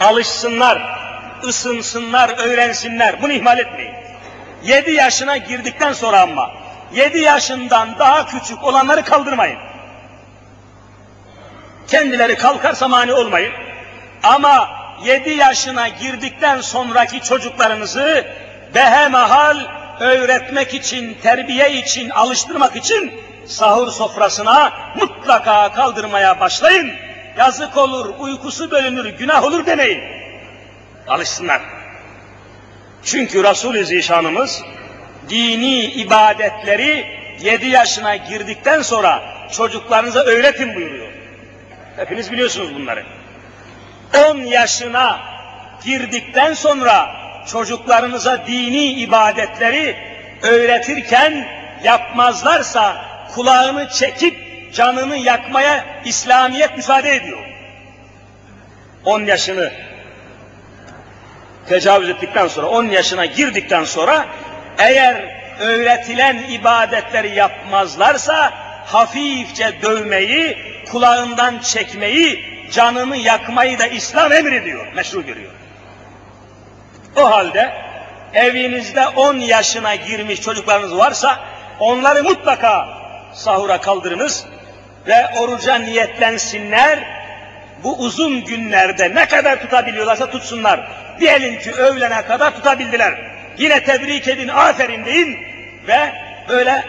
Alışsınlar. 0.00 1.00
ısınsınlar, 1.44 2.38
öğrensinler. 2.38 3.22
Bunu 3.22 3.32
ihmal 3.32 3.58
etmeyin. 3.58 3.94
Yedi 4.62 4.90
yaşına 4.90 5.36
girdikten 5.36 5.92
sonra 5.92 6.20
ama 6.20 6.50
yedi 6.92 7.18
yaşından 7.18 7.98
daha 7.98 8.26
küçük 8.26 8.64
olanları 8.64 9.04
kaldırmayın. 9.04 9.58
Kendileri 11.88 12.36
kalkarsa 12.36 12.88
mani 12.88 13.12
olmayın. 13.12 13.52
Ama 14.22 14.68
yedi 15.04 15.30
yaşına 15.30 15.88
girdikten 15.88 16.60
sonraki 16.60 17.20
çocuklarınızı 17.20 18.26
behemahal 18.74 19.58
öğretmek 20.00 20.74
için, 20.74 21.16
terbiye 21.22 21.72
için, 21.72 22.10
alıştırmak 22.10 22.76
için 22.76 23.12
sahur 23.46 23.88
sofrasına 23.88 24.72
mutlaka 24.96 25.72
kaldırmaya 25.72 26.40
başlayın. 26.40 26.90
Yazık 27.38 27.76
olur, 27.76 28.14
uykusu 28.18 28.70
bölünür, 28.70 29.04
günah 29.04 29.44
olur 29.44 29.66
demeyin. 29.66 30.02
Alışsınlar. 31.08 31.60
Çünkü 33.04 33.44
Resul-i 33.44 33.84
Zişanımız 33.84 34.62
dini 35.28 35.84
ibadetleri 35.84 37.06
yedi 37.40 37.66
yaşına 37.66 38.16
girdikten 38.16 38.82
sonra 38.82 39.22
çocuklarınıza 39.52 40.20
öğretin 40.20 40.74
buyuruyor. 40.74 41.12
Hepiniz 41.96 42.32
biliyorsunuz 42.32 42.74
bunları. 42.74 43.04
On 44.14 44.38
yaşına 44.38 45.20
girdikten 45.84 46.54
sonra 46.54 47.16
çocuklarınıza 47.46 48.46
dini 48.46 48.84
ibadetleri 48.84 49.96
öğretirken 50.42 51.48
yapmazlarsa 51.84 53.09
kulağını 53.34 53.88
çekip 53.88 54.50
canını 54.74 55.16
yakmaya 55.16 55.84
İslamiyet 56.04 56.76
müsaade 56.76 57.14
ediyor. 57.14 57.46
On 59.04 59.24
yaşını 59.24 59.72
tecavüz 61.68 62.08
ettikten 62.08 62.48
sonra, 62.48 62.66
on 62.66 62.84
yaşına 62.84 63.26
girdikten 63.26 63.84
sonra 63.84 64.26
eğer 64.78 65.40
öğretilen 65.60 66.38
ibadetleri 66.50 67.34
yapmazlarsa 67.34 68.52
hafifçe 68.86 69.82
dövmeyi, 69.82 70.58
kulağından 70.92 71.58
çekmeyi, 71.58 72.44
canını 72.72 73.16
yakmayı 73.16 73.78
da 73.78 73.86
İslam 73.86 74.32
emrediyor, 74.32 74.92
meşru 74.92 75.26
görüyor. 75.26 75.52
O 77.16 77.30
halde 77.30 77.72
evinizde 78.34 79.08
on 79.08 79.34
yaşına 79.36 79.94
girmiş 79.94 80.42
çocuklarınız 80.42 80.96
varsa 80.96 81.40
onları 81.78 82.24
mutlaka 82.24 82.99
sahura 83.32 83.80
kaldırınız 83.80 84.44
ve 85.06 85.26
oruca 85.38 85.74
niyetlensinler. 85.74 87.20
Bu 87.84 87.98
uzun 87.98 88.44
günlerde 88.44 89.14
ne 89.14 89.28
kadar 89.28 89.60
tutabiliyorlarsa 89.60 90.30
tutsunlar. 90.30 90.90
Diyelim 91.20 91.58
ki 91.58 91.72
öğlene 91.72 92.22
kadar 92.22 92.54
tutabildiler. 92.54 93.14
Yine 93.58 93.84
tebrik 93.84 94.28
edin, 94.28 94.48
aferin 94.48 95.04
deyin 95.04 95.38
ve 95.88 96.12
böyle 96.48 96.84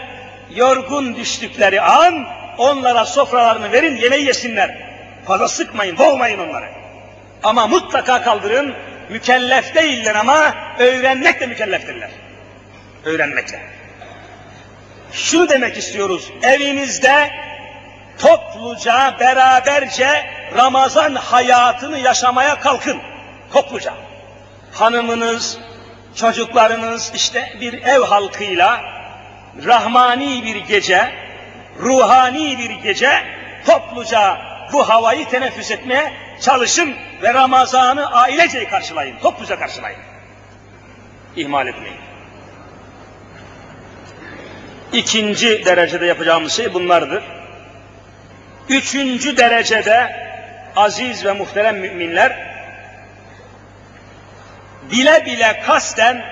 yorgun 0.54 1.16
düştükleri 1.16 1.80
an 1.80 2.26
onlara 2.58 3.04
sofralarını 3.04 3.72
verin, 3.72 3.96
yemeği 3.96 4.26
yesinler. 4.26 4.76
Fazla 5.26 5.48
sıkmayın, 5.48 5.98
boğmayın 5.98 6.38
onları. 6.38 6.66
Ama 7.42 7.66
mutlaka 7.66 8.22
kaldırın, 8.22 8.74
mükellef 9.08 9.74
değiller 9.74 10.14
ama 10.14 10.54
öğrenmekle 10.78 11.46
mükelleftirler. 11.46 12.10
Öğrenmekle. 13.04 13.60
Şunu 15.12 15.48
demek 15.48 15.76
istiyoruz, 15.78 16.32
evinizde 16.42 17.30
topluca, 18.18 19.16
beraberce 19.20 20.26
Ramazan 20.56 21.14
hayatını 21.14 21.98
yaşamaya 21.98 22.60
kalkın. 22.60 22.98
Topluca. 23.52 23.94
Hanımınız, 24.72 25.58
çocuklarınız, 26.14 27.12
işte 27.14 27.52
bir 27.60 27.82
ev 27.82 28.00
halkıyla 28.00 28.80
rahmani 29.66 30.42
bir 30.44 30.56
gece, 30.56 31.12
ruhani 31.78 32.58
bir 32.58 32.70
gece 32.70 33.24
topluca 33.66 34.38
bu 34.72 34.88
havayı 34.88 35.28
teneffüs 35.28 35.70
etmeye 35.70 36.12
çalışın 36.40 36.94
ve 37.22 37.34
Ramazan'ı 37.34 38.10
ailece 38.12 38.68
karşılayın, 38.68 39.18
topluca 39.18 39.58
karşılayın. 39.58 40.00
İhmal 41.36 41.66
etmeyin. 41.66 42.11
İkinci 44.92 45.64
derecede 45.64 46.06
yapacağımız 46.06 46.52
şey 46.52 46.74
bunlardır. 46.74 47.22
Üçüncü 48.68 49.36
derecede 49.36 50.16
aziz 50.76 51.24
ve 51.24 51.32
muhterem 51.32 51.76
müminler 51.76 52.52
bile 54.90 55.26
bile 55.26 55.62
kasten 55.66 56.24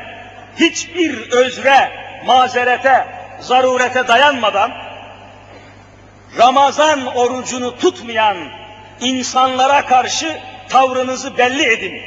hiçbir 0.57 1.31
özre, 1.31 1.91
mazerete, 2.27 3.07
zarurete 3.41 4.09
dayanmadan 4.09 4.73
Ramazan 6.39 7.07
orucunu 7.07 7.79
tutmayan 7.79 8.37
insanlara 9.01 9.87
karşı 9.87 10.39
tavrınızı 10.69 11.39
belli 11.39 11.73
edin. 11.73 12.03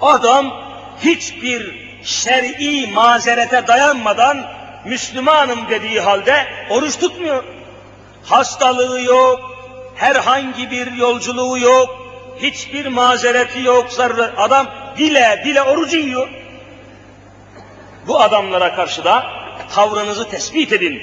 Adam 0.00 0.64
hiçbir 1.00 1.83
şer'i 2.04 2.86
mazerete 2.86 3.66
dayanmadan 3.66 4.46
Müslümanım 4.84 5.68
dediği 5.70 6.00
halde 6.00 6.46
oruç 6.70 6.98
tutmuyor. 6.98 7.44
Hastalığı 8.24 9.00
yok, 9.00 9.40
herhangi 9.94 10.70
bir 10.70 10.92
yolculuğu 10.92 11.58
yok, 11.58 11.88
hiçbir 12.42 12.86
mazereti 12.86 13.62
yok. 13.62 13.86
Adam 14.36 14.66
bile 14.98 15.42
bile 15.44 15.62
orucu 15.62 15.96
yiyor. 15.96 16.28
Bu 18.06 18.20
adamlara 18.20 18.76
karşı 18.76 19.04
da 19.04 19.26
tavrınızı 19.74 20.28
tespit 20.28 20.72
edin. 20.72 21.02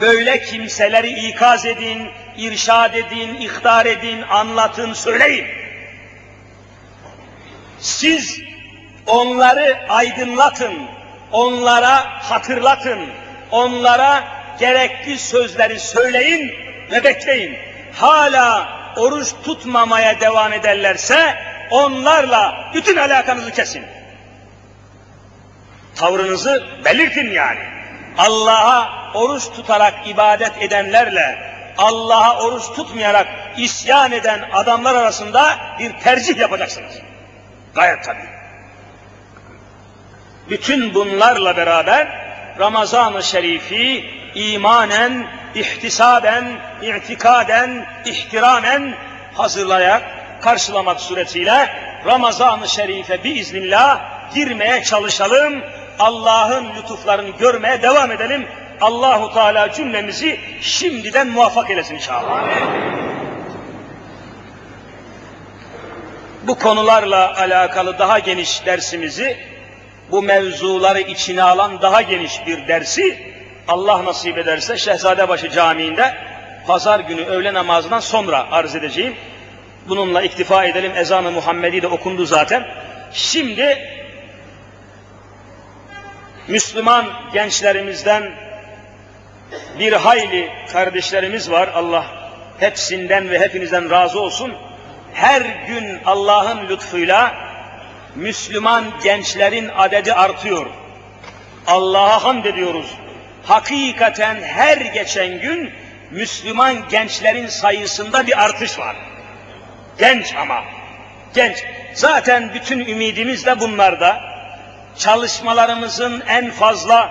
Böyle 0.00 0.42
kimseleri 0.42 1.28
ikaz 1.28 1.66
edin, 1.66 2.08
irşad 2.36 2.94
edin, 2.94 3.34
ihtar 3.34 3.86
edin, 3.86 4.22
anlatın, 4.22 4.92
söyleyin. 4.92 5.46
Siz 7.78 8.47
onları 9.08 9.78
aydınlatın, 9.88 10.74
onlara 11.32 12.22
hatırlatın, 12.30 12.98
onlara 13.50 14.24
gerekli 14.58 15.18
sözleri 15.18 15.80
söyleyin 15.80 16.54
ve 16.90 17.04
bekleyin. 17.04 17.58
Hala 17.94 18.68
oruç 18.96 19.28
tutmamaya 19.44 20.20
devam 20.20 20.52
ederlerse 20.52 21.34
onlarla 21.70 22.70
bütün 22.74 22.96
alakanızı 22.96 23.50
kesin. 23.50 23.84
Tavrınızı 25.96 26.66
belirtin 26.84 27.30
yani. 27.30 27.60
Allah'a 28.18 29.12
oruç 29.14 29.44
tutarak 29.50 29.94
ibadet 30.06 30.62
edenlerle 30.62 31.38
Allah'a 31.78 32.42
oruç 32.42 32.64
tutmayarak 32.76 33.26
isyan 33.56 34.12
eden 34.12 34.48
adamlar 34.52 34.94
arasında 34.94 35.58
bir 35.78 35.92
tercih 35.92 36.38
yapacaksınız. 36.38 36.92
Gayet 37.74 38.04
tabii. 38.04 38.37
Bütün 40.50 40.94
bunlarla 40.94 41.56
beraber 41.56 42.08
Ramazan-ı 42.58 43.22
Şerif'i 43.22 44.04
imanen, 44.34 45.26
ihtisaben, 45.54 46.44
itikaden, 46.82 47.86
ihtiramen 48.06 48.94
hazırlayarak 49.34 50.02
karşılamak 50.42 51.00
suretiyle 51.00 51.68
Ramazan-ı 52.06 52.68
Şerif'e 52.68 53.24
biiznillah 53.24 54.00
girmeye 54.34 54.82
çalışalım. 54.82 55.62
Allah'ın 55.98 56.66
lütuflarını 56.76 57.30
görmeye 57.30 57.82
devam 57.82 58.12
edelim. 58.12 58.48
Allahu 58.80 59.34
Teala 59.34 59.72
cümlemizi 59.72 60.40
şimdiden 60.60 61.26
muvaffak 61.26 61.70
eylesin 61.70 61.94
inşallah. 61.94 62.44
Bu 66.42 66.58
konularla 66.58 67.36
alakalı 67.36 67.98
daha 67.98 68.18
geniş 68.18 68.66
dersimizi, 68.66 69.38
bu 70.10 70.22
mevzuları 70.22 71.00
içine 71.00 71.42
alan 71.42 71.82
daha 71.82 72.02
geniş 72.02 72.46
bir 72.46 72.68
dersi 72.68 73.34
Allah 73.68 74.04
nasip 74.04 74.38
ederse 74.38 74.76
Şehzadebaşı 74.76 75.50
Camii'nde 75.50 76.14
pazar 76.66 77.00
günü 77.00 77.24
öğle 77.24 77.54
namazından 77.54 78.00
sonra 78.00 78.46
arz 78.50 78.76
edeceğim. 78.76 79.16
Bununla 79.88 80.22
iktifa 80.22 80.64
edelim. 80.64 80.92
Ezan-ı 80.96 81.30
Muhammedi 81.30 81.82
de 81.82 81.86
okundu 81.86 82.26
zaten. 82.26 82.68
Şimdi 83.12 83.78
Müslüman 86.48 87.06
gençlerimizden 87.32 88.32
bir 89.78 89.92
hayli 89.92 90.50
kardeşlerimiz 90.72 91.50
var. 91.50 91.68
Allah 91.68 92.06
hepsinden 92.60 93.30
ve 93.30 93.38
hepinizden 93.38 93.90
razı 93.90 94.20
olsun. 94.20 94.54
Her 95.14 95.40
gün 95.40 95.98
Allah'ın 96.04 96.68
lütfuyla 96.68 97.47
Müslüman 98.14 98.84
gençlerin 99.02 99.70
adedi 99.76 100.12
artıyor. 100.12 100.66
Allah'a 101.66 102.24
hamd 102.24 102.44
ediyoruz. 102.44 102.94
Hakikaten 103.44 104.42
her 104.42 104.76
geçen 104.76 105.40
gün 105.40 105.70
Müslüman 106.10 106.88
gençlerin 106.88 107.46
sayısında 107.46 108.26
bir 108.26 108.44
artış 108.44 108.78
var. 108.78 108.96
Genç 109.98 110.34
ama, 110.34 110.64
genç. 111.34 111.64
Zaten 111.94 112.54
bütün 112.54 112.80
ümidimiz 112.80 113.46
de 113.46 113.60
bunlarda. 113.60 114.20
Çalışmalarımızın 114.98 116.22
en 116.28 116.50
fazla 116.50 117.10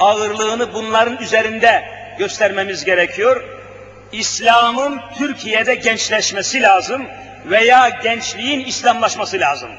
ağırlığını 0.00 0.74
bunların 0.74 1.16
üzerinde 1.16 1.84
göstermemiz 2.18 2.84
gerekiyor. 2.84 3.44
İslam'ın 4.12 5.00
Türkiye'de 5.18 5.74
gençleşmesi 5.74 6.62
lazım 6.62 7.06
veya 7.46 7.88
gençliğin 7.88 8.64
İslamlaşması 8.64 9.40
lazım. 9.40 9.70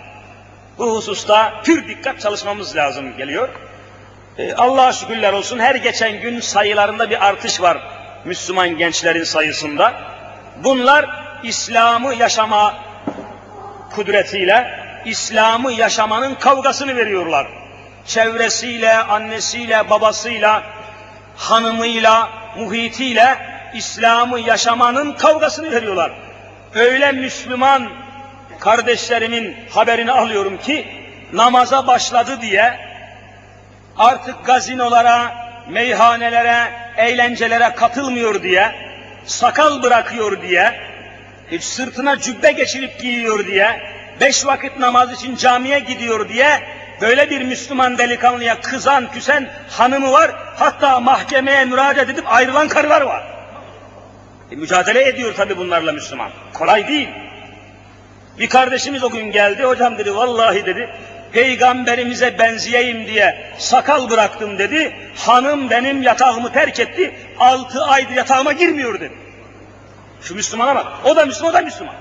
Bu 0.78 0.96
hususta 0.96 1.62
pür 1.64 1.88
dikkat 1.88 2.20
çalışmamız 2.20 2.76
lazım 2.76 3.18
geliyor. 3.18 3.50
Ee, 4.38 4.54
Allah'a 4.54 4.94
şükürler 4.94 5.34
olsun 5.34 5.60
her 5.60 5.76
geçen 5.76 6.22
gün 6.22 6.40
sayılarında 6.40 7.10
bir 7.10 7.26
artış 7.28 7.62
var 7.62 7.78
Müslüman 8.26 8.78
gençlerin 8.78 9.24
sayısında. 9.24 9.94
Bunlar 10.64 11.06
İslam'ı 11.44 12.14
yaşama 12.14 12.74
kudretiyle, 13.96 14.80
İslam'ı 15.06 15.72
yaşamanın 15.72 16.36
kavgasını 16.36 16.96
veriyorlar. 16.96 17.48
Çevresiyle, 18.06 18.94
annesiyle, 18.94 19.90
babasıyla, 19.90 20.64
hanımıyla, 21.38 22.30
muhitiyle 22.58 23.38
İslam'ı 23.74 24.40
yaşamanın 24.40 25.14
kavgasını 25.14 25.72
veriyorlar. 25.72 26.12
Öyle 26.76 27.12
Müslüman 27.12 27.90
kardeşlerimin 28.62 29.56
haberini 29.70 30.12
alıyorum 30.12 30.58
ki 30.58 30.88
namaza 31.34 31.88
başladı 31.88 32.38
diye 32.42 32.80
artık 33.98 34.46
gazinolara, 34.46 35.34
meyhanelere, 35.70 36.72
eğlencelere 36.98 37.76
katılmıyor 37.76 38.44
diye, 38.44 38.72
sakal 39.26 39.84
bırakıyor 39.84 40.42
diye, 40.42 40.74
sırtına 41.60 42.20
cübbe 42.20 42.52
geçirip 42.52 43.00
giyiyor 43.02 43.46
diye, 43.48 43.82
beş 44.22 44.46
vakit 44.46 44.78
namaz 44.78 45.14
için 45.14 45.36
camiye 45.36 45.80
gidiyor 45.80 46.30
diye, 46.30 46.60
böyle 47.02 47.30
bir 47.30 47.42
Müslüman 47.42 47.98
delikanlıya 47.98 48.62
kızan, 48.62 49.12
küsen 49.12 49.50
hanımı 49.70 50.12
var, 50.12 50.32
hatta 50.56 51.00
mahkemeye 51.00 51.66
müracaat 51.66 52.10
edip 52.10 52.24
ayrılan 52.28 52.68
karılar 52.68 53.02
var. 53.02 53.24
E, 54.52 54.56
mücadele 54.56 55.08
ediyor 55.08 55.34
tabi 55.36 55.58
bunlarla 55.58 55.92
Müslüman. 55.92 56.32
Kolay 56.54 56.88
değil. 56.88 57.10
Bir 58.40 58.50
kardeşimiz 58.50 59.04
o 59.04 59.10
gün 59.10 59.32
geldi, 59.32 59.64
hocam 59.64 59.98
dedi, 59.98 60.16
vallahi 60.16 60.66
dedi, 60.66 60.90
peygamberimize 61.32 62.40
benzeyeyim 62.40 63.08
diye 63.08 63.52
sakal 63.58 64.10
bıraktım 64.10 64.60
dedi. 64.60 64.96
Hanım 65.16 65.70
benim 65.70 66.04
yatağımı 66.04 66.54
terk 66.54 66.80
etti. 66.80 67.16
Altı 67.40 67.84
aydır 67.84 68.14
yatağıma 68.14 68.52
girmiyor 68.52 69.00
dedi. 69.00 69.14
Şu 70.22 70.36
Müslümana 70.36 70.76
bak. 70.76 70.88
O 71.06 71.16
da 71.16 71.26
Müslüman, 71.26 71.52
o 71.52 71.54
da 71.54 71.62
Müslüman. 71.62 71.96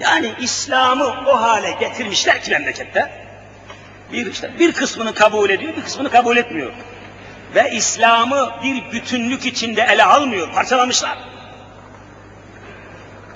Yani 0.00 0.32
İslam'ı 0.40 1.14
o 1.26 1.42
hale 1.42 1.70
getirmişler 1.70 2.42
ki 2.42 2.50
memlekette. 2.50 3.10
Bir 4.12 4.32
işte 4.32 4.50
bir 4.58 4.72
kısmını 4.72 5.14
kabul 5.14 5.50
ediyor, 5.50 5.76
bir 5.76 5.82
kısmını 5.82 6.10
kabul 6.10 6.36
etmiyor. 6.36 6.72
Ve 7.54 7.70
İslam'ı 7.70 8.50
bir 8.62 8.92
bütünlük 8.92 9.46
içinde 9.46 9.82
ele 9.82 10.04
almıyor, 10.04 10.52
parçalamışlar. 10.52 11.18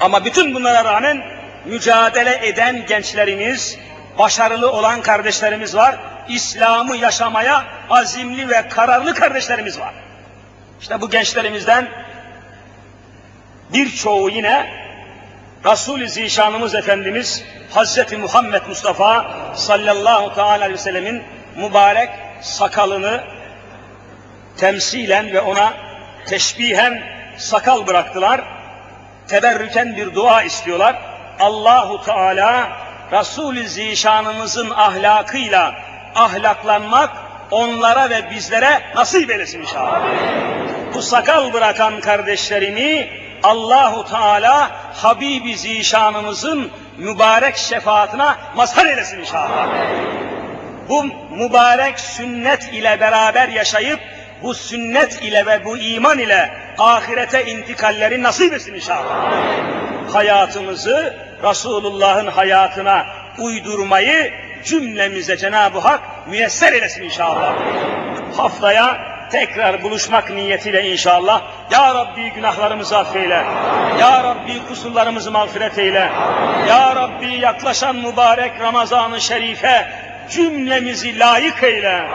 Ama 0.00 0.24
bütün 0.24 0.54
bunlara 0.54 0.84
rağmen 0.84 1.22
mücadele 1.64 2.48
eden 2.48 2.86
gençlerimiz, 2.86 3.78
başarılı 4.18 4.72
olan 4.72 5.02
kardeşlerimiz 5.02 5.76
var. 5.76 5.96
İslam'ı 6.28 6.96
yaşamaya 6.96 7.64
azimli 7.90 8.48
ve 8.48 8.68
kararlı 8.68 9.14
kardeşlerimiz 9.14 9.80
var. 9.80 9.94
İşte 10.80 11.00
bu 11.00 11.10
gençlerimizden 11.10 11.88
birçoğu 13.72 14.30
yine 14.30 14.84
Resul-i 15.64 16.08
Zişanımız 16.08 16.74
Efendimiz 16.74 17.44
Hazreti 17.70 18.16
Muhammed 18.16 18.62
Mustafa 18.68 19.34
sallallahu 19.54 20.34
teala 20.34 20.50
aleyhi 20.50 20.72
ve 20.72 20.78
sellemin 20.78 21.22
mübarek 21.56 22.10
sakalını 22.40 23.24
temsilen 24.56 25.32
ve 25.32 25.40
ona 25.40 25.72
teşbihen 26.26 27.02
sakal 27.36 27.86
bıraktılar. 27.86 28.44
Teberrüken 29.28 29.96
bir 29.96 30.14
dua 30.14 30.42
istiyorlar. 30.42 31.13
Allahu 31.40 32.04
Teala 32.04 32.68
Resul-i 33.12 33.68
Zişanımızın 33.68 34.70
ahlakıyla 34.70 35.74
ahlaklanmak 36.14 37.10
onlara 37.50 38.10
ve 38.10 38.30
bizlere 38.30 38.82
nasip 38.94 39.30
eylesin 39.30 39.60
inşallah. 39.60 40.02
Bu 40.94 41.02
sakal 41.02 41.52
bırakan 41.52 42.00
kardeşlerimi 42.00 43.08
Allahu 43.42 44.04
Teala 44.04 44.70
Habibi 44.94 45.56
Zişanımızın 45.56 46.70
mübarek 46.98 47.56
şefaatine 47.56 48.28
mazhar 48.56 48.86
eylesin 48.86 49.18
inşallah. 49.18 49.68
Bu 50.88 51.04
mübarek 51.30 52.00
sünnet 52.00 52.72
ile 52.72 53.00
beraber 53.00 53.48
yaşayıp 53.48 54.00
bu 54.42 54.54
sünnet 54.54 55.22
ile 55.22 55.46
ve 55.46 55.64
bu 55.64 55.78
iman 55.78 56.18
ile 56.18 56.50
ahirete 56.78 57.46
intikalleri 57.46 58.22
nasip 58.22 58.52
etsin 58.52 58.74
inşallah. 58.74 59.32
Hayatımızı 60.12 61.16
Resulullah'ın 61.42 62.26
hayatına 62.26 63.06
uydurmayı 63.38 64.32
cümlemize 64.64 65.36
Cenab-ı 65.36 65.78
Hak 65.78 66.00
müyesser 66.28 66.72
eylesin 66.72 67.02
inşallah. 67.02 67.54
Haftaya 68.36 69.14
tekrar 69.30 69.82
buluşmak 69.82 70.30
niyetiyle 70.30 70.90
inşallah. 70.92 71.42
Ya 71.70 71.94
Rabbi 71.94 72.30
günahlarımızı 72.30 72.98
affeyle. 72.98 73.44
Ya 74.00 74.24
Rabbi 74.24 74.66
kusurlarımızı 74.68 75.30
mağfiret 75.30 75.78
eyle. 75.78 76.10
Ya 76.68 76.96
Rabbi 76.96 77.34
yaklaşan 77.40 77.96
mübarek 77.96 78.60
Ramazan-ı 78.60 79.20
Şerife 79.20 80.03
cümlemizi 80.34 81.18
layık 81.18 81.62
eyle. 81.62 82.06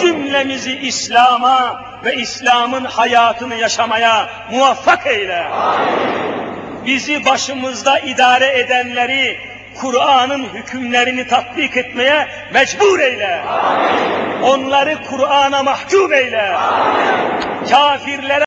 Cümlemizi 0.00 0.78
İslam'a 0.78 1.84
ve 2.04 2.16
İslam'ın 2.16 2.84
hayatını 2.84 3.54
yaşamaya 3.54 4.28
muvaffak 4.50 5.06
eyle. 5.06 5.44
Bizi 6.86 7.24
başımızda 7.24 7.98
idare 7.98 8.58
edenleri 8.58 9.38
Kur'an'ın 9.80 10.44
hükümlerini 10.44 11.28
tatbik 11.28 11.76
etmeye 11.76 12.28
mecbur 12.54 13.00
eyle. 13.00 13.40
Onları 14.42 14.98
Kur'an'a 15.10 15.62
mahkum 15.62 16.12
eyle. 16.12 16.52
Kafirlere 17.70 18.30